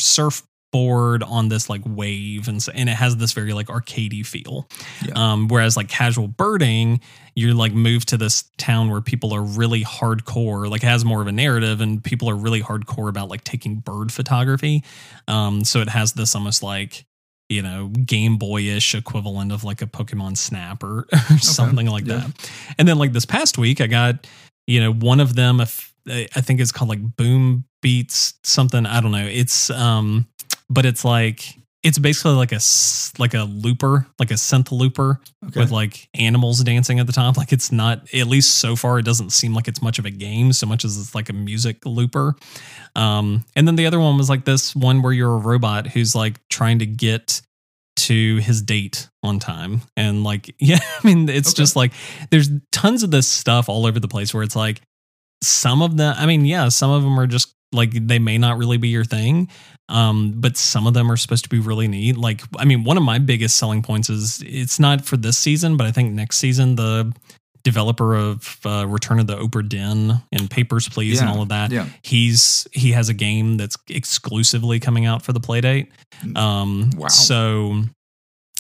surfboard 0.73 1.23
on 1.23 1.49
this 1.49 1.69
like 1.69 1.83
wave 1.87 2.49
and 2.49 2.63
so, 2.63 2.73
and 2.75 2.89
it 2.89 2.95
has 2.95 3.17
this 3.17 3.33
very 3.33 3.53
like 3.53 3.67
arcadey 3.67 4.25
feel. 4.25 4.69
Yeah. 5.05 5.13
um, 5.15 5.49
whereas 5.49 5.77
like 5.77 5.89
casual 5.89 6.29
birding 6.29 7.01
you're 7.35 7.55
like 7.55 7.73
moved 7.73 8.09
to 8.09 8.17
this 8.17 8.45
town 8.59 8.91
where 8.91 9.01
people 9.01 9.33
are 9.33 9.43
really 9.43 9.85
hardcore 9.85 10.69
like 10.69 10.83
it 10.83 10.87
has 10.87 11.05
more 11.05 11.21
of 11.21 11.29
a 11.29 11.33
narrative 11.33 11.81
and 11.81 12.03
people 12.03 12.29
are 12.29 12.35
really 12.35 12.61
hardcore 12.61 13.09
about 13.09 13.29
like 13.29 13.45
taking 13.45 13.77
bird 13.77 14.13
photography. 14.13 14.83
Um, 15.27 15.65
so 15.65 15.81
it 15.81 15.89
has 15.89 16.13
this 16.13 16.35
almost 16.35 16.63
like 16.63 17.05
you 17.49 17.63
know 17.63 17.89
game 17.89 18.37
boyish 18.37 18.95
equivalent 18.95 19.53
of 19.53 19.65
like 19.65 19.81
a 19.81 19.87
pokemon 19.87 20.37
snap 20.37 20.83
or, 20.83 21.07
or 21.31 21.39
something 21.39 21.87
like 21.87 22.07
yeah. 22.07 22.19
that. 22.19 22.51
And 22.79 22.87
then 22.87 22.99
like 22.99 23.13
this 23.13 23.25
past 23.25 23.57
week 23.57 23.81
i 23.81 23.87
got 23.87 24.27
you 24.67 24.81
know 24.81 24.93
one 24.93 25.21
of 25.21 25.35
them 25.35 25.61
if 25.61 25.95
i 26.11 26.41
think 26.41 26.61
it's 26.61 26.73
called 26.73 26.91
like 26.91 27.17
boom 27.17 27.65
beats 27.81 28.35
something 28.43 28.85
i 28.87 29.01
don't 29.01 29.13
know. 29.13 29.27
It's 29.27 29.71
um 29.71 30.27
but 30.71 30.85
it's 30.87 31.05
like 31.05 31.55
it's 31.85 31.99
basically 31.99 32.33
like 32.33 32.51
a 32.53 32.59
like 33.19 33.35
a 33.35 33.45
looper 33.45 34.05
like 34.19 34.33
a 34.33 34.35
synth 34.35 34.73
looper 34.73 35.21
Okay. 35.47 35.61
with 35.61 35.71
like 35.71 36.09
animals 36.15 36.63
dancing 36.65 36.99
at 36.99 37.07
the 37.07 37.13
top. 37.13 37.37
Like 37.39 37.53
it's 37.53 37.71
not, 37.71 38.13
at 38.13 38.27
least 38.27 38.59
so 38.59 38.75
far, 38.75 38.99
it 38.99 39.05
doesn't 39.05 39.31
seem 39.31 39.55
like 39.55 39.69
it's 39.69 39.81
much 39.81 40.01
of 40.01 40.05
a 40.05 40.11
game 40.11 40.53
so 40.53 40.67
much 40.67 40.85
as 40.85 40.99
it's 40.99 41.15
like 41.15 41.29
a 41.29 41.33
music 41.33 41.87
looper. 41.87 42.35
Um, 42.97 43.45
and 43.55 43.67
then 43.69 43.77
the 43.77 43.87
other 43.87 44.01
one 44.01 44.19
was 44.19 44.29
like 44.29 44.45
this 44.45 44.75
one 44.75 45.03
where 45.03 45.13
you're 45.13 45.33
a 45.33 45.39
robot 45.39 45.87
who's 45.87 46.15
like 46.17 46.41
trying 46.49 46.81
to 46.81 46.87
get 46.87 47.41
to 47.99 48.37
his 48.39 48.61
date 48.61 49.09
on 49.23 49.39
time. 49.39 49.83
And 49.97 50.25
like, 50.25 50.53
yeah, 50.59 50.81
I 50.83 51.07
mean, 51.07 51.29
it's 51.29 51.51
Okay. 51.51 51.57
just 51.63 51.77
like 51.77 51.93
there's 52.31 52.51
tons 52.73 53.05
of 53.05 53.13
this 53.13 53.29
stuff 53.29 53.69
all 53.69 53.87
over 53.87 54.01
the 54.01 54.09
place 54.09 54.35
where 54.35 54.43
it's 54.43 54.57
like 54.57 54.81
some 55.45 55.81
of 55.83 55.97
them, 55.97 56.15
I 56.19 56.27
mean, 56.27 56.45
yeah, 56.45 56.69
some 56.69 56.91
of 56.91 57.03
them 57.05 57.19
are 57.19 57.29
just 57.29 57.55
like 57.73 57.91
they 57.93 58.19
may 58.19 58.39
not 58.39 58.59
really 58.59 58.79
be 58.79 58.89
your 58.89 59.05
thing 59.05 59.49
um, 59.89 60.35
but 60.37 60.57
some 60.57 60.87
of 60.87 60.95
them 60.95 61.11
are 61.11 61.17
supposed 61.17 61.45
to 61.45 61.51
be 61.51 61.59
really 61.59 61.89
neat. 61.89 62.17
Like, 62.17 62.43
I 62.59 62.65
mean, 62.65 62.85
one 62.85 62.97
of 62.97 63.03
my 63.03 63.19
biggest 63.19 63.57
selling 63.57 63.83
points 63.83 64.11
is 64.11 64.43
it's 64.47 64.79
not 64.79 65.05
for 65.05 65.17
this 65.17 65.39
season, 65.39 65.77
but 65.77 65.87
I 65.87 65.93
think 65.93 66.13
next 66.13 66.39
season 66.39 66.77
the 66.77 67.13
developer 67.65 68.15
of 68.15 68.59
uh, 68.65 68.87
Return 68.87 69.19
of 69.19 69.27
the 69.27 69.37
Obra 69.37 69.67
Dinn 69.67 70.21
and 70.31 70.51
Papers 70.51 70.89
Please 70.89 71.21
and 71.21 71.29
all 71.29 71.43
of 71.43 71.49
that, 71.49 71.71
yeah. 71.71 71.87
he's 72.03 72.67
he 72.73 72.93
has 72.93 73.09
a 73.09 73.15
game 73.15 73.57
that's 73.57 73.77
exclusively 73.89 74.79
coming 74.79 75.07
out 75.07 75.23
for 75.23 75.33
the 75.33 75.41
Playdate. 75.41 75.89
Um, 76.37 76.91
Wow. 76.97 77.09
So. 77.09 77.83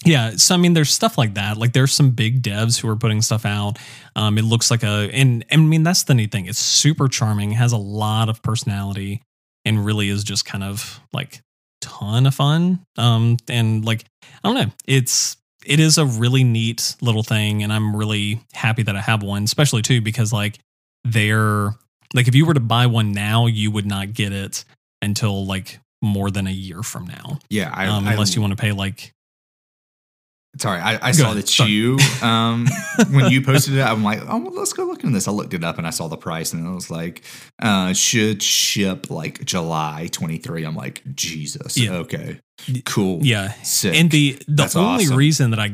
Yeah, 0.04 0.32
so 0.36 0.54
I 0.54 0.58
mean, 0.58 0.74
there's 0.74 0.90
stuff 0.90 1.18
like 1.18 1.34
that. 1.34 1.56
Like, 1.56 1.72
there's 1.72 1.92
some 1.92 2.10
big 2.10 2.42
devs 2.42 2.80
who 2.80 2.88
are 2.88 2.96
putting 2.96 3.20
stuff 3.20 3.44
out. 3.44 3.78
Um, 4.14 4.38
it 4.38 4.42
looks 4.42 4.70
like 4.70 4.82
a, 4.84 5.10
and, 5.12 5.44
and 5.50 5.62
I 5.62 5.64
mean, 5.64 5.82
that's 5.82 6.04
the 6.04 6.14
neat 6.14 6.30
thing. 6.30 6.46
It's 6.46 6.58
super 6.58 7.08
charming, 7.08 7.52
has 7.52 7.72
a 7.72 7.78
lot 7.78 8.28
of 8.28 8.42
personality, 8.42 9.22
and 9.64 9.84
really 9.84 10.08
is 10.08 10.24
just 10.24 10.44
kind 10.44 10.62
of 10.62 11.00
like 11.12 11.40
ton 11.80 12.26
of 12.26 12.34
fun. 12.34 12.80
Um, 12.96 13.36
and 13.48 13.84
like 13.84 14.04
I 14.22 14.48
don't 14.48 14.54
know, 14.54 14.72
it's 14.86 15.36
it 15.66 15.80
is 15.80 15.98
a 15.98 16.06
really 16.06 16.44
neat 16.44 16.96
little 17.00 17.22
thing, 17.22 17.62
and 17.62 17.72
I'm 17.72 17.94
really 17.94 18.40
happy 18.52 18.82
that 18.84 18.96
I 18.96 19.00
have 19.00 19.22
one, 19.22 19.44
especially 19.44 19.82
too 19.82 20.00
because 20.00 20.32
like 20.32 20.58
they're 21.04 21.74
like 22.14 22.28
if 22.28 22.34
you 22.34 22.46
were 22.46 22.54
to 22.54 22.60
buy 22.60 22.86
one 22.86 23.12
now, 23.12 23.46
you 23.46 23.70
would 23.70 23.86
not 23.86 24.12
get 24.12 24.32
it 24.32 24.64
until 25.02 25.44
like 25.44 25.78
more 26.00 26.30
than 26.30 26.46
a 26.46 26.52
year 26.52 26.82
from 26.82 27.06
now, 27.06 27.38
Yeah, 27.50 27.72
I, 27.74 27.86
um, 27.86 28.06
I 28.06 28.12
unless 28.12 28.34
you 28.34 28.40
want 28.40 28.52
to 28.52 28.60
pay 28.60 28.72
like 28.72 29.12
Sorry, 30.56 30.80
I, 30.80 31.08
I 31.08 31.12
saw 31.12 31.26
ahead. 31.32 31.36
that 31.36 31.58
you 31.60 31.98
um 32.26 32.66
when 33.12 33.30
you 33.30 33.42
posted 33.42 33.74
it, 33.74 33.82
I'm 33.82 34.02
like, 34.02 34.20
oh, 34.26 34.38
well, 34.38 34.52
let's 34.54 34.72
go 34.72 34.84
look 34.86 35.04
into 35.04 35.14
this. 35.14 35.28
I 35.28 35.30
looked 35.30 35.54
it 35.54 35.62
up 35.62 35.78
and 35.78 35.86
I 35.86 35.90
saw 35.90 36.08
the 36.08 36.16
price, 36.16 36.52
and 36.52 36.66
it 36.66 36.70
was 36.74 36.90
like, 36.90 37.22
uh, 37.60 37.92
should 37.92 38.42
ship 38.42 39.10
like 39.10 39.44
July 39.44 40.08
23. 40.10 40.64
I'm 40.64 40.74
like, 40.74 41.02
Jesus, 41.14 41.76
Yeah. 41.76 41.92
okay, 41.96 42.40
cool, 42.86 43.20
yeah, 43.24 43.52
sick. 43.62 43.94
And 43.94 44.10
the 44.10 44.32
the 44.48 44.54
That's 44.54 44.74
only 44.76 45.04
awesome. 45.04 45.16
reason 45.16 45.50
that 45.50 45.60
I 45.60 45.72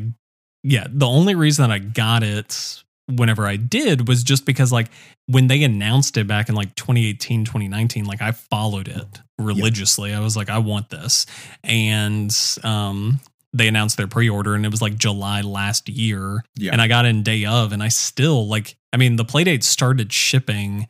yeah, 0.65 0.87
the 0.91 1.07
only 1.07 1.35
reason 1.35 1.69
that 1.69 1.75
I 1.75 1.79
got 1.79 2.23
it 2.23 2.83
whenever 3.07 3.47
I 3.47 3.57
did 3.57 4.09
was 4.09 4.25
just 4.25 4.45
because 4.47 4.73
like 4.73 4.89
when 5.27 5.47
they 5.47 5.63
announced 5.63 6.17
it 6.17 6.27
back 6.27 6.49
in 6.49 6.55
like 6.55 6.75
2018, 6.75 7.45
2019, 7.45 8.07
like 8.07 8.23
I 8.23 8.33
followed 8.33 8.89
it 8.89 9.21
religiously. 9.39 10.15
I 10.15 10.21
was 10.21 10.37
like, 10.39 10.49
I 10.49 10.59
want 10.59 10.89
this. 10.91 11.27
And 11.63 12.35
um 12.65 13.21
they 13.55 13.69
announced 13.69 13.97
their 13.97 14.09
pre-order 14.09 14.55
and 14.55 14.67
it 14.67 14.71
was 14.71 14.83
like 14.83 14.97
July 14.99 15.41
last 15.41 15.89
year. 15.89 16.43
yeah, 16.57 16.73
And 16.73 16.83
I 16.83 16.89
got 16.89 17.07
in 17.07 17.23
day 17.23 17.45
of 17.47 17.73
and 17.73 17.83
I 17.83 17.89
still 17.89 18.47
like 18.49 18.77
I 18.93 18.97
mean 18.97 19.17
the 19.17 19.25
playdate 19.25 19.63
started 19.63 20.13
shipping 20.13 20.89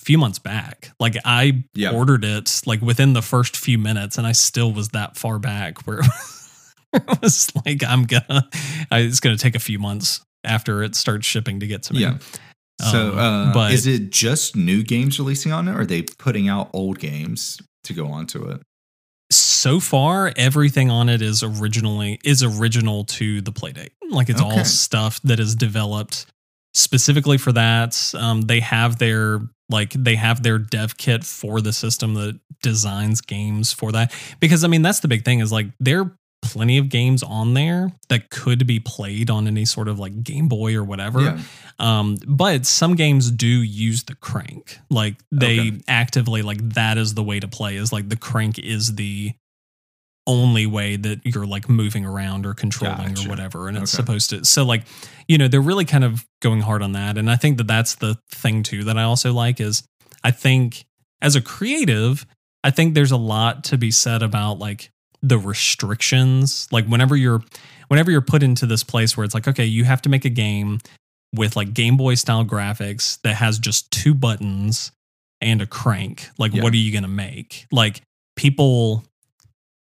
a 0.00 0.04
few 0.04 0.16
months 0.16 0.38
back. 0.38 0.92
Like 1.00 1.16
I 1.24 1.64
Yeah. 1.74 1.90
ordered 1.92 2.24
it 2.24 2.62
like 2.66 2.80
within 2.80 3.12
the 3.14 3.22
first 3.22 3.56
few 3.56 3.78
minutes 3.78 4.16
and 4.16 4.26
I 4.26 4.32
still 4.32 4.72
was 4.72 4.90
that 4.90 5.16
far 5.16 5.38
back 5.38 5.86
where 5.86 6.00
it 6.92 7.20
was 7.22 7.50
like 7.66 7.82
I'm 7.84 8.04
gonna 8.04 8.48
I, 8.90 9.00
it's 9.00 9.20
gonna 9.20 9.36
take 9.36 9.54
a 9.56 9.60
few 9.60 9.78
months 9.78 10.20
after 10.44 10.82
it 10.82 10.94
starts 10.94 11.26
shipping 11.26 11.60
to 11.60 11.66
get 11.66 11.82
to 11.84 11.94
me. 11.94 12.00
yeah. 12.00 12.18
So, 12.90 13.12
Um, 13.12 13.18
uh, 13.18 13.52
but- 13.54 13.72
is 13.72 13.86
it 13.86 14.10
just 14.10 14.56
new 14.56 14.82
games 14.82 15.18
releasing 15.18 15.52
on 15.52 15.68
it, 15.68 15.72
or 15.72 15.80
are 15.80 15.86
they 15.86 16.02
putting 16.02 16.48
out 16.48 16.70
old 16.72 16.98
games 16.98 17.60
to 17.84 17.92
go 17.92 18.08
onto 18.08 18.44
it? 18.50 18.60
So 19.30 19.80
far, 19.80 20.32
everything 20.36 20.90
on 20.90 21.08
it 21.08 21.22
is 21.22 21.42
originally 21.42 22.20
is 22.24 22.42
original 22.42 23.04
to 23.04 23.40
the 23.40 23.52
playdate. 23.52 23.90
Like 24.10 24.28
it's 24.28 24.40
Okay. 24.40 24.58
all 24.58 24.64
stuff 24.64 25.20
that 25.22 25.40
is 25.40 25.54
developed 25.54 26.26
specifically 26.74 27.38
for 27.38 27.52
that. 27.52 28.12
Um, 28.14 28.42
they 28.42 28.60
have 28.60 28.98
their 28.98 29.40
like 29.70 29.92
they 29.92 30.16
have 30.16 30.42
their 30.42 30.58
dev 30.58 30.96
kit 30.98 31.24
for 31.24 31.60
the 31.62 31.72
system 31.72 32.14
that 32.14 32.38
designs 32.62 33.20
games 33.22 33.72
for 33.72 33.92
that. 33.92 34.12
Because 34.40 34.62
I 34.64 34.68
mean 34.68 34.82
that's 34.82 35.00
the 35.00 35.08
big 35.08 35.24
thing 35.24 35.40
is 35.40 35.50
like 35.50 35.66
there 35.80 36.00
are 36.02 36.16
plenty 36.44 36.78
of 36.78 36.88
games 36.88 37.22
on 37.22 37.54
there 37.54 37.90
that 38.08 38.30
could 38.30 38.66
be 38.66 38.78
played 38.78 39.30
on 39.30 39.46
any 39.48 39.64
sort 39.64 39.88
of 39.88 39.98
like 39.98 40.22
Game 40.22 40.46
Boy 40.48 40.76
or 40.76 40.84
whatever. 40.84 41.20
Yeah, 41.20 41.40
Um, 41.78 42.16
but 42.26 42.66
some 42.66 42.94
games 42.94 43.30
do 43.30 43.46
use 43.48 44.04
the 44.04 44.14
crank. 44.14 44.78
Like 44.90 45.16
they 45.32 45.58
Okay. 45.60 45.80
actively 45.88 46.42
like 46.42 46.58
that 46.74 46.98
is 46.98 47.14
the 47.14 47.22
way 47.24 47.40
to 47.40 47.48
play. 47.48 47.76
Is 47.76 47.92
like 47.92 48.08
the 48.08 48.16
crank 48.16 48.58
is 48.58 48.94
the 48.94 49.32
only 50.26 50.64
way 50.66 50.96
that 50.96 51.20
you're 51.24 51.46
like 51.46 51.68
moving 51.68 52.04
around 52.04 52.46
or 52.46 52.54
controlling 52.54 53.14
Gotcha. 53.14 53.26
or 53.26 53.28
whatever, 53.30 53.68
and 53.68 53.76
it's 53.76 53.92
Okay. 53.94 54.02
supposed 54.02 54.30
to. 54.30 54.44
So 54.44 54.64
like 54.64 54.84
you 55.28 55.36
know 55.38 55.48
they're 55.48 55.60
really 55.60 55.84
kind 55.84 56.04
of 56.04 56.24
going 56.40 56.60
hard 56.62 56.82
on 56.82 56.92
that, 56.92 57.18
and 57.18 57.30
I 57.30 57.36
think 57.36 57.58
that 57.58 57.66
that's 57.66 57.96
the 57.96 58.16
thing 58.30 58.62
too 58.62 58.84
that 58.84 58.96
I 58.96 59.02
also 59.02 59.32
like 59.32 59.60
is 59.60 59.82
I 60.22 60.30
think 60.30 60.84
as 61.20 61.36
a 61.36 61.40
creative, 61.42 62.24
I 62.62 62.70
think 62.70 62.94
there's 62.94 63.10
a 63.12 63.16
lot 63.18 63.64
to 63.64 63.76
be 63.78 63.90
said 63.90 64.22
about 64.22 64.58
like 64.58 64.90
the 65.28 65.38
restrictions. 65.38 66.68
Like 66.70 66.86
whenever 66.86 67.16
you're 67.16 67.42
whenever 67.88 68.10
you're 68.10 68.20
put 68.20 68.42
into 68.42 68.66
this 68.66 68.84
place 68.84 69.16
where 69.16 69.24
it's 69.24 69.34
like, 69.34 69.48
okay, 69.48 69.64
you 69.64 69.84
have 69.84 70.02
to 70.02 70.08
make 70.08 70.24
a 70.24 70.30
game 70.30 70.78
with 71.34 71.56
like 71.56 71.74
Game 71.74 71.96
Boy 71.96 72.14
style 72.14 72.44
graphics 72.44 73.20
that 73.22 73.34
has 73.36 73.58
just 73.58 73.90
two 73.90 74.14
buttons 74.14 74.92
and 75.40 75.60
a 75.60 75.66
crank. 75.66 76.28
Like, 76.38 76.54
Yeah. 76.54 76.62
what 76.62 76.72
are 76.72 76.76
you 76.76 76.92
gonna 76.92 77.08
make? 77.08 77.66
Like 77.72 78.02
people 78.36 79.04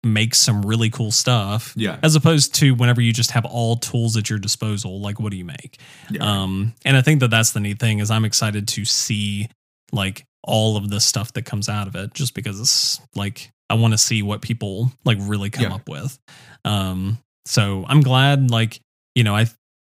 make 0.04 0.36
some 0.36 0.62
really 0.64 0.90
cool 0.92 1.12
stuff 1.12 1.74
Yeah. 1.76 1.98
as 2.04 2.16
opposed 2.16 2.54
to 2.56 2.76
whenever 2.76 3.02
you 3.02 3.12
just 3.12 3.32
have 3.32 3.44
all 3.44 3.76
tools 3.76 4.16
at 4.18 4.30
your 4.30 4.38
disposal 4.38 5.02
like 5.02 5.20
what 5.20 5.32
do 5.32 5.38
you 5.38 5.46
make 5.46 5.80
yeah. 6.12 6.22
um 6.44 6.76
and 6.86 6.96
i 6.96 7.02
think 7.02 7.22
that 7.22 7.32
that's 7.32 7.54
the 7.54 7.60
neat 7.60 7.80
thing 7.80 7.98
is 7.98 8.12
i'm 8.12 8.24
excited 8.24 8.68
to 8.68 8.86
see 8.86 9.50
like 9.92 10.24
all 10.46 10.78
of 10.78 10.90
the 10.90 11.00
stuff 11.00 11.34
that 11.34 11.44
comes 11.44 11.68
out 11.68 11.88
of 11.88 11.96
it 11.96 12.14
just 12.14 12.34
because 12.34 12.60
it's 12.60 13.02
like 13.16 13.52
i 13.70 13.74
want 13.74 13.94
to 13.94 13.98
see 13.98 14.22
what 14.22 14.42
people 14.42 14.92
like 15.04 15.18
really 15.22 15.50
come 15.50 15.66
Yeah. 15.66 15.76
up 15.76 15.90
with 15.90 16.18
um 16.64 17.18
so 17.46 17.84
i'm 17.88 18.02
glad 18.02 18.52
like 18.52 18.80
you 19.16 19.24
know 19.24 19.36
i 19.36 19.48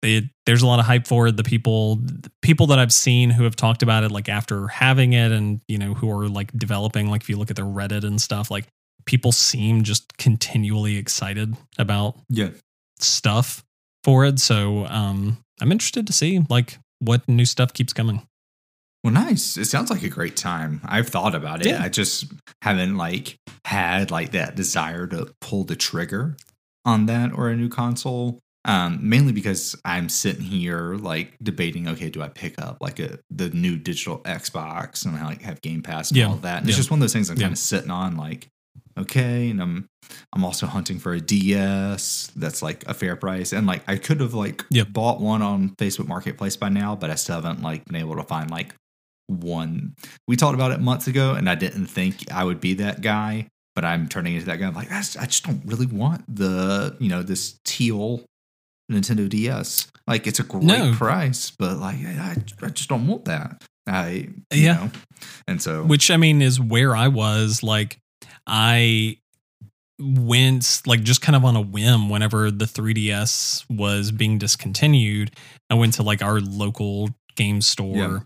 it, 0.02 0.24
there's 0.44 0.62
a 0.62 0.66
lot 0.66 0.78
of 0.78 0.86
hype 0.86 1.06
for 1.06 1.26
it 1.26 1.36
the 1.36 1.42
people 1.42 2.00
people 2.42 2.68
that 2.68 2.78
i've 2.78 2.92
seen 2.92 3.30
who 3.30 3.42
have 3.44 3.56
talked 3.56 3.82
about 3.82 4.04
it 4.04 4.12
like 4.12 4.28
after 4.28 4.68
having 4.68 5.14
it 5.14 5.32
and 5.32 5.60
you 5.66 5.78
know 5.78 5.94
who 5.94 6.08
are 6.10 6.28
like 6.28 6.52
developing 6.52 7.10
like 7.10 7.22
if 7.22 7.28
you 7.28 7.36
look 7.36 7.50
at 7.50 7.56
their 7.56 7.64
reddit 7.64 8.04
and 8.04 8.20
stuff 8.20 8.50
like 8.50 8.66
people 9.04 9.32
seem 9.32 9.82
just 9.84 10.16
continually 10.18 10.96
excited 10.96 11.56
about 11.78 12.16
yeah. 12.28 12.50
stuff 12.98 13.64
for 14.04 14.24
it. 14.24 14.38
So 14.40 14.84
um, 14.86 15.38
I'm 15.60 15.70
interested 15.72 16.06
to 16.08 16.12
see 16.12 16.44
like 16.50 16.78
what 16.98 17.28
new 17.28 17.44
stuff 17.44 17.72
keeps 17.72 17.92
coming. 17.92 18.26
Well, 19.06 19.14
nice. 19.14 19.56
It 19.56 19.66
sounds 19.66 19.88
like 19.88 20.02
a 20.02 20.08
great 20.08 20.36
time. 20.36 20.80
I've 20.84 21.06
thought 21.08 21.36
about 21.36 21.60
it. 21.64 21.68
Yeah. 21.68 21.80
I 21.80 21.88
just 21.88 22.24
haven't 22.60 22.96
like 22.96 23.36
had 23.64 24.10
like 24.10 24.32
that 24.32 24.56
desire 24.56 25.06
to 25.06 25.32
pull 25.40 25.62
the 25.62 25.76
trigger 25.76 26.36
on 26.84 27.06
that 27.06 27.32
or 27.32 27.48
a 27.48 27.54
new 27.56 27.68
console. 27.68 28.40
Um, 28.64 28.98
mainly 29.08 29.32
because 29.32 29.76
I'm 29.84 30.08
sitting 30.08 30.42
here 30.42 30.96
like 30.96 31.36
debating, 31.40 31.86
okay, 31.86 32.10
do 32.10 32.20
I 32.20 32.26
pick 32.26 32.60
up 32.60 32.78
like 32.80 32.98
a 32.98 33.20
the 33.30 33.48
new 33.50 33.76
digital 33.76 34.18
Xbox 34.24 35.06
and 35.06 35.14
I 35.14 35.24
like 35.24 35.42
have 35.42 35.60
Game 35.62 35.82
Pass 35.82 36.10
and 36.10 36.16
Yeah. 36.18 36.26
all 36.30 36.36
that? 36.38 36.62
And 36.62 36.68
it's 36.68 36.76
just 36.76 36.90
one 36.90 36.98
of 36.98 37.02
those 37.02 37.12
things 37.12 37.30
I'm 37.30 37.36
Yeah. 37.36 37.42
kind 37.44 37.52
of 37.52 37.58
sitting 37.60 37.92
on, 37.92 38.16
like, 38.16 38.48
okay, 38.98 39.50
and 39.50 39.62
I'm 39.62 39.86
I'm 40.32 40.44
also 40.44 40.66
hunting 40.66 40.98
for 40.98 41.12
a 41.12 41.20
DS 41.20 42.32
that's 42.34 42.60
like 42.60 42.82
a 42.88 42.94
fair 42.94 43.14
price. 43.14 43.52
And 43.52 43.68
like 43.68 43.84
I 43.88 43.98
could 43.98 44.18
have 44.18 44.34
like 44.34 44.64
Yep. 44.70 44.92
bought 44.92 45.20
one 45.20 45.42
on 45.42 45.76
Facebook 45.76 46.08
Marketplace 46.08 46.56
by 46.56 46.70
now, 46.70 46.96
but 46.96 47.08
I 47.10 47.14
still 47.14 47.36
haven't 47.36 47.62
like 47.62 47.84
been 47.84 47.94
able 47.94 48.16
to 48.16 48.24
find 48.24 48.50
like 48.50 48.74
one. 49.26 49.94
We 50.28 50.36
talked 50.36 50.54
about 50.54 50.72
it 50.72 50.80
months 50.80 51.06
ago, 51.06 51.32
and 51.34 51.48
I 51.48 51.54
didn't 51.54 51.86
think 51.86 52.30
I 52.32 52.44
would 52.44 52.60
be 52.60 52.74
that 52.74 53.00
guy, 53.00 53.48
but 53.74 53.84
I'm 53.84 54.08
turning 54.08 54.34
into 54.34 54.46
that 54.46 54.58
guy. 54.58 54.66
I'm 54.66 54.74
like, 54.74 54.90
I 54.92 55.00
just 55.00 55.44
don't 55.44 55.62
really 55.64 55.86
want 55.86 56.22
the 56.34 56.96
you 57.00 57.08
know 57.08 57.22
this 57.22 57.58
teal 57.64 58.22
Nintendo 58.90 59.28
DS. 59.28 59.88
Like 60.06 60.26
it's 60.26 60.38
a 60.38 60.44
great 60.44 60.64
No. 60.64 60.92
price, 60.94 61.50
but 61.58 61.78
like 61.78 61.96
I, 62.04 62.36
I 62.62 62.68
just 62.70 62.88
don't 62.88 63.06
want 63.06 63.24
that. 63.26 63.62
I 63.88 64.28
you 64.52 64.62
Yeah. 64.62 64.74
know? 64.74 64.90
and 65.48 65.60
so 65.62 65.82
Which 65.84 66.10
I 66.10 66.16
mean 66.16 66.42
is 66.42 66.60
where 66.60 66.94
I 66.94 67.08
was 67.08 67.62
like 67.62 67.98
I 68.46 69.18
went 69.98 70.82
like 70.86 71.02
just 71.02 71.22
kind 71.22 71.34
of 71.36 71.44
on 71.44 71.56
a 71.56 71.60
whim 71.60 72.08
whenever 72.10 72.50
the 72.50 72.66
3DS 72.66 73.64
was 73.70 74.12
being 74.12 74.38
discontinued. 74.38 75.30
I 75.70 75.74
went 75.74 75.94
to 75.94 76.02
like 76.02 76.22
our 76.22 76.40
local 76.40 77.10
game 77.34 77.60
store 77.60 77.96
Yeah. 77.96 78.18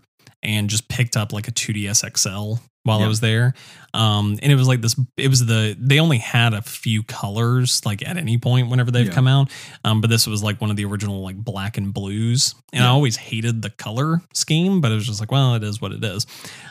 And 0.43 0.69
just 0.69 0.87
picked 0.87 1.15
up 1.17 1.33
like 1.33 1.47
a 1.47 1.51
2DS 1.51 2.17
XL 2.17 2.61
while 2.83 3.03
I 3.03 3.07
was 3.07 3.19
there. 3.19 3.53
Um, 3.93 4.39
and 4.41 4.51
it 4.51 4.55
was 4.55 4.67
like 4.67 4.81
this, 4.81 4.95
it 5.15 5.27
was 5.27 5.45
the, 5.45 5.75
they 5.79 5.99
only 5.99 6.17
had 6.17 6.53
a 6.55 6.63
few 6.63 7.03
colors 7.03 7.79
like 7.85 8.01
at 8.07 8.17
any 8.17 8.39
point 8.39 8.69
whenever 8.69 8.89
they've 8.89 9.05
Yeah. 9.05 9.11
come 9.13 9.27
out. 9.27 9.51
Um, 9.83 10.01
but 10.01 10.09
this 10.09 10.25
was 10.25 10.41
like 10.41 10.59
one 10.59 10.71
of 10.71 10.77
the 10.77 10.85
original 10.85 11.21
like 11.21 11.35
black 11.35 11.77
and 11.77 11.93
blues. 11.93 12.55
And 12.73 12.83
I 12.83 12.87
always 12.87 13.17
hated 13.17 13.61
the 13.61 13.69
color 13.69 14.21
scheme, 14.33 14.81
but 14.81 14.91
it 14.91 14.95
was 14.95 15.05
just 15.05 15.19
like, 15.19 15.31
well, 15.31 15.53
it 15.53 15.63
is 15.63 15.79
what 15.79 15.91
it 15.91 16.03
is. 16.03 16.25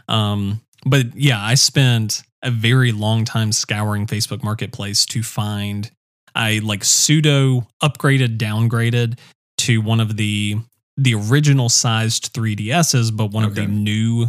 Um, 0.08 0.60
but 0.84 1.14
yeah, 1.14 1.40
I 1.40 1.54
spent 1.54 2.22
a 2.42 2.50
very 2.50 2.90
long 2.90 3.24
time 3.24 3.52
scouring 3.52 4.06
Facebook 4.06 4.42
Marketplace 4.42 5.06
to 5.06 5.22
find. 5.22 5.90
I 6.34 6.58
like 6.64 6.82
pseudo 6.84 7.68
upgraded, 7.82 8.36
downgraded 8.38 9.18
to 9.58 9.80
one 9.80 10.00
of 10.00 10.16
the 10.16 10.56
the 10.96 11.14
original 11.14 11.68
sized 11.68 12.32
3DSs, 12.34 13.16
but 13.16 13.30
one 13.30 13.44
of 13.44 13.54
the 13.54 13.66
new 13.66 14.26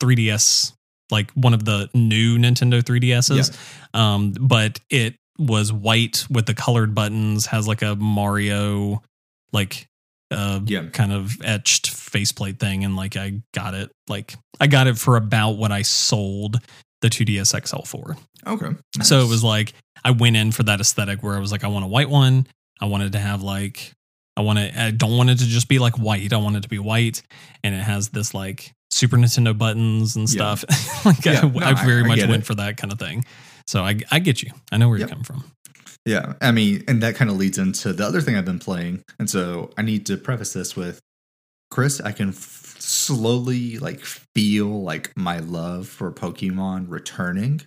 3DS, 0.00 0.72
like 1.10 1.30
one 1.32 1.54
of 1.54 1.64
the 1.64 1.88
new 1.94 2.38
Nintendo 2.38 2.82
3DSs. 2.82 3.56
Um, 3.94 4.32
but 4.40 4.80
it 4.90 5.14
was 5.38 5.72
white 5.72 6.24
with 6.30 6.46
the 6.46 6.54
colored 6.54 6.94
buttons, 6.94 7.46
has 7.46 7.68
like 7.68 7.82
a 7.82 7.94
Mario 7.96 9.02
like 9.52 9.86
uh 10.32 10.60
Yeah. 10.66 10.86
kind 10.92 11.12
of 11.12 11.36
etched 11.44 11.88
faceplate 11.90 12.58
thing 12.58 12.84
and 12.84 12.96
like 12.96 13.16
I 13.16 13.42
got 13.54 13.74
it 13.74 13.92
like 14.08 14.34
I 14.58 14.66
got 14.66 14.88
it 14.88 14.98
for 14.98 15.16
about 15.16 15.52
what 15.52 15.70
I 15.70 15.82
sold 15.82 16.58
the 17.00 17.08
2DS 17.08 17.54
XL 17.66 17.82
for. 17.82 18.16
Okay. 18.44 18.70
So 19.02 19.20
it 19.20 19.28
was 19.28 19.44
like 19.44 19.72
I 20.04 20.10
went 20.10 20.34
in 20.36 20.50
for 20.50 20.64
that 20.64 20.80
aesthetic 20.80 21.22
where 21.22 21.36
I 21.36 21.38
was 21.38 21.52
like 21.52 21.62
I 21.62 21.68
want 21.68 21.84
a 21.84 21.88
white 21.88 22.10
one. 22.10 22.46
I 22.80 22.86
wanted 22.86 23.12
to 23.12 23.18
have 23.18 23.42
like 23.42 23.92
I 24.36 24.42
want 24.42 24.58
to 24.58 24.80
I 24.82 24.90
don't 24.90 25.16
want 25.16 25.30
it 25.30 25.38
to 25.38 25.46
just 25.46 25.68
be 25.68 25.78
like 25.78 25.98
white. 25.98 26.32
I 26.32 26.36
want 26.36 26.56
it 26.56 26.62
to 26.62 26.68
be 26.68 26.78
white 26.78 27.22
and 27.64 27.74
it 27.74 27.82
has 27.82 28.10
this 28.10 28.34
like 28.34 28.72
Super 28.90 29.16
Nintendo 29.16 29.56
buttons 29.56 30.16
and 30.16 30.28
Yeah. 30.32 30.54
stuff. 30.54 31.04
like 31.06 31.24
Yeah, 31.24 31.40
I, 31.42 31.48
no, 31.48 31.60
I 31.66 31.70
I- 31.70 31.84
very 31.86 32.02
I 32.02 32.06
much 32.06 32.18
get 32.18 32.28
went 32.28 32.42
it. 32.42 32.46
for 32.46 32.54
that 32.56 32.76
kind 32.76 32.92
of 32.92 32.98
thing. 32.98 33.24
So 33.66 33.82
I 33.82 33.98
I 34.10 34.18
get 34.18 34.42
you. 34.42 34.52
I 34.70 34.76
know 34.76 34.88
where 34.88 34.98
Yep. 34.98 35.08
you 35.08 35.14
come 35.14 35.24
from. 35.24 35.44
Yeah, 36.04 36.34
I 36.40 36.52
mean, 36.52 36.84
and 36.86 37.02
that 37.02 37.16
kind 37.16 37.30
of 37.30 37.36
leads 37.36 37.58
into 37.58 37.92
the 37.92 38.06
other 38.06 38.20
thing 38.20 38.36
I've 38.36 38.44
been 38.44 38.60
playing, 38.60 39.02
and 39.18 39.28
so 39.28 39.70
I 39.76 39.82
need 39.82 40.06
to 40.06 40.16
preface 40.16 40.52
this 40.52 40.76
with 40.76 41.00
Chris. 41.72 42.00
I 42.00 42.12
can 42.12 42.28
f- 42.28 42.76
slowly 42.78 43.78
like 43.80 44.00
feel 44.04 44.82
like 44.84 45.12
my 45.16 45.40
love 45.40 45.88
for 45.88 46.12
Pokemon 46.12 46.86
returning. 46.88 47.62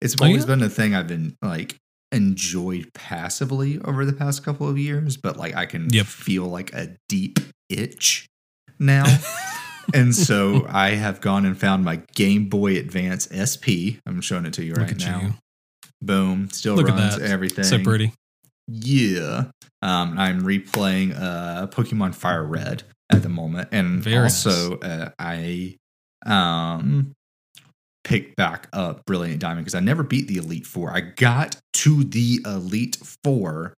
It's 0.00 0.14
Oh, 0.20 0.26
always 0.26 0.42
yeah? 0.42 0.46
been 0.54 0.62
a 0.62 0.68
thing 0.70 0.94
I've 0.94 1.08
been 1.08 1.34
like 1.42 1.76
enjoyed 2.12 2.92
passively 2.94 3.78
over 3.84 4.04
the 4.04 4.12
past 4.12 4.44
couple 4.44 4.68
of 4.68 4.76
years, 4.78 5.16
but 5.16 5.36
like 5.36 5.54
I 5.54 5.66
can 5.66 5.88
Yep. 5.92 6.06
feel 6.06 6.44
like 6.46 6.72
a 6.72 6.96
deep 7.08 7.38
itch 7.68 8.26
now. 8.78 9.04
and 9.94 10.14
so 10.14 10.66
I 10.68 10.90
have 10.90 11.20
gone 11.20 11.44
and 11.46 11.58
found 11.58 11.84
my 11.84 12.02
Game 12.14 12.48
Boy 12.48 12.76
Advance 12.78 13.28
SP. 13.30 13.98
I'm 14.06 14.20
showing 14.20 14.46
it 14.46 14.52
to 14.54 14.64
you 14.64 14.74
Look 14.74 14.88
right 14.88 14.98
now. 14.98 15.20
you. 15.20 15.34
Boom, 16.02 16.48
still 16.50 16.74
Look 16.76 16.88
runs 16.88 17.16
that. 17.18 17.30
everything. 17.30 17.64
So 17.64 17.78
pretty. 17.82 18.12
Yeah. 18.66 19.44
Um, 19.82 20.18
I'm 20.18 20.42
replaying 20.42 21.14
uh, 21.20 21.66
Pokemon 21.68 22.14
Fire 22.14 22.44
Red 22.44 22.82
at 23.10 23.22
the 23.22 23.28
moment, 23.28 23.68
and 23.72 24.02
Very 24.02 24.24
also 24.24 24.78
uh, 24.78 25.10
I 25.18 25.76
um 26.26 27.12
picked 28.10 28.34
back 28.36 28.66
up 28.72 29.04
Brilliant 29.06 29.40
Diamond 29.40 29.64
because 29.64 29.74
I 29.76 29.80
never 29.80 30.02
beat 30.02 30.26
the 30.26 30.36
Elite 30.36 30.66
Four. 30.66 30.90
I 30.90 31.00
got 31.00 31.56
to 31.74 32.02
the 32.04 32.40
Elite 32.44 32.98
Four 33.24 33.74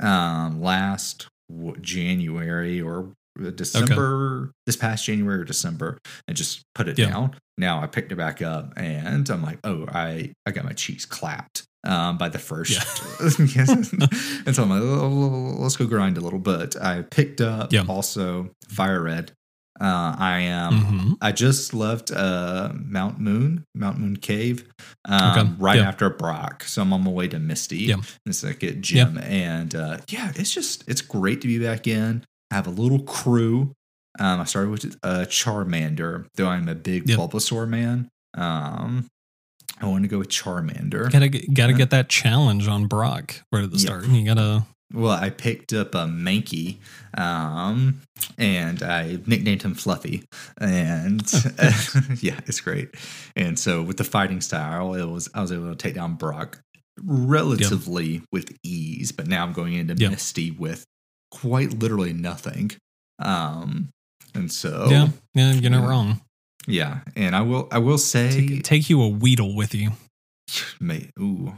um 0.00 0.62
last 0.62 1.26
w- 1.50 1.76
January 1.80 2.80
or 2.80 3.12
December 3.56 4.52
this 4.66 4.76
past 4.76 5.04
January 5.04 5.40
or 5.40 5.44
December 5.44 5.98
and 6.28 6.36
just 6.36 6.62
put 6.74 6.88
it 6.88 6.98
Yeah. 6.98 7.10
down. 7.10 7.36
Now 7.58 7.82
I 7.82 7.86
picked 7.86 8.12
it 8.12 8.16
back 8.16 8.40
up 8.42 8.72
and 8.76 9.28
I'm 9.28 9.42
like, 9.42 9.58
oh, 9.64 9.86
I 9.88 10.32
I 10.46 10.50
got 10.52 10.64
my 10.64 10.72
cheeks 10.72 11.04
clapped 11.04 11.64
um 11.84 12.16
by 12.18 12.28
the 12.28 12.38
first 12.38 12.70
Yes. 13.56 13.92
and 14.46 14.54
so 14.54 14.62
I'm 14.62 14.70
like, 14.70 14.82
oh, 14.82 15.56
let's 15.58 15.76
go 15.76 15.86
grind 15.86 16.16
a 16.18 16.20
little. 16.20 16.38
But 16.38 16.80
I 16.80 17.02
picked 17.02 17.40
up 17.40 17.72
Yeah. 17.72 17.84
also 17.88 18.50
Fire 18.68 19.02
Red. 19.02 19.32
Uh, 19.80 20.14
I 20.18 20.40
am. 20.40 20.72
Mhm. 20.84 21.16
I 21.22 21.32
just 21.32 21.72
left 21.74 22.10
uh, 22.10 22.72
Mount 22.74 23.18
Moon, 23.18 23.64
Mount 23.74 23.98
Moon 23.98 24.16
Cave, 24.16 24.68
um, 25.06 25.38
Okay. 25.38 25.50
right 25.58 25.78
Yeah. 25.78 25.88
after 25.88 26.10
Brock. 26.10 26.64
So 26.64 26.82
I'm 26.82 26.92
on 26.92 27.02
my 27.04 27.10
way 27.10 27.26
to 27.28 27.38
Misty, 27.38 27.78
Yeah. 27.84 27.96
the 28.26 28.32
second 28.34 28.82
gym, 28.82 29.16
and 29.18 29.74
uh, 29.74 29.98
yeah, 30.08 30.30
it's 30.36 30.52
just 30.52 30.84
it's 30.86 31.00
great 31.00 31.40
to 31.40 31.46
be 31.48 31.58
back 31.58 31.86
in. 31.86 32.24
I 32.50 32.56
have 32.56 32.66
a 32.66 32.70
little 32.70 33.00
crew. 33.00 33.72
Um, 34.20 34.40
I 34.40 34.44
started 34.44 34.70
with 34.70 34.96
uh, 35.02 35.24
Charmander, 35.28 36.26
though 36.34 36.48
I'm 36.48 36.68
a 36.68 36.74
big 36.74 37.08
Yep. 37.08 37.18
Bulbasaur 37.18 37.66
man. 37.66 38.08
Um, 38.34 39.06
I 39.80 39.86
want 39.86 40.04
to 40.04 40.08
go 40.08 40.18
with 40.18 40.28
Charmander. 40.28 41.10
Gotta 41.10 41.28
get, 41.28 41.52
gotta 41.54 41.72
Yeah. 41.72 41.78
get 41.78 41.90
that 41.90 42.08
challenge 42.10 42.68
on 42.68 42.86
Brock 42.88 43.40
right 43.50 43.64
at 43.64 43.70
the 43.70 43.78
Yeah. 43.78 43.86
start. 43.86 44.06
You 44.06 44.24
gotta 44.26 44.66
Well, 44.94 45.12
I 45.12 45.30
picked 45.30 45.72
up 45.72 45.94
a 45.94 46.04
Mankey, 46.06 46.78
um, 47.16 48.00
and 48.38 48.82
I 48.82 49.18
nicknamed 49.26 49.62
him 49.62 49.74
Fluffy, 49.74 50.24
and 50.60 51.22
yeah, 52.20 52.38
it's 52.46 52.60
great. 52.60 52.90
And 53.36 53.58
so 53.58 53.82
with 53.82 53.96
the 53.96 54.04
fighting 54.04 54.40
style, 54.40 54.94
it 54.94 55.04
was 55.06 55.28
I 55.34 55.40
was 55.40 55.52
able 55.52 55.70
to 55.70 55.76
take 55.76 55.94
down 55.94 56.14
Brock 56.14 56.58
relatively 57.02 58.22
with 58.32 58.54
ease, 58.62 59.12
but 59.12 59.26
now 59.26 59.44
I'm 59.44 59.52
going 59.52 59.72
into 59.74 59.94
Yep. 59.94 60.10
Misty 60.10 60.50
with 60.50 60.84
quite 61.30 61.78
literally 61.78 62.12
nothing. 62.12 62.72
Um, 63.18 63.88
and 64.34 64.50
so 64.50 64.86
yeah 64.90 65.08
yeah 65.34 65.52
you're 65.52 65.70
not 65.70 65.82
yeah. 65.82 65.88
wrong. 65.88 66.20
yeah, 66.66 67.00
and 67.16 67.34
I 67.36 67.40
will 67.42 67.68
I 67.70 67.78
will 67.78 67.98
say, 67.98 68.46
Take, 68.48 68.62
take 68.64 68.90
you 68.90 69.00
a 69.02 69.08
Weedle 69.08 69.54
with 69.56 69.74
you. 69.74 69.92
mate, 70.80 71.10
ooh, 71.18 71.54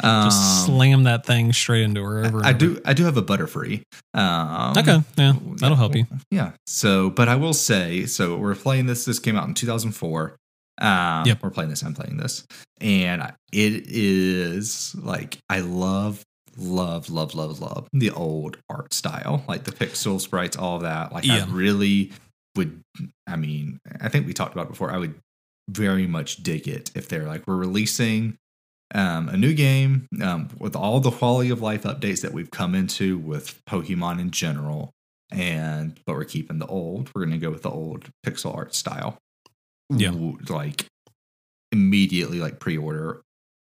Just 0.00 0.04
Um, 0.04 0.66
slam 0.66 1.02
that 1.04 1.26
thing 1.26 1.52
straight 1.52 1.82
into 1.82 2.02
her. 2.02 2.24
Over 2.24 2.44
I 2.44 2.50
over. 2.50 2.58
do 2.58 2.80
I 2.84 2.92
do 2.94 3.04
have 3.04 3.16
a 3.16 3.22
Butterfree. 3.22 3.82
Um, 4.14 4.76
Okay, 4.76 5.00
yeah, 5.16 5.32
that'll 5.56 5.76
help 5.76 5.94
you. 5.96 6.06
Yeah. 6.30 6.52
So, 6.66 7.10
but 7.10 7.28
I 7.28 7.36
will 7.36 7.52
say, 7.54 8.06
so 8.06 8.36
we're 8.36 8.54
playing 8.54 8.86
this. 8.86 9.04
This 9.04 9.18
came 9.18 9.36
out 9.36 9.48
in 9.48 9.54
2004. 9.54 10.36
Um, 10.80 11.26
Yep. 11.26 11.42
We're 11.42 11.50
playing 11.50 11.70
this. 11.70 11.82
I'm 11.82 11.94
playing 11.94 12.16
this, 12.18 12.44
and 12.80 13.22
it 13.52 13.84
is 13.88 14.94
like 14.96 15.38
I 15.48 15.60
love, 15.60 16.22
love, 16.56 17.10
love, 17.10 17.34
love, 17.34 17.60
love 17.60 17.88
the 17.92 18.10
old 18.10 18.58
art 18.70 18.94
style, 18.94 19.42
like 19.48 19.64
the 19.64 19.72
pixel 19.72 20.20
sprites, 20.20 20.56
all 20.56 20.76
of 20.76 20.82
that. 20.82 21.12
Like 21.12 21.24
Yeah. 21.24 21.44
I 21.48 21.50
really 21.52 22.12
would. 22.56 22.80
I 23.26 23.34
mean, 23.36 23.78
I 24.00 24.08
think 24.08 24.26
we 24.26 24.32
talked 24.32 24.54
about 24.54 24.68
before. 24.68 24.92
I 24.92 24.98
would 24.98 25.14
very 25.68 26.06
much 26.06 26.42
dig 26.42 26.66
it 26.68 26.90
if 26.94 27.08
they're 27.08 27.26
like 27.26 27.46
we're 27.46 27.56
releasing 27.56 28.36
um, 28.94 29.28
a 29.28 29.36
new 29.36 29.54
game 29.54 30.06
um, 30.22 30.48
with 30.58 30.74
all 30.74 31.00
the 31.00 31.10
quality 31.10 31.50
of 31.50 31.60
life 31.60 31.82
updates 31.82 32.22
that 32.22 32.32
we've 32.32 32.50
come 32.50 32.74
into 32.74 33.18
with 33.18 33.60
Pokemon 33.66 34.20
in 34.20 34.30
general, 34.30 34.90
and 35.30 35.98
but 36.06 36.14
we're 36.14 36.24
keeping 36.24 36.58
the 36.58 36.66
old. 36.66 37.10
We're 37.14 37.26
going 37.26 37.38
to 37.38 37.44
go 37.44 37.50
with 37.50 37.62
the 37.62 37.70
old 37.70 38.06
pixel 38.26 38.54
art 38.54 38.74
style. 38.74 39.18
Yeah. 39.90 40.12
Like 40.48 40.86
immediately 41.72 42.40
like 42.40 42.60
pre-order. 42.60 43.22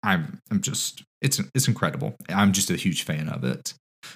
I'm 0.03 0.39
I'm 0.49 0.61
just 0.61 1.03
it's 1.22 1.41
it's 1.53 1.67
incredible. 1.67 2.15
I'm 2.30 2.53
just 2.53 2.70
a 2.70 2.76
huge 2.76 3.03
fan 3.03 3.28
of 3.30 3.43
it. 3.43 3.74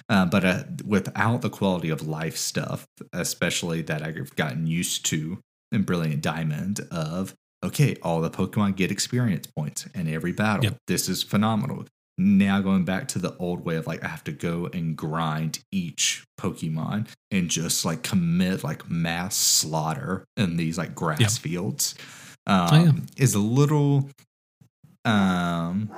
Uh, 0.08 0.24
but 0.24 0.44
uh, 0.44 0.64
without 0.86 1.42
the 1.42 1.50
quality 1.50 1.90
of 1.90 2.06
life 2.06 2.38
stuff, 2.38 2.86
especially 3.12 3.82
that 3.82 4.02
I've 4.02 4.34
gotten 4.34 4.66
used 4.66 5.04
to 5.06 5.38
in 5.72 5.82
Brilliant 5.82 6.22
Diamond, 6.22 6.80
of 6.90 7.34
okay, 7.64 7.96
all 8.02 8.20
the 8.20 8.30
Pokemon 8.30 8.76
get 8.76 8.90
experience 8.90 9.46
points 9.56 9.86
in 9.94 10.06
every 10.08 10.32
battle. 10.32 10.64
Yep. 10.64 10.76
This 10.86 11.08
is 11.08 11.22
phenomenal. 11.22 11.84
Now 12.16 12.60
going 12.60 12.84
back 12.84 13.08
to 13.08 13.18
the 13.18 13.36
old 13.38 13.64
way 13.64 13.74
of 13.76 13.86
like 13.88 14.04
I 14.04 14.08
have 14.08 14.22
to 14.24 14.32
go 14.32 14.66
and 14.72 14.96
grind 14.96 15.58
each 15.72 16.24
Pokemon 16.40 17.08
and 17.32 17.50
just 17.50 17.84
like 17.84 18.02
commit 18.04 18.62
like 18.62 18.88
mass 18.88 19.34
slaughter 19.36 20.24
in 20.36 20.56
these 20.56 20.78
like 20.78 20.94
grass 20.94 21.20
Yep. 21.20 21.30
fields 21.30 21.94
um, 22.46 22.68
Oh, 22.70 22.84
yeah. 22.84 22.92
is 23.16 23.34
a 23.34 23.40
little 23.40 24.08
um 25.04 25.90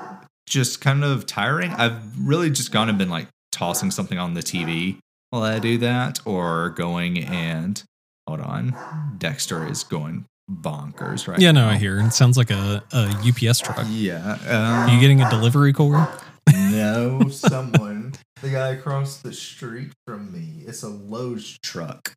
just 0.49 0.81
kind 0.81 1.05
of 1.05 1.27
tiring. 1.27 1.73
I've 1.73 2.01
really 2.27 2.51
just 2.51 2.73
gone 2.73 2.89
and 2.89 2.97
been 2.99 3.11
like 3.11 3.27
tossing 3.53 3.91
something 3.91 4.19
on 4.19 4.35
the 4.35 4.41
TV 4.43 4.99
while 5.31 5.43
I 5.43 5.59
do 5.59 5.77
that, 5.79 6.21
or 6.25 6.71
going 6.71 7.19
and 7.25 7.83
hold 8.29 8.41
on, 8.41 8.75
Dexter 9.19 9.67
is 9.69 9.83
going 9.83 10.25
bonkers 10.51 11.27
right 11.29 11.39
Yeah, 11.39 11.53
no, 11.53 11.63
now. 11.67 11.71
I 11.71 11.77
hear. 11.77 12.01
It 12.01 12.13
sounds 12.13 12.37
like 12.37 12.51
a, 12.51 12.83
a 12.93 13.09
UPS 13.29 13.61
truck. 13.61 13.85
Yeah, 13.89 14.39
Are 14.49 14.85
um, 14.89 14.95
you 14.95 15.01
getting 15.01 15.21
a 15.23 15.31
delivery 15.31 15.73
core? 15.73 16.09
no 16.55 17.29
someone 17.31 18.15
the 18.43 18.51
guy 18.51 18.69
across 18.69 19.19
the 19.19 19.33
street 19.33 19.93
from 20.07 20.33
me. 20.33 20.63
It's 20.67 20.83
a 20.83 20.89
Lowe's 20.89 21.59
truck. 21.63 22.13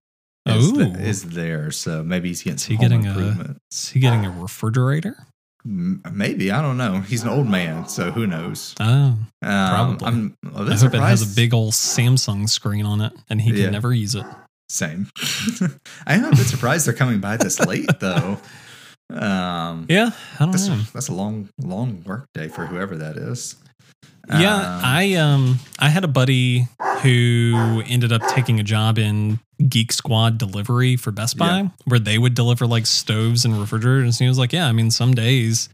Is, 0.45 0.73
the- 0.73 0.95
is 0.99 1.23
there? 1.23 1.71
So 1.71 2.03
maybe 2.03 2.27
he's 2.29 2.41
getting 2.43 2.55
Is 2.55 2.65
he 2.65 2.77
getting 2.77 3.05
a- 3.07 3.55
Is 3.71 3.89
he 3.89 3.99
getting 3.99 4.25
a 4.25 4.31
refrigerator? 4.31 5.15
Maybe 5.65 6.51
I 6.51 6.61
don't 6.61 6.77
know. 6.77 7.01
He's 7.01 7.21
an 7.23 7.29
old 7.29 7.47
man, 7.47 7.87
so 7.89 8.11
who 8.11 8.25
knows? 8.25 8.73
Oh, 8.79 8.85
Um, 8.87 9.19
Probably. 9.41 10.07
I'm 10.07 10.27
bit 10.29 10.73
I 10.73 10.75
hope 10.77 10.93
it 10.93 10.99
has 11.01 11.21
a 11.33 11.35
big 11.35 11.53
old 11.53 11.73
Samsung 11.73 12.47
screen 12.49 12.85
on 12.85 13.01
it 13.01 13.11
and 13.29 13.41
he 13.41 13.51
can 13.51 13.59
Yeah. 13.59 13.69
never 13.69 13.93
use 13.93 14.15
it. 14.15 14.25
Same. 14.69 15.07
I 16.07 16.13
am 16.15 16.25
a 16.25 16.29
bit 16.31 16.45
surprised 16.45 16.85
they're 16.85 16.93
coming 16.93 17.19
by 17.19 17.37
this 17.37 17.59
late, 17.59 17.89
though. 17.99 18.37
Um, 19.11 19.87
Yeah, 19.89 20.11
I 20.35 20.37
don't 20.39 20.51
that's, 20.51 20.67
know. 20.67 20.77
that's 20.93 21.07
a 21.07 21.13
long, 21.15 21.49
long 21.57 22.03
work 22.05 22.27
day 22.35 22.47
for 22.47 22.67
whoever 22.67 22.95
that 22.97 23.17
is. 23.17 23.55
Yeah, 24.29 24.55
Um, 24.55 24.81
I 24.85 25.13
um 25.15 25.59
I 25.79 25.89
had 25.89 26.03
a 26.03 26.07
buddy 26.07 26.67
who 27.01 27.81
ended 27.87 28.11
up 28.11 28.21
taking 28.27 28.59
a 28.59 28.63
job 28.63 28.99
in 28.99 29.39
Geek 29.67 29.91
Squad 29.93 30.37
delivery 30.37 30.95
for 30.95 31.09
Best 31.09 31.37
Buy 31.39 31.61
Yeah. 31.61 31.69
where 31.85 31.99
they 31.99 32.19
would 32.19 32.35
deliver 32.35 32.67
like 32.67 32.85
stoves 32.85 33.45
and 33.45 33.59
refrigerators 33.59 34.19
and 34.19 34.25
he 34.25 34.29
was 34.29 34.37
like, 34.37 34.53
"Yeah, 34.53 34.67
I 34.67 34.73
mean 34.73 34.91
some 34.91 35.15
days 35.15 35.69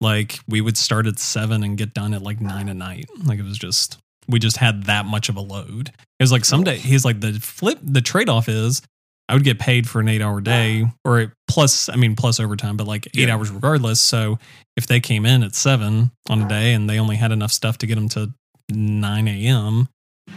like 0.00 0.40
we 0.48 0.60
would 0.60 0.76
start 0.76 1.06
at 1.06 1.20
7 1.20 1.62
and 1.62 1.78
get 1.78 1.94
done 1.94 2.12
at 2.14 2.22
like 2.22 2.40
9 2.40 2.68
at 2.68 2.74
night." 2.74 3.08
Like 3.24 3.38
it 3.38 3.44
was 3.44 3.58
just 3.58 3.98
we 4.28 4.38
just 4.38 4.56
had 4.56 4.84
that 4.84 5.04
much 5.06 5.28
of 5.28 5.36
a 5.36 5.40
load. 5.40 5.88
It 5.88 6.22
was 6.22 6.32
like 6.32 6.44
someday 6.44 6.76
he's 6.76 7.04
like 7.04 7.20
the 7.20 7.32
flip 7.34 7.78
the 7.82 8.00
trade-off 8.00 8.48
is 8.48 8.82
I 9.28 9.34
would 9.34 9.44
get 9.44 9.58
paid 9.58 9.88
for 9.88 10.00
an 10.00 10.06
8-hour 10.06 10.40
day 10.42 10.84
or 11.04 11.32
plus 11.48 11.88
I 11.88 11.96
mean 11.96 12.14
plus 12.16 12.38
overtime 12.40 12.76
but 12.76 12.86
like 12.86 13.06
8 13.08 13.14
Yeah. 13.14 13.34
hours 13.34 13.50
regardless. 13.50 14.00
So 14.00 14.38
if 14.76 14.86
they 14.86 15.00
came 15.00 15.26
in 15.26 15.42
at 15.42 15.54
7 15.54 16.10
on 16.30 16.42
a 16.42 16.48
day 16.48 16.72
and 16.74 16.88
they 16.88 16.98
only 16.98 17.16
had 17.16 17.32
enough 17.32 17.52
stuff 17.52 17.78
to 17.78 17.86
get 17.86 17.96
them 17.96 18.08
to 18.10 18.32
9 18.70 19.28
a.m., 19.28 19.88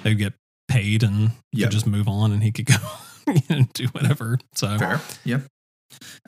they'd 0.04 0.16
get 0.18 0.34
paid 0.68 1.04
and 1.04 1.32
could 1.56 1.72
just 1.72 1.86
move 1.88 2.08
on 2.08 2.32
and 2.32 2.42
he 2.44 2.52
could 2.52 2.66
go 2.66 2.76
and 3.50 3.72
do 3.74 3.86
whatever. 3.88 4.38
So, 4.56 4.78
fair. 4.78 5.00
Yeah. 5.24 5.40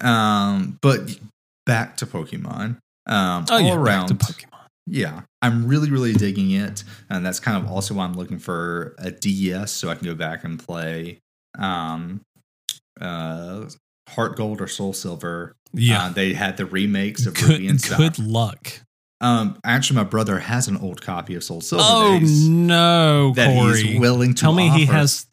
Um, 0.01 0.77
but 0.81 1.17
back 1.65 1.97
to 1.97 2.05
Pokemon. 2.05 2.77
Um, 3.07 3.45
oh, 3.49 3.55
all 3.55 3.61
yeah, 3.61 3.75
around, 3.75 4.17
back 4.19 4.27
to 4.27 4.33
Pokemon. 4.33 4.56
Yeah, 4.87 5.21
I'm 5.41 5.67
really, 5.67 5.89
really 5.91 6.13
digging 6.13 6.51
it, 6.51 6.83
and 7.09 7.25
that's 7.25 7.39
kind 7.39 7.57
of 7.63 7.69
also 7.71 7.93
why 7.93 8.05
I'm 8.05 8.13
looking 8.13 8.39
for 8.39 8.95
a 8.97 9.11
DS 9.11 9.71
so 9.71 9.89
I 9.89 9.95
can 9.95 10.05
go 10.05 10.15
back 10.15 10.43
and 10.43 10.57
play 10.57 11.19
um, 11.59 12.21
uh, 12.99 13.65
Heart 14.09 14.37
Gold 14.37 14.61
or 14.61 14.67
Soul 14.67 14.93
Silver. 14.93 15.53
Yeah. 15.73 16.05
Uh, 16.05 16.09
they 16.09 16.33
had 16.33 16.57
the 16.57 16.65
remakes 16.65 17.25
of 17.25 17.39
Ruby 17.41 17.57
good, 17.63 17.69
and 17.71 17.81
Sapphire. 17.81 18.09
good 18.09 18.19
luck. 18.19 18.73
Um, 19.19 19.59
actually, 19.65 19.97
my 19.97 20.03
brother 20.03 20.39
has 20.39 20.67
an 20.67 20.77
old 20.77 21.01
copy 21.01 21.35
of 21.35 21.43
Soul 21.43 21.61
Silver 21.61 21.83
Oh, 21.85 22.19
Days 22.19 22.47
no, 22.47 23.33
that 23.33 23.53
Corey. 23.53 23.81
he's 23.83 23.99
willing 23.99 24.33
to 24.35 24.41
tell 24.41 24.53
me 24.53 24.69
he 24.69 24.85
has 24.85 25.25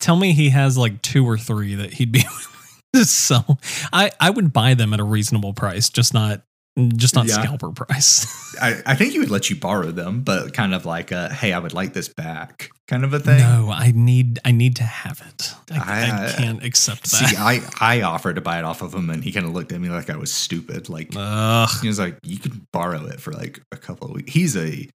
tell 0.00 0.16
me 0.16 0.32
he 0.32 0.48
has 0.50 0.78
like 0.78 1.02
two 1.02 1.26
or 1.26 1.36
three 1.36 1.74
that 1.74 1.92
he'd 1.94 2.10
be 2.12 2.20
willing 2.24 2.82
to 2.94 3.04
sell. 3.04 3.58
I, 3.92 4.10
I 4.18 4.30
would 4.30 4.52
buy 4.54 4.72
them 4.74 4.94
at 4.94 5.00
a 5.00 5.04
reasonable 5.04 5.52
price, 5.52 5.90
just 5.90 6.14
not 6.14 6.42
just 6.96 7.14
not 7.14 7.26
Yeah. 7.26 7.34
scalper 7.42 7.70
price. 7.72 8.26
I, 8.62 8.80
I 8.86 8.94
think 8.94 9.12
he 9.12 9.18
would 9.18 9.30
let 9.30 9.50
you 9.50 9.56
borrow 9.56 9.90
them, 9.90 10.22
but 10.22 10.52
kind 10.54 10.74
of 10.74 10.86
like 10.86 11.10
a 11.12 11.32
hey, 11.32 11.52
I 11.52 11.58
would 11.58 11.72
like 11.72 11.92
this 11.92 12.08
back 12.08 12.70
kind 12.88 13.04
of 13.04 13.12
a 13.14 13.20
thing. 13.20 13.38
no, 13.38 13.70
I 13.72 13.92
need 13.94 14.38
I 14.44 14.50
need 14.52 14.76
to 14.76 14.82
have 14.82 15.22
it. 15.28 15.54
I, 15.70 15.78
I- 15.78 16.26
I, 16.26 16.32
can't 16.32 16.62
accept 16.64 17.02
that. 17.10 17.28
See, 17.30 17.36
I 17.36 17.60
I 17.80 18.02
offered 18.02 18.34
to 18.36 18.40
buy 18.40 18.58
it 18.58 18.64
off 18.64 18.82
of 18.82 18.94
him, 18.94 19.10
and 19.10 19.22
he 19.22 19.32
kind 19.32 19.46
of 19.46 19.52
looked 19.52 19.72
at 19.72 19.80
me 19.80 19.88
like 19.88 20.10
I 20.10 20.16
was 20.16 20.32
stupid. 20.32 20.88
Like 20.88 21.10
Ugh. 21.16 21.68
he 21.82 21.88
was 21.88 21.98
like, 21.98 22.18
"You 22.22 22.38
can 22.38 22.66
borrow 22.72 23.04
it 23.06 23.20
for 23.20 23.32
like 23.32 23.60
a 23.72 23.76
couple 23.76 24.08
of 24.08 24.14
weeks." 24.14 24.32
He's 24.32 24.56
a 24.56 24.88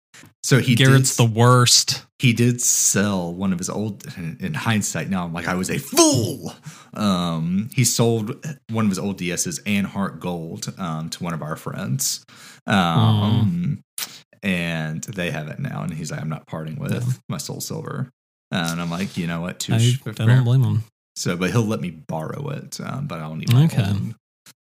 so 0.42 0.58
he 0.58 0.74
Garrett's 0.74 1.16
did, 1.16 1.26
the 1.28 1.30
worst. 1.32 2.04
he 2.18 2.32
did 2.32 2.60
sell 2.60 3.32
one 3.32 3.52
of 3.52 3.58
his 3.58 3.68
old. 3.70 4.04
In 4.16 4.54
hindsight, 4.54 5.08
now 5.08 5.24
I'm 5.24 5.32
like, 5.32 5.48
I 5.48 5.54
was 5.54 5.70
a 5.70 5.78
fool. 5.78 6.52
Um, 6.94 7.70
he 7.72 7.84
sold 7.84 8.44
one 8.70 8.84
of 8.84 8.90
his 8.90 8.98
old 8.98 9.18
DSs 9.18 9.60
and 9.66 9.86
Heart 9.86 10.20
Gold 10.20 10.72
um, 10.78 11.08
to 11.10 11.22
one 11.24 11.32
of 11.34 11.42
our 11.42 11.56
friends, 11.56 12.24
um, 12.66 13.82
and 14.42 15.02
they 15.04 15.30
have 15.30 15.48
it 15.48 15.58
now. 15.58 15.82
And 15.82 15.92
he's 15.94 16.10
like, 16.10 16.20
I'm 16.20 16.28
not 16.28 16.46
parting 16.46 16.76
with 16.78 16.92
Yeah. 16.92 17.12
my 17.28 17.38
Soul 17.38 17.60
Silver. 17.60 18.10
Uh, 18.50 18.68
and 18.72 18.80
I'm 18.82 18.90
like, 18.90 19.16
you 19.16 19.26
know 19.26 19.40
what? 19.40 19.54
I, 19.70 19.78
Touche, 19.78 19.98
I 20.06 20.12
don't 20.12 20.44
blame 20.44 20.62
him. 20.62 20.84
So, 21.16 21.36
but 21.36 21.50
he'll 21.50 21.62
let 21.64 21.80
me 21.80 21.90
borrow 21.90 22.48
it. 22.50 22.78
Um, 22.82 23.06
but 23.06 23.20
I'll 23.20 23.34
need 23.36 23.52
my 23.52 23.64
Okay. 23.64 23.82
own. 23.82 24.14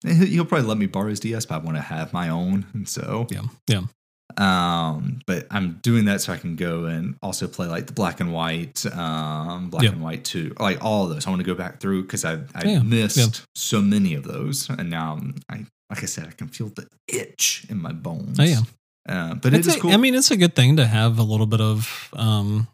He'll 0.05 0.45
probably 0.45 0.66
let 0.66 0.78
me 0.78 0.86
borrow 0.86 1.09
his 1.11 1.20
DS, 1.20 1.47
but 1.47 1.55
I 1.55 1.59
want 1.59 1.76
to 1.76 1.82
have 1.82 2.12
my 2.12 2.28
own. 2.28 2.66
And 2.74 2.88
so, 2.88 3.26
Yeah, 3.30 3.43
yeah. 3.68 3.82
Um, 4.41 5.20
but 5.26 5.47
I'm 5.51 5.78
doing 5.83 6.05
that 6.07 6.20
so 6.20 6.33
I 6.33 6.37
can 6.37 6.57
go 6.57 6.85
and 6.87 7.16
also 7.22 7.47
play 7.49 7.66
like 7.66 7.87
the 7.87 7.93
black 7.93 8.20
and 8.20 8.33
white, 8.33 8.85
um, 8.95 9.70
black 9.70 9.85
Yep. 9.85 9.93
and 9.95 10.03
white 10.03 10.24
too, 10.24 10.55
like 10.61 10.83
all 10.85 11.05
of 11.05 11.11
those. 11.11 11.26
I 11.26 11.30
want 11.30 11.41
to 11.41 11.47
go 11.47 11.55
back 11.55 11.80
through 11.80 12.03
because 12.03 12.24
I 12.24 12.35
I 12.55 12.64
Yeah, 12.64 12.83
missed 12.83 13.16
yeah. 13.16 13.26
so 13.55 13.80
many 13.80 14.14
of 14.14 14.24
those, 14.24 14.68
and 14.70 14.91
now 14.91 15.14
I'm, 15.14 15.35
I 15.49 15.66
like 15.91 16.03
I 16.03 16.07
said, 16.07 16.26
I 16.26 16.30
can 16.33 16.49
feel 16.49 16.68
the 16.68 16.87
itch 17.09 17.66
in 17.68 17.80
my 17.80 17.93
bones. 17.93 18.39
Oh, 18.41 18.45
yeah. 18.45 18.61
uh, 19.09 19.35
but 19.35 19.53
It's 19.55 19.66
it 19.66 19.70
is 19.72 19.76
a- 19.76 19.80
cool. 19.80 19.91
I 19.93 19.97
mean, 19.99 20.14
it's 20.14 20.30
a 20.30 20.37
good 20.37 20.55
thing 20.55 20.76
to 20.76 20.87
have 20.87 21.18
a 21.18 21.22
little 21.22 21.47
bit 21.47 21.61
of 21.61 22.09
um, 22.14 22.66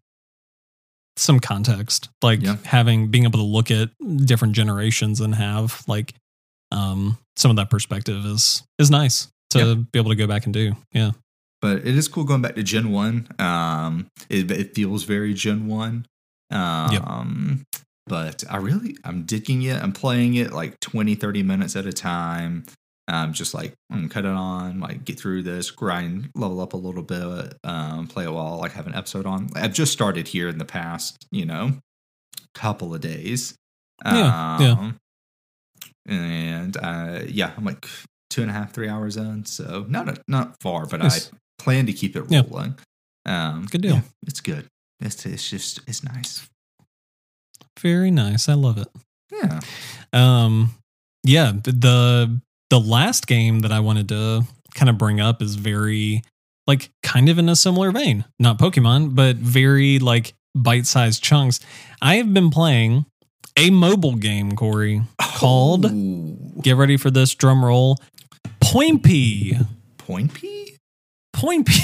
some 1.16 1.40
context, 1.40 2.08
like 2.22 2.42
Yeah. 2.42 2.56
having 2.64 3.08
being 3.10 3.24
able 3.24 3.40
to 3.40 3.44
look 3.44 3.70
at 3.70 3.90
different 4.24 4.54
generations 4.54 5.20
and 5.20 5.34
have 5.34 5.82
like 5.88 6.14
um, 6.70 7.18
some 7.36 7.50
of 7.50 7.56
that 7.56 7.70
perspective 7.70 8.24
is 8.26 8.62
is 8.78 8.90
nice 8.90 9.28
to 9.50 9.74
be 9.76 9.98
able 9.98 10.10
to 10.10 10.16
go 10.16 10.26
back 10.26 10.44
and 10.44 10.52
do. 10.54 10.76
Yeah, 10.92 11.12
but 11.60 11.78
it 11.78 11.96
is 11.96 12.08
cool 12.08 12.24
going 12.24 12.42
back 12.42 12.54
to 12.54 12.62
Gen 12.62 12.90
One. 12.90 13.28
Um, 13.38 14.08
it, 14.28 14.50
it 14.50 14.74
feels 14.74 15.04
very 15.04 15.34
Gen 15.34 15.66
One. 15.66 16.06
Um, 16.50 17.64
but 18.06 18.42
I 18.48 18.56
really 18.56 18.96
I'm 19.04 19.24
digging 19.24 19.62
it. 19.62 19.82
I'm 19.82 19.92
playing 19.92 20.34
it 20.34 20.52
like 20.52 20.80
20, 20.80 21.14
30 21.14 21.42
minutes 21.42 21.76
at 21.76 21.86
a 21.86 21.92
time. 21.92 22.64
Um, 23.10 23.32
just 23.32 23.54
like 23.54 23.72
mm, 23.90 24.10
cut 24.10 24.26
it 24.26 24.30
on, 24.30 24.80
like 24.80 25.04
get 25.04 25.18
through 25.18 25.42
this, 25.42 25.70
grind, 25.70 26.28
level 26.34 26.60
up 26.60 26.74
a 26.74 26.76
little 26.76 27.02
bit, 27.02 27.54
um, 27.64 28.06
play 28.06 28.26
a 28.26 28.32
while, 28.32 28.58
like 28.58 28.72
have 28.72 28.86
an 28.86 28.94
episode 28.94 29.24
on. 29.24 29.48
I've 29.56 29.72
just 29.72 29.92
started 29.94 30.28
here 30.28 30.46
in 30.48 30.58
the 30.58 30.66
past, 30.66 31.26
you 31.30 31.46
know, 31.46 31.72
couple 32.54 32.94
of 32.94 33.00
days. 33.00 33.54
Yeah, 34.04 34.60
yeah. 34.60 34.70
Um, 34.72 34.98
And 36.06 36.76
uh, 36.76 37.20
yeah, 37.26 37.52
I'm 37.56 37.64
like 37.64 37.86
two 38.30 38.42
and 38.42 38.50
a 38.50 38.54
half, 38.54 38.72
three 38.72 38.88
hours 38.88 39.16
in, 39.16 39.44
so 39.46 39.86
not 39.88 40.08
a, 40.08 40.22
not 40.28 40.56
far, 40.62 40.84
but 40.86 41.00
Nice. 41.00 41.30
I 41.32 41.36
plan 41.58 41.86
to 41.86 41.92
keep 41.92 42.16
it 42.16 42.24
Yeah. 42.28 42.42
rolling. 42.48 42.74
Um, 43.26 43.66
Good 43.70 43.82
deal. 43.82 43.94
yeah, 43.96 44.00
it's 44.26 44.40
good. 44.40 44.66
It's 45.00 45.24
it's 45.26 45.48
just 45.48 45.80
it's 45.86 46.02
nice. 46.02 46.48
very 47.80 48.10
nice. 48.10 48.48
I 48.48 48.54
love 48.54 48.78
it. 48.78 48.88
Yeah. 49.30 49.60
Um, 50.12 50.70
yeah, 51.24 51.52
the, 51.62 52.40
the 52.70 52.80
last 52.80 53.26
game 53.26 53.60
that 53.60 53.70
I 53.72 53.80
wanted 53.80 54.08
to 54.08 54.42
kind 54.74 54.88
of 54.88 54.98
bring 54.98 55.20
up 55.20 55.42
is 55.42 55.54
very 55.56 56.22
like 56.66 56.90
kind 57.02 57.28
of 57.28 57.38
in 57.38 57.48
a 57.48 57.54
similar 57.56 57.90
vein. 57.92 58.24
Not 58.38 58.58
Pokemon, 58.58 59.14
but 59.14 59.36
very 59.36 59.98
like 59.98 60.34
bite-sized 60.54 61.22
chunks. 61.22 61.60
I 62.02 62.16
have 62.16 62.32
been 62.34 62.50
playing 62.50 63.06
a 63.56 63.70
mobile 63.70 64.14
game, 64.16 64.56
Corey, 64.56 65.02
called 65.20 65.84
Ooh. 65.86 66.36
get 66.62 66.76
ready 66.76 66.96
for 66.96 67.10
this 67.10 67.34
drum 67.34 67.64
roll. 67.64 67.98
Poinpy. 68.60 69.66
Point 69.98 70.34
P? 70.34 70.67
Poinpy. 71.38 71.78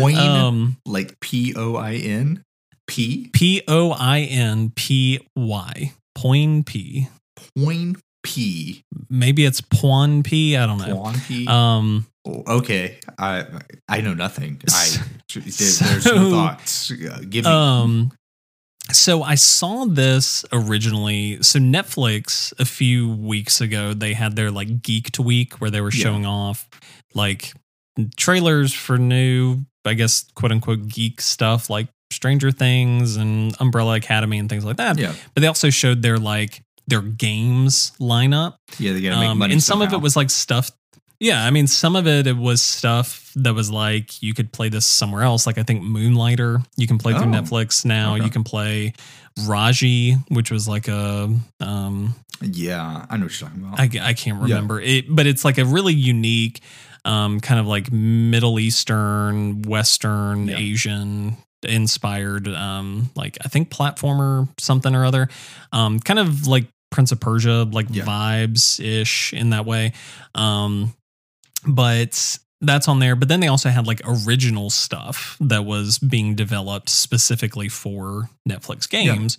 Point 0.00 0.16
um 0.18 0.76
like 0.86 1.20
P 1.20 1.54
O 1.54 1.76
I 1.76 1.94
N? 1.94 2.42
P? 2.86 3.30
P 3.32 3.62
O 3.68 3.90
I 3.92 4.20
N 4.20 4.72
P 4.74 5.20
Y. 5.36 5.92
Poinpy. 6.16 7.08
Point 7.56 7.98
P. 8.22 8.82
Maybe 9.10 9.44
it's 9.44 9.60
Pon 9.60 10.22
P. 10.22 10.56
I 10.56 10.66
don't 10.66 10.78
know. 10.78 10.96
Point 10.96 11.22
P. 11.28 11.46
Um 11.46 12.06
Oh, 12.26 12.42
okay. 12.56 12.98
I 13.18 13.44
I 13.86 14.00
know 14.00 14.14
nothing. 14.14 14.62
I 14.72 14.88
there, 15.34 15.42
there's 15.44 16.06
no 16.06 16.30
thoughts. 16.30 16.90
Uh, 16.90 17.20
Give 17.28 17.44
me 17.44 17.50
Um, 17.50 18.12
so 18.92 19.22
I 19.22 19.34
saw 19.34 19.84
this 19.86 20.44
originally. 20.52 21.42
So 21.42 21.58
Netflix 21.58 22.52
a 22.58 22.64
few 22.64 23.08
weeks 23.10 23.60
ago, 23.60 23.94
they 23.94 24.12
had 24.12 24.36
their 24.36 24.50
like 24.50 24.82
Geeked 24.82 25.18
Week 25.18 25.54
where 25.60 25.70
they 25.70 25.80
were 25.80 25.90
Yeah. 25.92 26.02
showing 26.04 26.26
off 26.26 26.68
like 27.14 27.52
trailers 28.16 28.72
for 28.72 28.98
new, 28.98 29.64
I 29.84 29.94
guess, 29.94 30.24
quote 30.34 30.52
unquote 30.52 30.88
geek 30.88 31.20
stuff 31.20 31.70
like 31.70 31.88
Stranger 32.12 32.50
Things 32.50 33.16
and 33.16 33.54
Umbrella 33.60 33.94
Academy 33.96 34.38
and 34.38 34.48
things 34.48 34.64
like 34.64 34.76
that. 34.76 34.98
yeah. 34.98 35.14
But 35.34 35.40
they 35.40 35.46
also 35.46 35.70
showed 35.70 36.02
their 36.02 36.18
like 36.18 36.62
their 36.86 37.00
games 37.00 37.92
lineup. 37.98 38.56
Yeah, 38.78 38.92
they 38.92 39.00
gotta 39.00 39.18
make 39.20 39.28
Um, 39.30 39.38
money. 39.38 39.54
and 39.54 39.62
some 39.62 39.80
of 39.80 39.92
it 39.92 40.00
was 40.00 40.16
like 40.16 40.28
stuff. 40.30 40.70
Yeah, 41.24 41.42
I 41.42 41.50
mean, 41.50 41.66
some 41.66 41.96
of 41.96 42.06
it 42.06 42.26
it 42.26 42.36
was 42.36 42.60
stuff 42.60 43.32
that 43.36 43.54
was 43.54 43.70
like 43.70 44.22
you 44.22 44.34
could 44.34 44.52
play 44.52 44.68
this 44.68 44.84
somewhere 44.84 45.22
else. 45.22 45.46
Like 45.46 45.56
I 45.56 45.62
think 45.62 45.82
Moonlighter, 45.82 46.62
you 46.76 46.86
can 46.86 46.98
play 46.98 47.14
through 47.14 47.28
Oh, 47.28 47.40
Netflix 47.40 47.82
now. 47.84 48.14
okay. 48.16 48.24
You 48.24 48.30
can 48.30 48.44
play 48.44 48.92
Raji, 49.46 50.16
which 50.28 50.50
was 50.50 50.68
like 50.68 50.86
a 50.86 51.34
um, 51.60 52.14
Yeah, 52.42 53.06
I 53.08 53.16
know 53.16 53.24
what 53.24 53.40
you're 53.40 53.48
talking 53.48 53.64
about. 53.64 53.80
I, 53.80 54.10
I 54.10 54.12
can't 54.12 54.42
remember 54.42 54.80
it, 54.82 55.06
but 55.08 55.26
it's 55.26 55.46
like 55.46 55.56
a 55.56 55.64
really 55.64 55.94
unique, 55.94 56.60
um, 57.06 57.40
kind 57.40 57.58
of 57.58 57.66
like 57.66 57.90
Middle 57.90 58.58
Eastern, 58.60 59.62
Western, 59.62 60.48
Yeah. 60.48 60.58
Asian 60.58 61.36
inspired, 61.62 62.48
um, 62.48 63.10
like 63.16 63.38
I 63.42 63.48
think 63.48 63.70
platformer 63.70 64.46
something 64.60 64.94
or 64.94 65.06
other, 65.06 65.28
um, 65.72 66.00
kind 66.00 66.18
of 66.18 66.46
like 66.46 66.66
Prince 66.90 67.12
of 67.12 67.20
Persia, 67.20 67.64
like 67.64 67.86
Yeah. 67.88 68.04
vibes 68.04 68.78
ish 68.78 69.32
in 69.32 69.50
that 69.50 69.64
way. 69.64 69.94
Um, 70.34 70.92
but 71.66 72.38
that's 72.60 72.88
on 72.88 72.98
there. 72.98 73.14
But 73.14 73.28
then 73.28 73.40
they 73.40 73.48
also 73.48 73.68
had 73.68 73.86
like 73.86 74.00
original 74.06 74.70
stuff 74.70 75.36
that 75.40 75.64
was 75.66 75.98
being 75.98 76.34
developed 76.34 76.88
specifically 76.88 77.68
for 77.68 78.30
Netflix 78.48 78.88
games. 78.88 79.38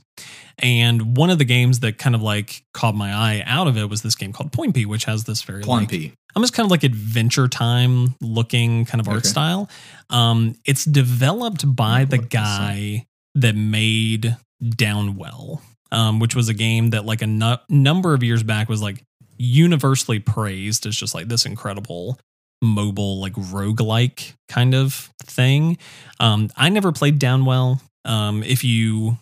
And 0.60 1.18
one 1.18 1.30
of 1.32 1.38
the 1.40 1.46
games 1.46 1.80
that 1.80 1.98
kind 1.98 2.14
of 2.16 2.22
like 2.22 2.64
caught 2.74 2.94
my 2.96 3.12
eye 3.14 3.44
out 3.46 3.68
of 3.68 3.78
it 3.78 3.90
was 3.90 4.04
this 4.04 4.16
game 4.16 4.32
called 4.32 4.52
Point 4.52 4.76
P, 4.76 4.86
which 4.86 5.06
has 5.06 5.24
this 5.24 5.42
very 5.42 5.64
Plan 5.64 5.88
like, 5.88 6.14
I'm 6.36 6.44
just 6.44 6.54
kind 6.54 6.66
of 6.66 6.72
like 6.72 6.84
adventure 6.84 7.48
time 7.48 8.14
looking 8.22 8.86
kind 8.86 9.02
of 9.02 9.08
art 9.08 9.20
Okay. 9.20 9.30
style. 9.30 9.70
Um, 10.10 10.54
it's 10.66 10.86
developed 10.86 11.76
by 11.76 12.06
the 12.06 12.18
look 12.18 12.30
this 12.30 12.40
up. 12.40 12.46
guy 12.60 13.08
that 13.36 13.56
made 13.56 14.38
Downwell, 14.64 15.62
um, 15.92 16.20
which 16.20 16.36
was 16.36 16.48
a 16.50 16.54
game 16.54 16.92
that 16.92 17.06
like 17.06 17.22
a 17.22 17.28
nu- 17.28 17.58
number 17.70 18.14
of 18.14 18.22
years 18.24 18.44
back 18.44 18.70
was 18.70 18.82
like 18.82 19.04
universally 19.38 20.20
praised 20.20 20.86
as 20.86 20.96
just 20.96 21.14
like 21.14 21.28
this 21.28 21.46
incredible 21.46 22.20
mobile 22.62 23.20
like 23.20 23.34
roguelike 23.34 24.34
kind 24.50 24.74
of 24.74 25.10
thing. 25.24 25.78
Um, 26.20 26.50
I 26.56 26.70
never 26.70 26.92
played 26.92 27.20
Downwell. 27.20 27.82
Um, 28.06 28.44
if 28.44 28.64
you 28.64 29.18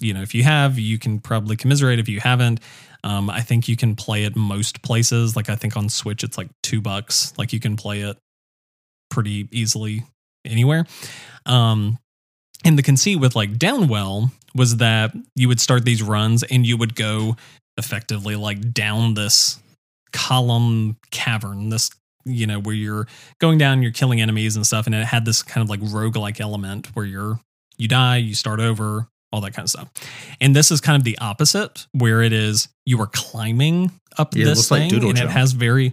you 0.00 0.12
know, 0.12 0.22
if 0.22 0.34
you 0.34 0.42
have, 0.42 0.78
you 0.78 0.98
can 0.98 1.20
probably 1.20 1.56
commiserate. 1.56 1.98
If 1.98 2.08
you 2.08 2.20
haven't, 2.20 2.60
um, 3.04 3.30
I 3.30 3.42
think 3.42 3.68
you 3.68 3.76
can 3.76 3.94
play 3.94 4.24
it 4.24 4.34
most 4.34 4.82
places. 4.82 5.36
Like 5.36 5.48
I 5.48 5.56
think 5.56 5.76
on 5.76 5.88
Switch, 5.88 6.24
it's 6.24 6.36
like 6.36 6.48
two 6.62 6.80
bucks. 6.80 7.32
Like 7.38 7.52
you 7.52 7.60
can 7.60 7.76
play 7.76 8.00
it 8.00 8.16
pretty 9.10 9.48
easily 9.52 10.04
anywhere. 10.44 10.86
Um, 11.46 11.98
and 12.64 12.78
the 12.78 12.82
conceit 12.82 13.16
with 13.16 13.36
like 13.36 13.52
Downwell 13.52 14.30
was 14.54 14.78
that 14.78 15.14
you 15.36 15.48
would 15.48 15.60
start 15.60 15.84
these 15.84 16.02
runs 16.02 16.42
and 16.42 16.66
you 16.66 16.76
would 16.76 16.94
go 16.94 17.36
effectively 17.76 18.36
like 18.36 18.72
down 18.72 19.14
this 19.14 19.58
column 20.12 20.96
cavern, 21.10 21.68
this 21.70 21.90
you 22.26 22.46
know, 22.46 22.58
where 22.58 22.74
you're 22.74 23.06
going 23.38 23.58
down, 23.58 23.82
you're 23.82 23.92
killing 23.92 24.20
enemies 24.20 24.56
and 24.56 24.66
stuff, 24.66 24.86
and 24.86 24.94
it 24.94 25.04
had 25.04 25.24
this 25.26 25.42
kind 25.42 25.62
of 25.62 25.68
like 25.68 25.80
roguelike 25.80 26.40
element 26.40 26.86
where 26.96 27.04
you're 27.04 27.38
you 27.76 27.86
die, 27.88 28.16
you 28.16 28.34
start 28.34 28.60
over, 28.60 29.08
all 29.32 29.40
that 29.42 29.52
kind 29.52 29.64
of 29.66 29.70
stuff. 29.70 29.90
And 30.40 30.54
this 30.56 30.70
is 30.70 30.80
kind 30.80 30.96
of 30.96 31.04
the 31.04 31.18
opposite, 31.18 31.86
where 31.92 32.22
it 32.22 32.32
is 32.32 32.68
you 32.86 33.00
are 33.00 33.08
climbing 33.12 33.90
up 34.16 34.34
Yeah, 34.34 34.44
this 34.44 34.70
like 34.70 34.82
thing, 34.82 34.90
Doodle 34.90 35.08
and 35.10 35.18
Jump. 35.18 35.30
it 35.30 35.32
has 35.32 35.52
very, 35.52 35.92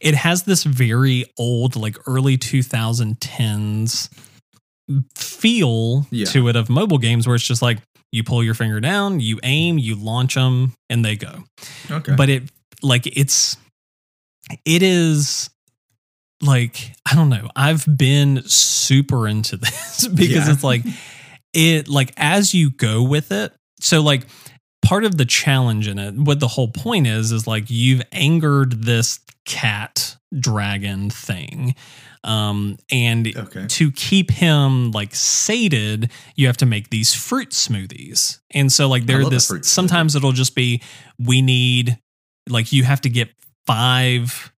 it 0.00 0.14
has 0.14 0.44
this 0.44 0.62
very 0.64 1.26
old, 1.36 1.76
like 1.76 1.96
early 2.06 2.38
2010s 2.38 4.08
feel 5.14 6.06
Yeah. 6.10 6.26
to 6.26 6.48
it 6.48 6.56
of 6.56 6.70
mobile 6.70 6.98
games, 6.98 7.26
where 7.26 7.36
it's 7.36 7.46
just 7.46 7.62
like 7.62 7.78
you 8.12 8.22
pull 8.22 8.44
your 8.44 8.54
finger 8.54 8.78
down, 8.80 9.18
you 9.20 9.40
aim, 9.42 9.78
you 9.78 9.94
launch 9.96 10.34
them, 10.34 10.74
and 10.90 11.04
they 11.04 11.16
go 11.16 11.44
Okay. 11.90 12.14
but 12.14 12.28
it 12.28 12.44
like 12.82 13.06
it's 13.06 13.56
it 14.64 14.82
is 14.82 15.48
like 16.42 16.92
i 17.10 17.14
don't 17.14 17.28
know 17.28 17.48
i've 17.54 17.86
been 17.96 18.42
super 18.44 19.28
into 19.28 19.56
this 19.58 20.06
because 20.08 20.46
Yeah. 20.48 20.52
it's 20.52 20.64
like 20.64 20.82
it 21.54 21.88
like 21.88 22.12
as 22.16 22.52
you 22.52 22.70
go 22.70 23.02
with 23.04 23.30
it 23.30 23.52
so 23.80 24.02
like 24.02 24.26
part 24.84 25.04
of 25.04 25.16
the 25.16 25.24
challenge 25.24 25.86
in 25.86 25.98
it 26.00 26.14
what 26.14 26.40
the 26.40 26.48
whole 26.48 26.68
point 26.68 27.06
is 27.06 27.30
is 27.30 27.46
like 27.46 27.64
you've 27.70 28.02
angered 28.10 28.82
this 28.82 29.20
cat 29.44 30.16
dragon 30.40 31.10
thing 31.10 31.74
um 32.24 32.76
and 32.90 33.36
okay. 33.36 33.66
to 33.66 33.90
keep 33.90 34.30
him 34.30 34.90
like 34.92 35.14
sated, 35.14 36.10
you 36.36 36.46
have 36.46 36.56
to 36.58 36.66
make 36.66 36.90
these 36.90 37.12
fruit 37.14 37.50
smoothies. 37.50 38.40
And 38.52 38.72
so 38.72 38.88
like 38.88 39.06
there 39.06 39.22
love 39.22 39.32
a 39.32 39.34
this 39.34 39.48
fruit 39.48 39.62
smoothie. 39.62 39.66
sometimes 39.66 40.16
it'll 40.16 40.32
just 40.32 40.54
be 40.54 40.82
we 41.18 41.42
need 41.42 41.98
like 42.48 42.72
you 42.72 42.84
have 42.84 43.00
to 43.02 43.08
get 43.08 43.30
five 43.66 44.52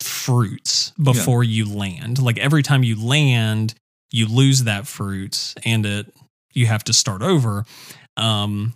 fruits 0.00 0.92
before 1.00 1.44
you 1.44 1.72
land. 1.72 2.20
Like 2.20 2.38
every 2.38 2.62
time 2.62 2.82
you 2.82 3.04
land, 3.04 3.74
you 4.10 4.26
lose 4.26 4.64
that 4.64 4.86
fruit 4.86 5.54
and 5.64 5.86
it 5.86 6.12
you 6.52 6.66
have 6.66 6.82
to 6.84 6.92
start 6.92 7.22
over. 7.22 7.64
Um 8.16 8.74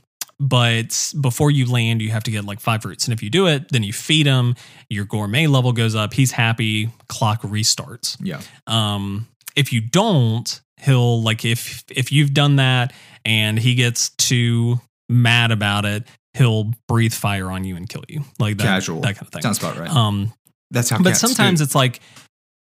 but 0.49 1.13
before 1.21 1.51
you 1.53 1.71
land, 1.71 2.03
you 2.03 2.11
have 2.11 2.25
to 2.25 2.31
get 2.33 2.45
like 2.45 2.59
five 2.59 2.83
fruits. 2.83 3.05
And 3.07 3.13
if 3.15 3.23
you 3.23 3.31
do 3.31 3.47
it, 3.47 3.69
then 3.71 3.83
you 3.85 3.93
feed 3.93 4.27
him, 4.27 4.57
your 4.91 5.05
gourmet 5.05 5.47
level 5.47 5.73
goes 5.73 5.95
up, 5.95 6.13
he's 6.13 6.33
happy, 6.33 6.91
clock 7.09 7.43
restarts 7.43 8.17
Yeah. 8.21 8.41
um 8.67 9.29
if 9.55 9.73
you 9.73 9.81
don't 9.83 10.61
he'll 10.81 11.23
like 11.23 11.45
if 11.45 11.85
if 11.91 12.11
you've 12.11 12.33
done 12.35 12.57
that 12.57 12.93
and 13.25 13.59
he 13.59 13.75
gets 13.75 14.09
too 14.17 14.81
mad 15.09 15.51
about 15.53 15.85
it 15.85 16.05
he'll 16.35 16.73
breathe 16.89 17.13
fire 17.13 17.51
on 17.51 17.63
you 17.65 17.77
and 17.77 17.89
kill 17.89 18.03
you 18.09 18.25
like 18.39 18.57
that 18.57 18.65
Casual. 18.65 19.01
that 19.03 19.15
kind 19.17 19.27
of 19.27 19.29
thing 19.29 19.43
Sounds 19.43 19.59
about 19.59 19.79
right. 19.79 19.91
um 19.91 20.33
That's 20.71 20.89
how. 20.89 21.03
but 21.03 21.17
sometimes 21.17 21.61
do. 21.61 21.65
it's 21.65 21.75
like 21.75 22.01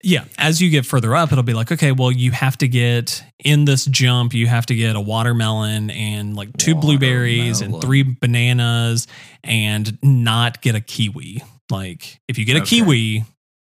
yeah 0.03 0.25
as 0.39 0.63
you 0.63 0.71
get 0.71 0.87
further 0.87 1.15
up 1.17 1.33
it'll 1.33 1.43
be 1.43 1.55
like 1.55 1.73
okay 1.73 1.91
well 1.91 2.13
you 2.13 2.31
have 2.31 2.57
to 2.57 2.69
get 2.69 3.23
in 3.45 3.65
this 3.65 3.85
jump 3.87 4.33
you 4.33 4.47
have 4.47 4.65
to 4.67 4.75
get 4.75 4.95
a 4.95 5.01
watermelon 5.01 5.91
and 5.91 6.37
like 6.37 6.57
two 6.57 6.75
blueberries 6.75 7.61
and 7.61 7.81
three 7.81 8.03
bananas 8.05 9.07
and 9.43 9.99
not 10.03 10.63
get 10.63 10.75
a 10.75 10.81
kiwi. 10.81 11.43
Like 11.71 12.21
if 12.29 12.39
you 12.39 12.45
get 12.45 12.57
a 12.57 12.61
Okay. 12.63 12.79
kiwi 12.81 13.25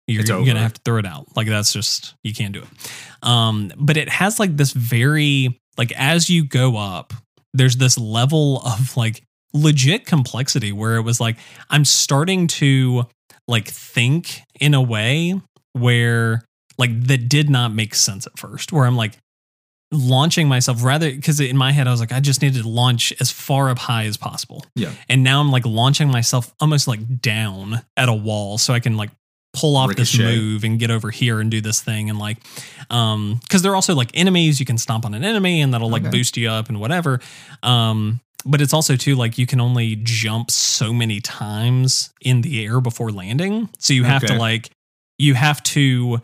you're, 0.08 0.24
you're 0.24 0.46
gonna 0.46 0.60
have 0.60 0.74
to 0.74 0.82
throw 0.84 0.98
it 0.98 1.06
out. 1.06 1.28
Like 1.36 1.48
that's 1.48 1.72
just 1.72 2.16
you 2.24 2.34
can't 2.34 2.54
do 2.54 2.62
it. 2.62 3.28
Um 3.28 3.72
but 3.78 3.98
it 3.98 4.10
has 4.10 4.40
like 4.40 4.56
this 4.58 4.72
very 4.72 5.60
like 5.78 5.92
as 5.98 6.30
you 6.30 6.46
go 6.46 6.78
up 6.78 7.14
there's 7.54 7.76
this 7.76 7.98
level 7.98 8.62
of 8.66 8.96
like 8.96 9.24
legit 9.54 10.06
complexity 10.06 10.72
where 10.72 10.96
it 10.96 11.02
was 11.02 11.20
like 11.20 11.36
i'm 11.70 11.84
starting 11.84 12.48
to 12.48 13.04
like 13.50 13.68
think 13.68 14.40
in 14.62 14.74
a 14.74 14.82
way 14.82 15.34
where 15.74 16.42
like 16.78 17.04
that 17.08 17.30
did 17.30 17.50
not 17.50 17.74
make 17.74 17.94
sense 17.96 18.26
at 18.28 18.38
first 18.40 18.72
where 18.72 18.86
i'm 18.86 18.96
like 18.96 19.18
launching 19.94 20.48
myself 20.48 20.84
rather 20.84 21.12
because 21.12 21.40
in 21.42 21.58
my 21.58 21.72
head 21.74 21.86
i 21.88 21.92
was 21.92 22.00
like 22.00 22.12
i 22.14 22.20
just 22.22 22.42
needed 22.42 22.62
to 22.64 22.70
launch 22.70 23.12
as 23.20 23.30
far 23.30 23.70
up 23.70 23.78
high 23.78 24.06
as 24.06 24.16
possible 24.16 24.64
Yeah. 24.76 24.94
and 25.10 25.22
now 25.24 25.42
i'm 25.42 25.52
like 25.52 25.66
launching 25.66 26.10
myself 26.10 26.54
almost 26.62 26.88
like 26.88 27.22
down 27.22 27.82
at 27.98 28.08
a 28.08 28.14
wall 28.14 28.58
so 28.58 28.74
i 28.74 28.80
can 28.80 28.96
like 28.96 29.10
pull 29.54 29.76
off 29.76 29.94
this 29.98 30.18
move 30.18 30.64
and 30.64 30.80
get 30.80 30.92
over 30.92 31.12
here 31.12 31.42
and 31.42 31.52
do 31.52 31.60
this 31.60 31.82
thing 31.82 32.10
and 32.10 32.18
like 32.18 32.38
um 32.90 33.38
because 33.42 33.62
they're 33.62 33.76
also 33.76 33.94
like 33.94 34.10
enemies 34.14 34.62
you 34.62 34.66
can 34.66 34.78
stomp 34.78 35.04
on 35.04 35.14
an 35.14 35.26
enemy 35.26 35.60
and 35.62 35.74
that'll 35.74 35.90
like 35.90 36.04
Okay. 36.04 36.12
boost 36.12 36.38
you 36.38 36.50
up 36.50 36.70
and 36.70 36.80
whatever 36.80 37.20
um 37.62 38.22
but 38.46 38.62
it's 38.62 38.74
also 38.74 38.96
too 38.96 39.16
like 39.16 39.38
you 39.38 39.46
can 39.46 39.60
only 39.60 39.98
jump 39.98 40.50
so 40.52 40.94
many 40.94 41.20
times 41.20 42.12
in 42.22 42.42
the 42.42 42.66
air 42.66 42.82
before 42.82 43.12
landing. 43.12 43.70
So 43.78 43.94
you 43.94 44.04
have 44.06 44.26
to 44.26 44.34
like 44.36 44.72
you 45.22 45.34
have 45.36 45.62
to 45.64 46.20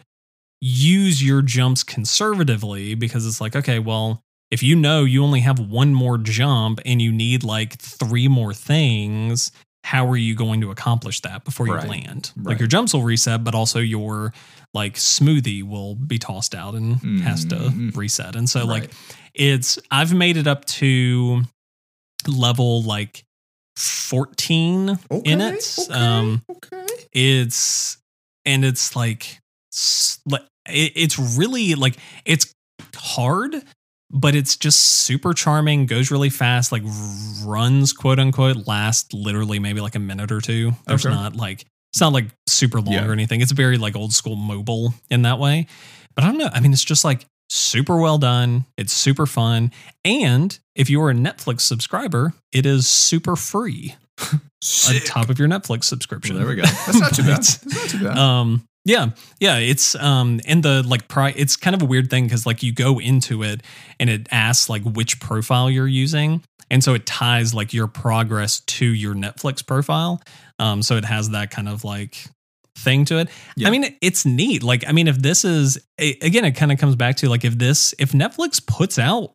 use 0.62 1.24
your 1.24 1.42
jumps 1.42 1.84
conservatively 1.84 2.96
because 2.96 3.26
it's 3.28 3.40
like 3.40 3.56
okay, 3.56 3.80
well, 3.80 4.22
if 4.52 4.64
you 4.64 4.76
know 4.76 5.04
you 5.04 5.24
only 5.24 5.42
have 5.42 5.60
one 5.60 5.94
more 5.94 6.18
jump 6.18 6.80
and 6.86 7.02
you 7.02 7.12
need 7.12 7.44
like 7.44 7.78
three 7.80 8.28
more 8.28 8.54
things, 8.54 9.52
how 9.84 10.08
are 10.08 10.18
you 10.18 10.34
going 10.36 10.62
to 10.62 10.72
accomplish 10.72 11.22
that 11.22 11.44
before 11.46 11.68
you 11.68 11.74
Right. 11.74 11.88
land? 11.88 12.32
Like 12.36 12.60
your 12.60 12.68
jumps 12.68 12.94
will 12.94 13.04
reset, 13.04 13.44
but 13.44 13.54
also 13.56 13.80
your 13.80 14.34
like 14.74 14.96
smoothie 14.96 15.64
will 15.64 15.96
be 15.96 16.18
tossed 16.18 16.54
out 16.56 16.74
and 16.76 17.22
has 17.22 17.46
to 17.46 17.56
Mhm. 17.56 17.96
reset. 17.96 18.36
And 18.36 18.50
so 18.50 18.66
like 18.66 18.92
it's 19.34 19.78
I've 19.92 20.14
made 20.14 20.38
it 20.38 20.48
up 20.48 20.66
to 20.66 21.44
level 22.28 22.82
like 22.84 23.24
14 23.76 24.98
in 25.24 25.42
it. 25.42 25.78
okay, 25.90 25.94
Um 25.94 26.42
okay. 26.50 26.86
it's 27.14 27.98
and 28.48 28.66
it's 28.66 28.96
like 28.96 29.38
s- 29.72 30.20
like, 30.26 30.42
it, 30.68 30.94
it's 30.96 31.20
really 31.38 31.76
like 31.76 31.98
it's 32.26 32.52
hard 32.96 33.56
but 34.10 34.34
it's 34.36 34.56
just 34.56 34.80
super 34.80 35.34
charming 35.34 35.86
goes 35.86 36.10
really 36.12 36.30
fast 36.30 36.72
like 36.72 36.84
runs 37.46 37.94
quote 37.94 38.20
unquote 38.20 38.66
last 38.68 39.14
literally 39.14 39.60
maybe 39.60 39.82
like 39.82 39.96
a 39.96 40.00
minute 40.00 40.32
or 40.32 40.42
two 40.42 40.72
there's 40.88 41.06
Okay. 41.06 41.14
not 41.14 41.36
like 41.36 41.66
it's 41.94 42.02
not 42.02 42.14
like 42.14 42.28
super 42.48 42.80
long 42.82 42.94
Yeah. 42.96 43.06
or 43.08 43.12
anything 43.12 43.42
it's 43.42 43.52
very 43.52 43.78
like 43.78 43.96
old 43.96 44.14
school 44.14 44.36
mobile 44.36 44.94
in 45.10 45.22
that 45.24 45.40
way 45.40 45.68
but 46.16 46.24
i 46.24 46.28
don't 46.28 46.38
know 46.38 46.50
i 46.54 46.60
mean 46.60 46.74
it's 46.74 46.84
just 46.84 47.04
like 47.06 47.26
super 47.50 47.98
well 47.98 48.18
done 48.18 48.66
it's 48.78 48.94
super 48.94 49.26
fun 49.26 49.72
and 50.06 50.58
if 50.76 50.90
you're 50.90 51.10
a 51.10 51.14
netflix 51.14 51.62
subscriber 51.62 52.34
it 52.52 52.66
is 52.66 52.88
super 52.88 53.36
free 53.36 53.96
on 54.22 54.96
top 55.06 55.30
of 55.30 55.38
your 55.40 55.48
netflix 55.48 55.86
subscription 55.86 56.36
Well, 56.36 56.46
there 56.46 56.56
we 56.56 56.62
go. 56.62 56.68
That's 56.86 57.00
not 57.00 57.14
too 57.16 57.24
bad. 57.24 57.38
That's 57.38 57.66
not 57.66 57.90
too 57.90 58.04
bad. 58.04 58.18
um 58.18 58.66
yeah 58.86 59.10
yeah 59.40 59.58
it's 59.58 59.96
um 59.96 60.40
and 60.48 60.64
the 60.64 60.82
like 60.84 61.08
pri- 61.08 61.34
it's 61.36 61.56
kind 61.56 61.76
of 61.76 61.82
a 61.82 61.86
weird 61.86 62.10
thing 62.10 62.24
because 62.26 62.46
like 62.46 62.64
you 62.64 62.72
go 62.74 63.00
into 63.00 63.44
it 63.44 63.62
and 64.00 64.10
it 64.10 64.28
asks 64.32 64.70
like 64.70 64.82
which 64.84 65.20
profile 65.20 65.70
you're 65.70 65.88
using 65.88 66.42
and 66.72 66.84
so 66.84 66.94
it 66.94 67.06
ties 67.06 67.54
like 67.54 67.74
your 67.74 67.88
progress 67.88 68.62
to 68.62 68.86
your 68.86 69.14
netflix 69.14 69.66
profile 69.66 70.22
um 70.60 70.82
so 70.82 70.96
it 70.96 71.06
has 71.06 71.30
that 71.32 71.52
kind 71.52 71.68
of 71.70 71.84
like 71.84 72.26
thing 72.78 73.04
to 73.06 73.18
it 73.18 73.28
Yeah. 73.58 73.68
i 73.68 73.72
mean 73.72 73.98
it's 74.02 74.26
neat 74.26 74.64
like 74.64 74.88
i 74.88 74.92
mean 74.92 75.08
if 75.08 75.18
this 75.22 75.44
is 75.44 75.78
again 76.00 76.46
it 76.46 76.52
kind 76.52 76.72
of 76.72 76.78
comes 76.80 76.96
back 76.96 77.18
to 77.18 77.30
like 77.30 77.44
if 77.44 77.58
this 77.58 77.94
if 78.00 78.12
netflix 78.14 78.66
puts 78.66 78.98
out 79.00 79.34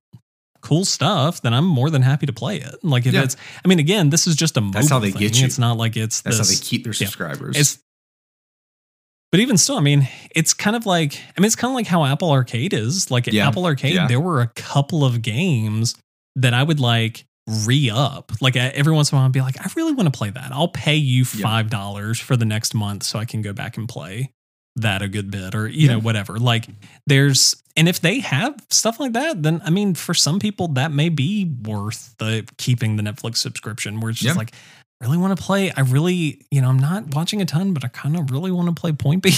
cool 0.63 0.85
stuff 0.85 1.43
then 1.43 1.53
i'm 1.53 1.67
more 1.67 1.91
than 1.91 2.01
happy 2.03 2.25
to 2.25 2.33
play 2.33 2.57
it 2.57 2.77
like 2.83 3.05
if 3.05 3.13
Yeah. 3.13 3.25
it's 3.25 3.37
i 3.65 3.69
mean 3.69 3.79
again 3.79 4.09
this 4.11 4.27
is 4.27 4.35
just 4.37 4.57
a 4.57 4.61
mobile 4.61 4.73
That's 4.81 4.89
how 4.89 4.99
they 5.01 5.11
thing. 5.11 5.21
get 5.21 5.39
you. 5.39 5.45
it's 5.45 5.59
not 5.59 5.77
like 5.77 5.97
it's 5.97 6.23
That's 6.23 6.39
this, 6.39 6.49
how 6.49 6.55
they 6.55 6.65
keep 6.65 6.85
their 6.85 6.93
yeah. 6.95 7.07
subscribers. 7.07 7.57
it's 7.59 7.79
but 9.31 9.41
even 9.41 9.57
still, 9.57 9.79
I 9.79 9.81
mean, 9.81 10.07
it's 10.37 10.53
kind 10.53 10.77
of 10.77 10.85
like 10.85 11.15
I 11.15 11.41
mean, 11.41 11.47
it's 11.47 11.57
kind 11.57 11.71
of 11.71 11.75
like 11.75 11.87
how 11.87 12.05
Apple 12.05 12.31
Arcade 12.31 12.75
is. 12.75 13.11
Like 13.11 13.27
at 13.29 13.33
Yeah. 13.33 13.49
Apple 13.49 13.65
Arcade, 13.65 13.95
Yeah. 13.95 14.07
there 14.07 14.21
were 14.21 14.43
a 14.43 14.49
couple 14.49 15.07
of 15.07 15.23
games 15.23 15.95
that 16.37 16.53
I 16.53 16.63
would 16.63 16.81
like 16.81 17.25
re 17.49 17.89
up. 17.89 18.31
Like 18.43 18.57
every 18.57 18.93
once 18.93 19.11
in 19.11 19.17
a 19.17 19.19
while, 19.19 19.25
I'd 19.27 19.33
be 19.33 19.41
like, 19.41 19.59
I 19.59 19.71
really 19.75 19.93
want 19.95 20.13
to 20.13 20.17
play 20.17 20.29
that. 20.29 20.53
I'll 20.53 20.69
pay 20.69 20.97
you 20.97 21.25
five 21.25 21.71
dollars 21.71 22.21
for 22.21 22.37
the 22.37 22.45
next 22.45 22.75
month 22.75 23.05
so 23.05 23.19
I 23.19 23.25
can 23.25 23.41
go 23.41 23.55
back 23.55 23.79
and 23.79 23.89
play 23.89 24.33
that 24.77 25.01
a 25.01 25.09
good 25.09 25.31
bit, 25.31 25.55
or 25.55 25.67
you 25.67 25.89
know, 25.89 25.99
whatever. 25.99 26.39
Like 26.39 26.67
there's 27.07 27.62
and 27.77 27.89
if 27.89 28.01
they 28.01 28.21
have 28.21 28.55
stuff 28.71 29.01
like 29.01 29.13
that, 29.15 29.43
then 29.43 29.61
I 29.65 29.71
mean, 29.71 29.95
for 29.95 30.15
some 30.15 30.39
people, 30.39 30.69
that 30.69 30.93
may 30.93 31.09
be 31.09 31.45
worth 31.65 32.15
the 32.19 32.49
keeping 32.59 32.97
the 32.97 33.03
Netflix 33.03 33.37
subscription. 33.39 34.01
Where 34.01 34.11
it's 34.11 34.21
just 34.21 34.35
Yeah. 34.35 34.39
like. 34.39 34.53
I 35.01 35.07
really 35.07 35.19
want 35.19 35.37
to 35.37 35.43
play. 35.43 35.73
I 35.73 35.81
really, 35.81 36.47
you 36.53 36.61
know, 36.61 36.69
I'm 36.69 36.79
not 36.79 37.13
watching 37.17 37.43
a 37.43 37.45
ton, 37.45 37.73
but 37.75 37.85
I 37.85 37.89
kind 37.89 38.17
of 38.17 38.31
really 38.31 38.53
want 38.53 38.69
to 38.69 38.81
play 38.81 38.93
Point 38.93 39.25
B. 39.25 39.33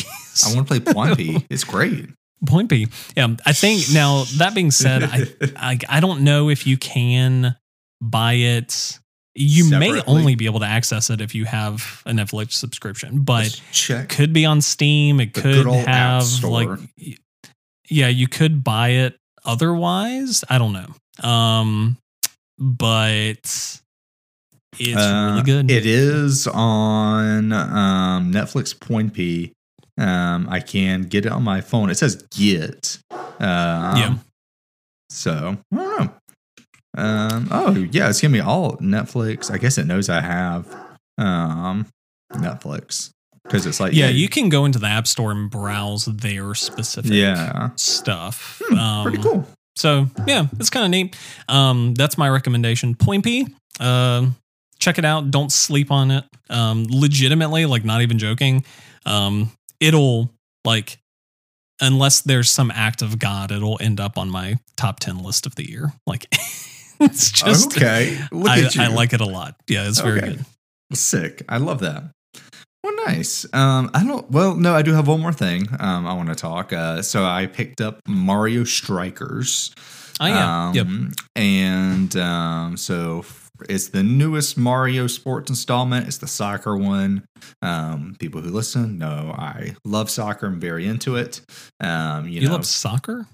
I 0.45 0.55
want 0.55 0.69
to 0.69 0.79
play 0.81 0.93
Point 0.93 1.17
B. 1.17 1.47
It's 1.49 1.65
great. 1.65 2.11
Point 2.45 2.69
B. 2.69 2.89
Yeah, 3.17 3.29
I 3.47 3.55
think 3.55 3.85
now 3.91 4.25
that 4.37 4.55
being 4.55 4.71
said, 4.71 5.05
I, 5.05 5.23
I 5.57 5.79
I 5.89 6.01
don't 6.01 6.21
know 6.21 6.51
if 6.51 6.67
you 6.67 6.77
can 6.77 7.57
buy 8.03 8.35
it. 8.35 8.99
You 9.35 9.71
may 9.71 10.03
only 10.03 10.35
be 10.35 10.45
able 10.45 10.61
to 10.61 10.67
access 10.67 11.09
it 11.09 11.23
if 11.23 11.35
you 11.35 11.47
have 11.47 12.03
a 12.05 12.11
Netflix 12.11 12.53
subscription, 12.53 13.23
but 13.23 13.59
could 14.11 14.35
be 14.35 14.45
on 14.45 14.61
Steam. 14.61 15.19
It 15.19 15.33
The 15.33 15.41
could 15.41 15.55
good 15.55 15.67
old 15.67 15.87
App 15.89 16.23
have 16.25 16.45
like, 16.45 16.69
yeah, 17.89 18.09
you 18.09 18.29
could 18.29 18.63
buy 18.65 18.89
it 18.91 19.17
otherwise. 19.45 20.45
I 20.49 20.59
don't 20.59 20.73
know, 20.73 21.29
um, 21.29 21.97
but 22.59 23.35
it's 23.35 23.81
Uh, 24.97 25.31
really 25.31 25.43
good. 25.43 25.71
It 25.71 25.87
is 25.87 26.47
on 26.49 27.53
um, 27.53 28.33
Netflix 28.33 28.79
Point 28.79 29.15
P. 29.15 29.53
Um, 29.97 30.49
I 30.51 30.59
can 30.61 31.03
get 31.03 31.25
it 31.27 31.33
on 31.33 31.45
my 31.45 31.61
phone. 31.61 31.91
It 31.91 31.97
says 31.97 32.17
get. 32.37 32.99
Um, 33.13 33.97
Yeah. 33.97 34.15
So 35.11 35.59
I 35.73 35.77
don't 35.77 35.99
know. 36.01 36.15
Um, 36.97 37.49
oh 37.51 37.77
yeah, 37.93 38.09
it's 38.09 38.21
giving 38.21 38.33
me 38.35 38.41
all 38.41 38.77
Netflix. 38.79 39.51
I 39.53 39.59
guess 39.59 39.79
it 39.79 39.87
knows 39.87 40.09
I 40.09 40.21
have 40.21 40.67
um, 41.19 41.87
Netflix 42.33 43.11
because 43.45 43.67
it's 43.67 43.81
like 43.81 43.93
yeah, 43.93 44.09
you 44.09 44.29
can 44.29 44.49
go 44.49 44.65
into 44.65 44.79
the 44.79 44.87
App 44.87 45.07
Store 45.07 45.31
and 45.31 45.51
browse 45.51 46.07
their 46.07 46.55
specific 46.55 47.11
yeah, 47.13 47.71
stuff. 47.77 48.61
Hmm, 48.65 48.79
Um, 48.79 49.03
pretty 49.05 49.23
cool. 49.23 49.47
So 49.77 50.07
yeah, 50.27 50.47
it's 50.59 50.71
kind 50.71 50.85
of 50.85 50.91
neat. 50.91 51.17
Um, 51.49 51.95
that's 51.95 52.17
my 52.17 52.29
recommendation. 52.29 52.95
Point 52.95 53.25
P. 53.25 53.47
Um, 53.81 54.37
check 54.79 54.99
it 54.99 55.05
out. 55.05 55.31
Don't 55.31 55.51
sleep 55.51 55.91
on 55.91 56.11
it. 56.11 56.25
Um, 56.49 56.87
legitimately, 56.89 57.67
like 57.67 57.85
not 57.85 58.03
even 58.03 58.19
joking. 58.19 58.65
Um, 59.05 59.51
it'll 59.81 60.31
like 60.65 60.99
unless 61.81 62.21
there's 62.21 62.51
some 62.51 62.71
act 62.71 63.03
of 63.03 63.19
God, 63.19 63.51
it'll 63.51 63.79
end 63.81 63.99
up 64.01 64.17
on 64.17 64.31
my 64.31 64.59
top 64.77 65.01
ten 65.01 65.19
list 65.19 65.45
of 65.45 65.57
the 65.57 65.69
year. 65.69 65.93
Like 66.07 66.27
it's 67.01 67.31
just 67.33 67.77
okay, 67.77 68.19
look 68.31 68.49
I, 68.49 68.63
at 68.63 68.75
you. 68.77 68.83
I 68.83 68.87
like 68.87 69.13
it 69.13 69.21
a 69.21 69.27
lot. 69.27 69.57
Yeah, 69.69 69.89
it's 69.89 70.01
very 70.01 70.19
Okay. 70.21 70.29
good. 70.37 70.45
Sick. 70.97 71.43
I 71.49 71.57
love 71.59 71.81
that. 71.81 72.05
Well, 72.85 73.07
nice. 73.07 73.47
Um, 73.55 73.91
I 73.95 74.05
don't. 74.05 74.31
Well, 74.31 74.57
no, 74.57 74.75
I 74.75 74.83
do 74.83 74.93
have 74.93 75.09
one 75.09 75.21
more 75.23 75.33
thing. 75.33 75.67
Um, 75.81 76.07
I 76.07 76.13
want 76.13 76.29
to 76.29 76.35
talk. 76.35 76.71
Uh, 76.71 77.01
so 77.01 77.25
I 77.25 77.47
picked 77.47 77.81
up 77.81 77.99
Mario 78.07 78.65
Strikers. 78.65 79.75
Oh 80.21 80.27
yeah. 80.27 80.73
yep. 80.75 80.87
Um, 80.87 81.13
And 81.35 82.15
um, 82.17 82.77
so 82.77 83.25
it's 83.71 83.89
the 83.89 84.03
newest 84.03 84.59
Mario 84.59 85.07
sports 85.07 85.49
installment. 85.49 86.07
It's 86.09 86.19
the 86.19 86.27
soccer 86.27 86.77
one. 86.77 87.25
Um, 87.63 88.17
people 88.19 88.43
who 88.43 88.51
listen 88.51 88.99
know 88.99 89.35
I 89.35 89.77
love 89.87 90.11
soccer. 90.11 90.47
I'm 90.47 90.61
very 90.61 90.87
into 90.87 91.17
it. 91.17 91.41
Um, 91.81 92.29
you, 92.29 92.43
You, 92.43 92.49
know, 92.49 92.53
love 92.55 92.67
soccer? 92.67 93.27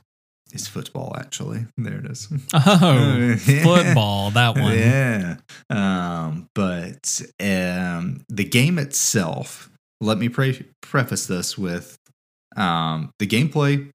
It's 0.52 0.66
football 0.68 1.14
actually. 1.18 1.66
There 1.76 1.98
it 1.98 2.06
is. 2.10 2.28
Oh, 2.54 3.36
football. 3.62 4.30
That 4.32 4.56
one. 4.56 4.76
Yeah. 4.78 5.36
Um, 5.68 6.48
but 6.54 7.20
um, 7.40 8.24
the 8.28 8.44
game 8.44 8.78
itself, 8.78 9.70
let 10.00 10.18
me 10.18 10.28
pre- 10.28 10.66
preface 10.82 11.26
this 11.26 11.56
with 11.58 11.96
um, 12.56 13.10
the 13.18 13.26
gameplay, 13.26 13.88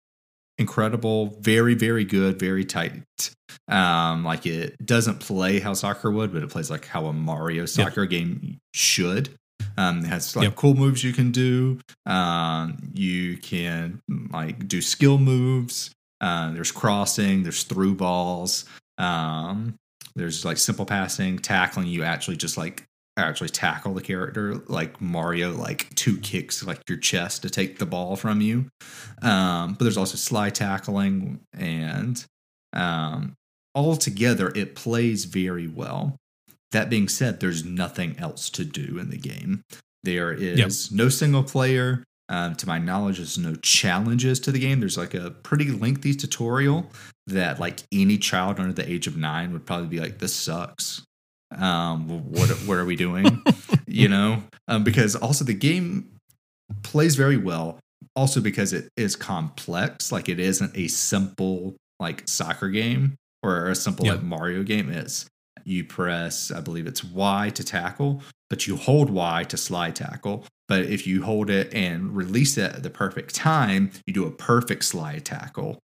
incredible, 0.58 1.38
very, 1.42 1.74
very 1.74 2.06
good, 2.06 2.40
very 2.40 2.64
tight. 2.66 3.04
Um, 3.68 4.24
like 4.24 4.46
it 4.46 4.76
doesn't 4.86 5.20
play 5.20 5.60
how 5.60 5.74
soccer 5.74 6.12
would, 6.12 6.32
but 6.34 6.44
it 6.44 6.50
plays 6.50 6.70
like 6.70 6.86
how 6.86 7.08
a 7.08 7.14
Mario 7.14 7.66
soccer 7.66 8.06
game 8.06 8.58
should. 8.74 9.30
Um, 9.78 10.00
it 10.00 10.06
has 10.08 10.36
like 10.36 10.44
Yep. 10.44 10.56
cool 10.56 10.74
moves 10.74 11.04
you 11.04 11.12
can 11.12 11.32
do. 11.32 11.80
Um, 12.06 12.78
you 12.94 13.38
can 13.38 14.00
like 14.32 14.68
do 14.68 14.82
skill 14.82 15.18
moves. 15.18 15.92
Uh, 16.22 16.52
there's 16.52 16.72
crossing. 16.72 17.44
There's 17.44 17.64
through 17.64 17.96
balls. 17.96 18.66
Um, 18.98 19.76
there's 20.16 20.46
like 20.46 20.58
simple 20.58 20.86
passing, 20.86 21.40
tackling. 21.40 21.88
You 21.88 22.04
actually 22.04 22.38
just 22.38 22.58
like 22.58 22.86
actually 23.18 23.50
tackle 23.50 23.94
the 23.94 24.02
character 24.02 24.56
like 24.68 25.00
Mario, 25.02 25.54
like 25.54 25.94
two 25.96 26.18
kicks 26.18 26.64
like 26.64 26.82
your 26.90 26.98
chest 26.98 27.42
to 27.44 27.50
take 27.50 27.80
the 27.80 27.86
ball 27.86 28.16
from 28.16 28.42
you. 28.42 28.70
Um, 29.22 29.74
but 29.74 29.86
there's 29.86 29.98
also 29.98 30.18
sly 30.18 30.50
tackling 30.50 31.40
and 31.54 32.24
um, 32.74 33.34
altogether 33.74 34.52
it 34.56 34.76
plays 34.76 35.26
very 35.26 35.68
well. 35.68 36.18
That 36.72 36.90
being 36.90 37.08
said, 37.08 37.40
there's 37.40 37.64
nothing 37.64 38.18
else 38.20 38.50
to 38.52 38.66
do 38.66 38.98
in 38.98 39.10
the 39.10 39.18
game. 39.18 39.64
There 40.04 40.34
is 40.34 40.92
no 40.92 41.10
single 41.10 41.44
player. 41.44 42.04
Um, 42.28 42.56
to 42.56 42.68
my 42.68 42.80
knowledge, 42.80 43.18
there's 43.18 43.38
no 43.38 43.56
challenges 43.56 44.40
to 44.42 44.52
the 44.52 44.60
game. 44.60 44.80
There's 44.80 44.98
like 44.98 45.14
a 45.14 45.30
pretty 45.32 45.70
lengthy 45.70 46.14
tutorial 46.16 46.90
that 47.28 47.60
like 47.60 47.82
any 47.92 48.18
child 48.18 48.60
under 48.60 48.74
the 48.74 48.90
age 48.90 49.06
of 49.08 49.16
nine 49.16 49.54
would 49.54 49.66
probably 49.66 49.88
be 49.88 50.00
like, 50.00 50.18
"This 50.20 50.34
sucks. 50.34 51.04
Um, 51.56 52.08
what 52.32 52.50
what 52.66 52.78
are 52.78 52.86
we 52.86 52.96
doing?" 52.96 53.44
you 53.88 54.08
know, 54.08 54.42
um, 54.68 54.84
because 54.84 55.16
also 55.16 55.46
the 55.46 55.54
game 55.54 56.10
plays 56.84 57.16
very 57.16 57.38
well. 57.38 57.80
Also 58.16 58.40
because 58.42 58.74
it 58.74 58.90
is 58.98 59.16
complex. 59.16 60.12
Like 60.12 60.30
it 60.30 60.40
isn't 60.40 60.76
a 60.76 60.88
simple 60.88 61.76
like 62.00 62.28
soccer 62.28 62.70
game 62.70 63.16
or 63.44 63.68
a 63.68 63.76
simple 63.76 64.06
Yeah. 64.06 64.14
like 64.14 64.24
Mario 64.24 64.64
game. 64.64 64.90
It's 64.90 65.26
you 65.64 65.84
press, 65.84 66.52
I 66.52 66.60
believe 66.62 66.88
it's 66.88 67.04
Y 67.04 67.50
to 67.56 67.64
tackle, 67.64 68.22
but 68.50 68.68
you 68.68 68.76
hold 68.78 69.10
Y 69.10 69.44
to 69.46 69.58
slide 69.58 69.96
tackle. 69.96 70.46
But 70.68 70.86
if 70.86 71.06
you 71.06 71.24
hold 71.24 71.50
it 71.50 71.74
and 71.74 72.16
release 72.16 72.58
it 72.58 72.74
at 72.74 72.84
the 72.84 72.90
perfect 72.90 73.36
time, 73.36 73.92
you 74.06 74.14
do 74.14 74.26
a 74.26 74.32
perfect 74.32 74.84
slide 74.86 75.26
tackle. 75.26 75.80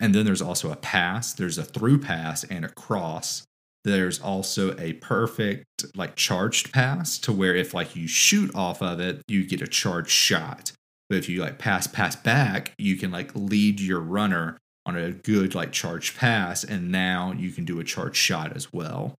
And 0.00 0.14
then 0.14 0.24
there's 0.24 0.42
also 0.42 0.70
a 0.70 0.76
pass, 0.76 1.32
there's 1.32 1.58
a 1.58 1.64
through 1.64 2.00
pass 2.00 2.44
and 2.44 2.64
a 2.64 2.68
cross. 2.68 3.44
There's 3.84 4.20
also 4.20 4.78
a 4.78 4.92
perfect 4.94 5.64
like 5.96 6.14
charged 6.14 6.72
pass 6.72 7.18
to 7.20 7.32
where 7.32 7.54
if 7.56 7.74
like 7.74 7.96
you 7.96 8.06
shoot 8.06 8.54
off 8.54 8.80
of 8.80 9.00
it, 9.00 9.22
you 9.26 9.44
get 9.44 9.60
a 9.60 9.66
charged 9.66 10.10
shot. 10.10 10.72
But 11.08 11.18
if 11.18 11.28
you 11.28 11.40
like 11.40 11.58
pass 11.58 11.86
pass 11.86 12.14
back, 12.14 12.72
you 12.78 12.96
can 12.96 13.10
like 13.10 13.32
lead 13.34 13.80
your 13.80 14.00
runner 14.00 14.56
on 14.86 14.96
a 14.96 15.12
good 15.12 15.54
like 15.54 15.72
charged 15.72 16.16
pass, 16.16 16.64
and 16.64 16.90
now 16.90 17.32
you 17.32 17.50
can 17.50 17.64
do 17.64 17.80
a 17.80 17.84
charged 17.84 18.16
shot 18.16 18.56
as 18.56 18.72
well. 18.72 19.14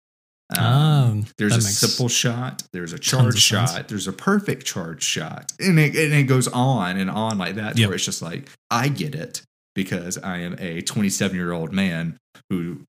Um, 0.58 0.64
Um, 0.66 1.26
there's 1.38 1.54
a 1.54 1.58
makes 1.58 1.78
simple 1.78 2.10
shot. 2.10 2.64
There's 2.74 2.94
a 2.94 3.00
charge 3.00 3.36
of 3.36 3.42
sense. 3.42 3.72
shot. 3.72 3.88
There's 3.88 4.08
a 4.08 4.14
perfect 4.14 4.66
charge 4.66 5.04
shot, 5.04 5.52
and 5.60 5.80
it, 5.80 5.96
and 5.96 6.14
it 6.14 6.24
goes 6.24 6.48
on 6.50 6.98
and 6.98 7.10
on 7.10 7.38
like 7.38 7.56
that. 7.56 7.78
Yep. 7.78 7.88
Where 7.88 7.96
it's 7.96 8.06
just 8.06 8.22
like 8.22 8.50
I 8.70 8.90
get 8.90 9.16
it 9.16 9.42
because 9.76 10.18
I 10.18 10.38
am 10.40 10.56
a 10.60 10.82
27 10.82 11.36
year 11.36 11.52
old 11.54 11.72
man 11.74 12.18
who 12.50 12.82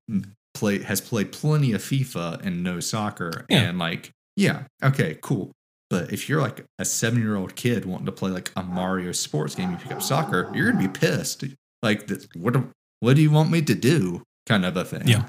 play 0.53 0.83
has 0.83 1.01
played 1.01 1.31
plenty 1.31 1.71
of 1.73 1.81
FIFA 1.81 2.45
and 2.45 2.63
knows 2.63 2.87
soccer, 2.87 3.45
Yeah. 3.49 3.61
and 3.61 3.79
like 3.79 4.11
yeah, 4.35 4.63
okay, 4.83 5.17
cool. 5.21 5.51
But 5.89 6.11
if 6.11 6.27
you're 6.27 6.41
like 6.41 6.65
a 6.77 6.83
seven 6.85 7.21
year 7.21 7.35
old 7.35 7.55
kid 7.55 7.85
wanting 7.85 8.05
to 8.07 8.11
play 8.11 8.31
like 8.31 8.51
a 8.55 8.63
Mario 8.63 9.11
sports 9.13 9.55
game, 9.55 9.71
you 9.71 9.77
pick 9.77 9.91
up 9.93 10.01
soccer, 10.01 10.51
you're 10.53 10.71
gonna 10.71 10.87
be 10.87 10.99
pissed. 10.99 11.43
Like, 11.81 12.09
what? 12.35 12.53
do- 12.53 12.71
What 13.01 13.15
do 13.15 13.21
you 13.21 13.29
want 13.31 13.51
me 13.51 13.61
to 13.61 13.75
do? 13.75 14.23
Kind 14.47 14.65
of 14.65 14.75
a 14.77 14.83
thing. 14.85 15.07
Yeah. 15.07 15.25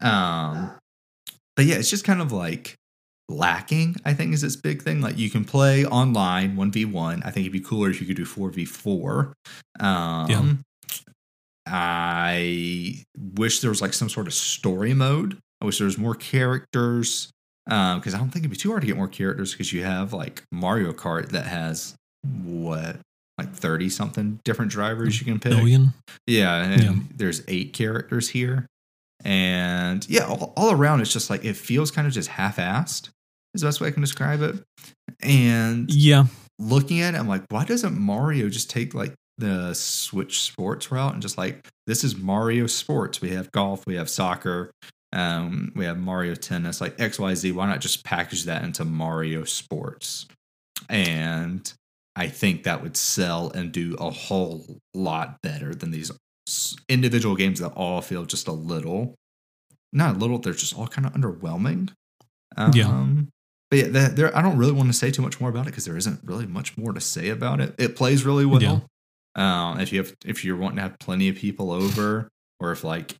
Um, 0.00 0.70
but 1.58 1.66
yeah, 1.66 1.74
it's 1.74 1.90
just 1.90 2.04
kind 2.04 2.20
of 2.22 2.30
like 2.30 2.74
lacking. 3.28 3.96
I 4.04 4.14
think 4.14 4.32
is 4.32 4.44
its 4.44 4.54
big 4.54 4.80
thing. 4.80 5.00
Like 5.00 5.18
you 5.18 5.28
can 5.28 5.44
play 5.44 5.84
online 5.84 6.54
one 6.54 6.70
v 6.70 6.84
one. 6.84 7.20
I 7.24 7.30
think 7.32 7.44
it'd 7.44 7.52
be 7.52 7.58
cooler 7.60 7.90
if 7.90 8.00
you 8.00 8.06
could 8.06 8.16
do 8.16 8.24
four 8.24 8.48
v 8.50 8.64
four. 8.64 9.32
Um, 9.80 10.60
I 11.66 13.04
wish 13.34 13.60
there 13.60 13.70
was 13.70 13.82
like 13.82 13.92
some 13.92 14.08
sort 14.08 14.26
of 14.26 14.34
story 14.34 14.94
mode. 14.94 15.38
I 15.60 15.66
wish 15.66 15.78
there 15.78 15.84
was 15.86 15.98
more 15.98 16.14
characters 16.14 17.28
because 17.66 18.14
I 18.14 18.18
don't 18.18 18.30
think 18.30 18.44
it'd 18.44 18.50
be 18.50 18.56
too 18.56 18.70
hard 18.70 18.82
to 18.82 18.86
get 18.86 18.96
more 18.96 19.08
characters 19.08 19.52
because 19.52 19.72
you 19.72 19.82
have 19.84 20.12
like 20.12 20.42
Mario 20.52 20.92
Kart 20.92 21.30
that 21.30 21.46
has 21.46 21.94
what 22.44 22.96
like 23.36 23.52
30 23.52 23.88
something 23.90 24.40
different 24.44 24.70
drivers 24.70 25.20
you 25.20 25.24
can 25.26 25.38
pick. 25.38 25.52
billion. 25.52 25.92
Yeah, 26.26 26.62
and 26.62 26.82
Yeah. 26.82 26.94
there's 27.14 27.42
eight 27.48 27.72
characters 27.72 28.30
here. 28.30 28.66
And 29.24 30.08
yeah, 30.08 30.26
all, 30.26 30.52
all 30.56 30.70
around 30.70 31.00
it's 31.00 31.12
just 31.12 31.30
like 31.30 31.44
it 31.44 31.56
feels 31.56 31.90
kind 31.90 32.06
of 32.06 32.12
just 32.12 32.28
half-assed 32.28 33.10
is 33.54 33.62
the 33.62 33.66
best 33.66 33.80
way 33.80 33.88
I 33.88 33.90
can 33.90 34.02
describe 34.02 34.42
it. 34.42 34.62
And 35.20 35.92
Yeah, 35.92 36.26
looking 36.58 37.00
at 37.00 37.14
it, 37.14 37.18
I'm 37.18 37.28
like, 37.28 37.44
why 37.48 37.64
doesn't 37.64 37.98
Mario 37.98 38.48
just 38.48 38.70
take 38.70 38.94
like 38.94 39.14
the 39.38 39.74
Switch 39.74 40.40
Sports 40.40 40.90
route 40.90 41.14
and 41.14 41.22
just 41.22 41.38
like 41.38 41.66
this 41.86 42.04
is 42.04 42.16
Mario 42.16 42.66
Sports? 42.66 43.20
We 43.20 43.30
have 43.30 43.50
golf, 43.52 43.84
we 43.86 43.96
have 43.96 44.10
soccer, 44.10 44.70
um, 45.12 45.72
we 45.74 45.84
have 45.84 45.98
Mario 45.98 46.34
Tennis, 46.34 46.80
like 46.80 47.00
X, 47.00 47.18
Y, 47.18 47.34
Z. 47.34 47.52
Why 47.52 47.66
not 47.66 47.80
just 47.80 48.04
package 48.04 48.44
that 48.44 48.62
into 48.62 48.84
Mario 48.84 49.44
Sports? 49.44 50.26
And 50.88 51.70
I 52.14 52.28
think 52.28 52.64
that 52.64 52.82
would 52.82 52.96
sell 52.96 53.50
and 53.50 53.72
do 53.72 53.94
a 53.98 54.10
whole 54.10 54.78
lot 54.94 55.40
better 55.42 55.74
than 55.74 55.90
these 55.90 56.10
individual 56.88 57.36
games 57.36 57.60
that 57.60 57.72
all 57.72 58.00
feel 58.00 58.24
just 58.24 58.48
a 58.48 58.52
little, 58.52 59.14
not 59.92 60.16
a 60.16 60.18
little. 60.18 60.38
They're 60.38 60.52
just 60.52 60.76
all 60.76 60.86
kind 60.86 61.06
of 61.06 61.12
underwhelming. 61.14 61.90
Um, 62.56 62.72
Yeah. 62.74 63.06
But 63.70 63.78
yeah, 63.78 63.88
there, 63.88 64.08
there, 64.08 64.36
I 64.36 64.40
don't 64.40 64.56
really 64.56 64.72
want 64.72 64.88
to 64.88 64.94
say 64.94 65.10
too 65.10 65.20
much 65.20 65.40
more 65.40 65.50
about 65.50 65.66
it 65.66 65.70
because 65.70 65.84
there 65.84 65.96
isn't 65.96 66.20
really 66.24 66.46
much 66.46 66.78
more 66.78 66.92
to 66.92 67.00
say 67.00 67.28
about 67.28 67.60
it. 67.60 67.74
It 67.78 67.96
plays 67.96 68.24
really 68.24 68.46
well. 68.46 68.62
Yeah. 68.62 68.80
Um, 69.36 69.78
if 69.78 69.92
you 69.92 69.98
have, 69.98 70.16
if 70.24 70.44
you're 70.44 70.56
wanting 70.56 70.76
to 70.76 70.82
have 70.82 70.98
plenty 70.98 71.28
of 71.28 71.36
people 71.36 71.70
over, 71.70 72.28
or 72.60 72.72
if 72.72 72.82
like 72.82 73.16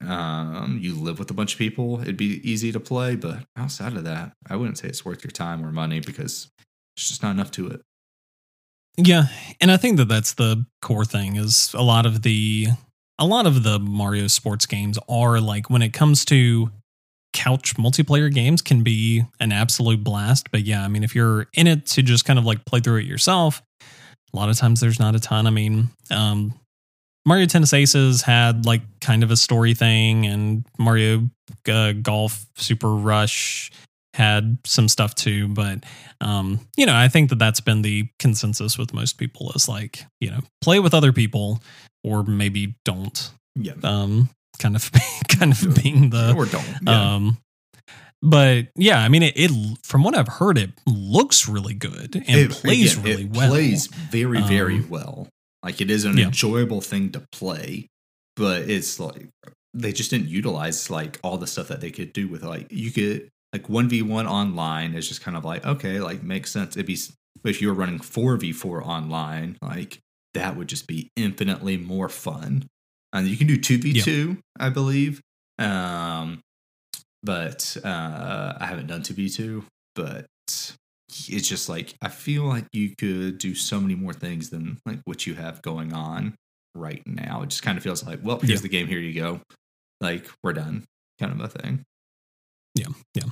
um, 0.00 0.78
you 0.82 0.94
live 0.94 1.18
with 1.18 1.30
a 1.30 1.34
bunch 1.34 1.54
of 1.54 1.58
people, 1.58 2.00
it'd 2.00 2.16
be 2.16 2.40
easy 2.48 2.72
to 2.72 2.80
play. 2.80 3.14
But 3.14 3.44
outside 3.56 3.96
of 3.96 4.04
that, 4.04 4.32
I 4.50 4.56
wouldn't 4.56 4.78
say 4.78 4.88
it's 4.88 5.04
worth 5.04 5.22
your 5.22 5.30
time 5.30 5.64
or 5.64 5.70
money 5.70 6.00
because 6.00 6.48
it's 6.96 7.08
just 7.08 7.22
not 7.22 7.30
enough 7.30 7.52
to 7.52 7.68
it. 7.68 7.80
Yeah, 8.98 9.26
and 9.60 9.70
I 9.70 9.76
think 9.76 9.96
that 9.98 10.08
that's 10.08 10.34
the 10.34 10.66
core 10.82 11.04
thing 11.04 11.36
is 11.36 11.72
a 11.72 11.82
lot 11.82 12.04
of 12.04 12.22
the 12.22 12.66
a 13.18 13.24
lot 13.24 13.46
of 13.46 13.62
the 13.62 13.78
Mario 13.78 14.26
sports 14.26 14.66
games 14.66 14.98
are 15.08 15.40
like 15.40 15.70
when 15.70 15.82
it 15.82 15.92
comes 15.92 16.24
to 16.26 16.70
couch 17.32 17.76
multiplayer 17.76 18.32
games 18.32 18.60
can 18.60 18.82
be 18.82 19.22
an 19.38 19.52
absolute 19.52 20.02
blast, 20.02 20.50
but 20.50 20.62
yeah, 20.62 20.84
I 20.84 20.88
mean 20.88 21.04
if 21.04 21.14
you're 21.14 21.46
in 21.54 21.68
it 21.68 21.86
to 21.86 22.02
just 22.02 22.24
kind 22.24 22.40
of 22.40 22.44
like 22.44 22.64
play 22.64 22.80
through 22.80 22.96
it 22.96 23.06
yourself, 23.06 23.62
a 23.80 24.36
lot 24.36 24.48
of 24.48 24.56
times 24.56 24.80
there's 24.80 24.98
not 24.98 25.14
a 25.14 25.20
ton. 25.20 25.46
I 25.46 25.50
mean, 25.50 25.90
um 26.10 26.54
Mario 27.24 27.46
Tennis 27.46 27.72
Aces 27.72 28.22
had 28.22 28.66
like 28.66 28.82
kind 29.00 29.22
of 29.22 29.30
a 29.30 29.36
story 29.36 29.74
thing 29.74 30.26
and 30.26 30.64
Mario 30.76 31.28
uh, 31.70 31.92
Golf 31.92 32.46
Super 32.56 32.94
Rush 32.94 33.70
had 34.18 34.58
some 34.66 34.88
stuff 34.88 35.14
too, 35.14 35.48
but 35.48 35.84
um, 36.20 36.60
you 36.76 36.84
know, 36.84 36.94
I 36.94 37.08
think 37.08 37.30
that 37.30 37.38
that's 37.38 37.60
been 37.60 37.82
the 37.82 38.08
consensus 38.18 38.76
with 38.76 38.92
most 38.92 39.16
people 39.16 39.50
is 39.54 39.68
like, 39.68 40.04
you 40.20 40.30
know, 40.30 40.40
play 40.60 40.80
with 40.80 40.92
other 40.92 41.12
people 41.12 41.62
or 42.04 42.24
maybe 42.24 42.74
don't. 42.84 43.30
Yeah. 43.54 43.74
Um, 43.82 44.28
kind 44.58 44.76
of, 44.76 44.90
kind 45.28 45.52
of 45.52 45.82
being 45.82 46.10
the, 46.10 46.34
or 46.36 46.46
don't. 46.46 46.66
Yeah. 46.82 47.14
um, 47.14 47.38
but 48.20 48.66
yeah, 48.74 48.98
I 48.98 49.08
mean, 49.08 49.22
it, 49.22 49.34
it 49.36 49.50
from 49.84 50.02
what 50.02 50.16
I've 50.16 50.28
heard, 50.28 50.58
it 50.58 50.70
looks 50.86 51.48
really 51.48 51.74
good 51.74 52.16
and 52.16 52.24
It- 52.28 52.50
plays 52.50 52.94
again, 52.94 53.04
really 53.04 53.22
it 53.24 53.30
well. 53.30 53.50
Plays 53.50 53.86
very, 53.86 54.42
very 54.42 54.76
Um, 54.78 54.88
well. 54.90 55.28
Like 55.62 55.80
it 55.80 55.90
is 55.90 56.04
an 56.04 56.16
yeah. 56.18 56.26
enjoyable 56.26 56.80
thing 56.80 57.10
to 57.12 57.22
play, 57.32 57.86
but 58.36 58.62
it's 58.62 58.98
like 59.00 59.28
they 59.74 59.92
just 59.92 60.10
didn't 60.10 60.28
utilize 60.28 60.88
like 60.90 61.18
all 61.22 61.36
the 61.38 61.46
stuff 61.46 61.68
that 61.68 61.80
they 61.80 61.90
could 61.90 62.12
do 62.12 62.26
with 62.28 62.42
like 62.42 62.66
you 62.70 62.90
could 62.90 63.28
like 63.52 63.68
one 63.68 63.88
v 63.88 64.02
one 64.02 64.26
online 64.26 64.94
is 64.94 65.08
just 65.08 65.22
kind 65.22 65.36
of 65.36 65.44
like 65.44 65.64
okay, 65.66 66.00
like 66.00 66.22
makes 66.22 66.50
sense. 66.52 66.76
It'd 66.76 66.86
be 66.86 66.98
if 67.44 67.62
you 67.62 67.68
were 67.68 67.74
running 67.74 67.98
four 67.98 68.36
v 68.36 68.52
four 68.52 68.82
online, 68.84 69.56
like 69.62 69.98
that 70.34 70.56
would 70.56 70.68
just 70.68 70.86
be 70.86 71.10
infinitely 71.16 71.76
more 71.76 72.08
fun. 72.08 72.66
And 73.12 73.26
you 73.26 73.36
can 73.36 73.46
do 73.46 73.56
two 73.56 73.78
v 73.78 74.00
two, 74.00 74.38
I 74.60 74.68
believe. 74.68 75.20
Um, 75.58 76.40
but 77.22 77.76
uh, 77.84 78.54
I 78.60 78.66
haven't 78.66 78.86
done 78.86 79.02
two 79.02 79.14
v 79.14 79.28
two, 79.28 79.64
but 79.94 80.26
it's 80.48 81.48
just 81.48 81.68
like 81.68 81.94
I 82.02 82.08
feel 82.08 82.44
like 82.44 82.66
you 82.72 82.94
could 82.96 83.38
do 83.38 83.54
so 83.54 83.80
many 83.80 83.94
more 83.94 84.12
things 84.12 84.50
than 84.50 84.78
like 84.86 85.00
what 85.04 85.26
you 85.26 85.34
have 85.34 85.62
going 85.62 85.92
on 85.92 86.34
right 86.74 87.02
now. 87.06 87.42
It 87.42 87.48
just 87.48 87.62
kind 87.62 87.76
of 87.78 87.82
feels 87.82 88.04
like, 88.06 88.20
well, 88.22 88.38
here's 88.38 88.60
Yeah. 88.60 88.62
the 88.62 88.68
game. 88.68 88.86
Here 88.86 89.00
you 89.00 89.14
go. 89.18 89.40
Like 90.00 90.28
we're 90.44 90.52
done, 90.52 90.84
kind 91.18 91.32
of 91.32 91.40
a 91.40 91.48
thing. 91.48 91.82
Yeah. 92.78 92.86
Yeah. 93.14 93.22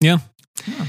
Yeah. 0.00 0.86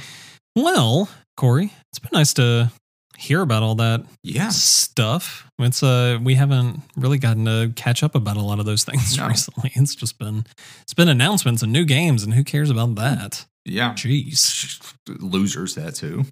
Well, 0.56 1.10
Corey, 1.38 1.74
it's 1.92 2.00
been 2.00 2.10
nice 2.14 2.34
to 2.36 2.72
hear 3.18 3.42
about 3.42 3.64
all 3.64 3.76
that 3.76 4.06
Yeah. 4.24 4.50
stuff. 4.50 5.48
It's 5.60 5.82
uh 5.84 6.20
we 6.22 6.36
haven't 6.36 6.82
really 6.96 7.18
gotten 7.18 7.46
to 7.46 7.72
catch 7.76 8.04
up 8.04 8.16
about 8.16 8.38
a 8.38 8.42
lot 8.42 8.60
of 8.60 8.66
those 8.66 8.84
things 8.88 9.18
No. 9.18 9.28
recently. 9.28 9.72
It's 9.76 9.96
just 9.96 10.18
been 10.20 10.46
it's 10.82 10.94
been 10.94 11.08
announcements 11.10 11.62
and 11.64 11.72
new 11.72 11.86
games 11.86 12.24
and 12.24 12.34
who 12.34 12.44
cares 12.44 12.70
about 12.70 12.96
that? 12.96 13.46
Yeah. 13.66 13.94
Jeez. 13.94 14.94
Losers, 15.08 15.76
that 15.76 15.96
too. 15.96 16.26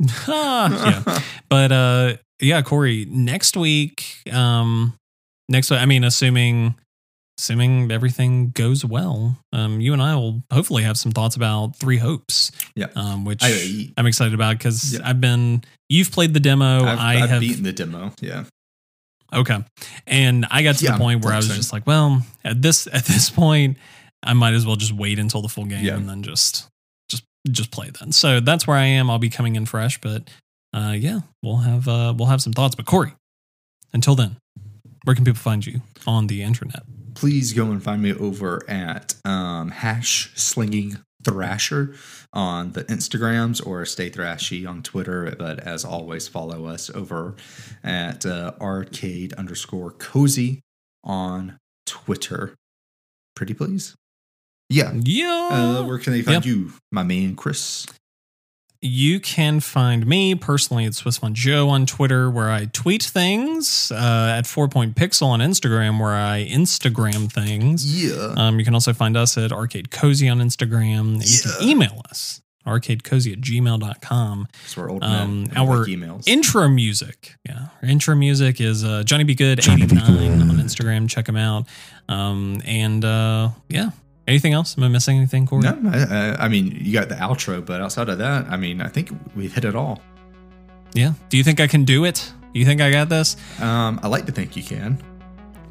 Ah, 0.28 1.04
yeah. 1.06 1.18
But 1.48 1.72
uh 1.72 2.16
yeah, 2.40 2.62
Corey, 2.62 3.04
next 3.10 3.56
week 3.56 4.04
um 4.32 4.94
next 5.48 5.70
week 5.70 5.80
I 5.80 5.86
mean 5.86 6.04
assuming 6.04 6.76
assuming 7.38 7.90
everything 7.92 8.50
goes 8.50 8.84
well, 8.84 9.38
um 9.52 9.80
you 9.80 9.92
and 9.92 10.02
I 10.02 10.14
will 10.16 10.42
hopefully 10.52 10.82
have 10.82 10.98
some 10.98 11.12
thoughts 11.12 11.36
about 11.36 11.76
Three 11.76 11.96
Hopes. 11.98 12.50
Yeah. 12.74 12.88
Um 12.96 13.24
which 13.24 13.40
I, 13.42 13.90
I'm 13.96 14.06
excited 14.06 14.34
about 14.34 14.58
because 14.58 14.94
Yeah. 14.94 15.00
I've 15.08 15.20
been 15.20 15.62
you've 15.88 16.10
played 16.12 16.34
the 16.34 16.40
demo. 16.40 16.84
I've, 16.84 16.98
I 16.98 17.14
I've 17.22 17.30
have 17.30 17.40
beaten 17.40 17.62
the 17.62 17.72
demo. 17.72 18.12
Yeah. 18.20 18.44
Okay. 19.32 19.58
And 20.06 20.46
I 20.50 20.62
got 20.62 20.76
to 20.76 20.84
Yeah, 20.84 20.92
the 20.92 20.98
point 20.98 21.22
where 21.24 21.34
I 21.34 21.36
was 21.36 21.48
just 21.48 21.72
like, 21.72 21.86
well, 21.86 22.22
at 22.44 22.60
this 22.62 22.86
at 22.86 23.04
this 23.04 23.30
point, 23.44 23.76
I 24.22 24.32
might 24.32 24.54
as 24.54 24.66
well 24.66 24.76
just 24.76 24.92
wait 24.92 25.18
until 25.18 25.42
the 25.42 25.48
full 25.48 25.64
game 25.66 25.84
Yeah. 25.84 25.96
and 25.96 26.08
then 26.08 26.22
just 26.22 26.66
just 27.10 27.24
just 27.50 27.70
play 27.70 27.90
then. 28.00 28.10
So 28.12 28.40
that's 28.40 28.66
where 28.66 28.76
I 28.76 28.84
am. 28.84 29.10
I'll 29.10 29.18
be 29.18 29.30
coming 29.30 29.54
in 29.56 29.64
fresh, 29.66 30.00
but 30.00 30.28
uh 30.74 30.94
yeah, 30.98 31.20
we'll 31.42 31.58
have 31.58 31.86
uh 31.88 32.14
we'll 32.16 32.28
have 32.28 32.42
some 32.42 32.52
thoughts. 32.52 32.74
But 32.74 32.86
Corey, 32.86 33.12
until 33.92 34.14
then, 34.14 34.36
where 35.04 35.14
can 35.14 35.24
people 35.24 35.38
find 35.40 35.64
you 35.64 35.82
on 36.06 36.26
the 36.26 36.42
internet? 36.42 36.82
Please 37.18 37.52
go 37.52 37.70
and 37.72 37.82
find 37.82 38.00
me 38.02 38.12
over 38.14 38.62
at 38.70 39.14
um, 39.24 39.70
hash 39.70 40.30
slinging 40.36 40.98
thrasher 41.24 41.92
on 42.32 42.72
the 42.72 42.84
instagrams 42.84 43.64
or 43.66 43.84
stay 43.84 44.08
thrashy 44.08 44.68
on 44.68 44.82
twitter 44.82 45.34
but 45.36 45.58
as 45.60 45.84
always 45.84 46.28
follow 46.28 46.66
us 46.66 46.90
over 46.94 47.34
at 47.82 48.24
uh, 48.24 48.52
arcade 48.60 49.32
underscore 49.34 49.90
cozy 49.90 50.60
on 51.02 51.58
twitter 51.86 52.54
pretty 53.34 53.52
please 53.54 53.94
Yeah. 54.70 54.92
Yeah. 54.94 55.48
Uh, 55.50 55.84
where 55.86 55.98
can 55.98 56.12
they 56.12 56.22
find 56.22 56.44
Yep. 56.44 56.46
you, 56.46 56.72
my 56.92 57.02
man, 57.02 57.34
Chris? 57.36 57.86
You 58.80 59.18
can 59.18 59.58
find 59.58 60.06
me 60.06 60.36
personally 60.36 60.84
at 60.84 60.94
Swiss 60.94 61.18
Fun 61.18 61.34
Joe 61.34 61.68
on 61.68 61.84
Twitter, 61.84 62.30
where 62.30 62.48
I 62.48 62.66
tweet 62.66 63.02
things, 63.02 63.90
uh, 63.90 64.34
at 64.38 64.46
Four 64.46 64.68
Point 64.68 64.94
Pixel 64.94 65.26
on 65.26 65.40
Instagram, 65.40 65.98
where 66.00 66.14
I 66.14 66.46
Instagram 66.48 67.30
things. 67.32 67.84
Yeah. 68.04 68.34
Um, 68.36 68.58
you 68.60 68.64
can 68.64 68.74
also 68.74 68.92
find 68.92 69.16
us 69.16 69.36
at 69.36 69.50
Arcade 69.50 69.90
Cozy 69.90 70.28
on 70.28 70.38
Instagram. 70.38 71.14
And 71.14 71.28
You 71.28 71.40
can 71.40 71.68
email 71.68 72.02
us, 72.08 72.40
arcadecozy 72.64 73.32
at 73.32 73.40
gmail.com. 73.40 74.46
So 74.66 74.82
we're 74.82 74.90
old 74.90 75.02
um, 75.02 75.44
men. 75.44 75.56
our 75.56 75.78
like 75.78 75.88
emails. 75.88 76.28
Intro 76.28 76.68
music. 76.68 77.34
Yeah. 77.44 77.68
Our 77.82 77.88
intro 77.88 78.14
music 78.14 78.60
is 78.60 78.84
uh, 78.84 79.02
Johnny 79.02 79.24
Be 79.24 79.34
Good 79.34 79.58
89 79.58 80.40
on 80.40 80.56
Instagram. 80.58 81.08
Check 81.08 81.28
him 81.28 81.36
out. 81.36 81.66
Um, 82.08 82.62
and 82.64 83.04
uh, 83.04 83.48
yeah. 83.68 83.90
Anything 84.28 84.52
else? 84.52 84.76
Am 84.76 84.84
I 84.84 84.88
missing 84.88 85.16
anything, 85.16 85.46
Corey? 85.46 85.62
no, 85.62 85.90
I, 85.90 86.44
I, 86.44 86.48
mean, 86.48 86.76
you 86.82 86.92
got 86.92 87.08
the 87.08 87.14
outro, 87.14 87.64
but 87.64 87.80
outside 87.80 88.10
of 88.10 88.18
that, 88.18 88.46
I 88.50 88.58
mean, 88.58 88.82
I 88.82 88.88
think 88.88 89.10
we've 89.34 89.52
hit 89.52 89.64
it 89.64 89.74
all. 89.74 90.02
Yeah. 90.92 91.14
Do 91.30 91.38
you 91.38 91.44
think 91.44 91.60
I 91.60 91.66
can 91.66 91.84
do 91.84 92.04
it? 92.04 92.30
Do 92.52 92.60
you 92.60 92.66
think 92.66 92.82
I 92.82 92.90
got 92.90 93.08
this? 93.08 93.36
Um, 93.58 93.98
I 94.02 94.08
like 94.08 94.26
to 94.26 94.32
think 94.32 94.54
you 94.54 94.62
can. 94.62 95.02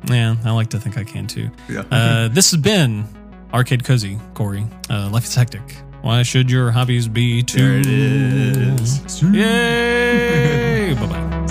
Yeah, 0.09 0.35
I 0.43 0.51
like 0.51 0.71
to 0.71 0.79
think 0.79 0.97
I 0.97 1.03
can 1.03 1.27
too. 1.27 1.51
Yeah. 1.69 1.83
Uh, 1.91 2.29
this 2.29 2.49
has 2.51 2.59
been 2.59 3.05
Arcade 3.53 3.83
Cozy, 3.83 4.19
Corey. 4.33 4.65
Uh, 4.89 5.09
life 5.11 5.25
is 5.25 5.35
hectic. 5.35 5.61
Why 6.01 6.23
should 6.23 6.49
your 6.49 6.71
hobbies 6.71 7.07
be 7.07 7.43
too? 7.43 7.59
there 7.59 7.79
it 7.79 7.85
is. 7.85 9.21
Yay! 9.21 10.95
bye 10.95 11.05
bye. 11.05 11.47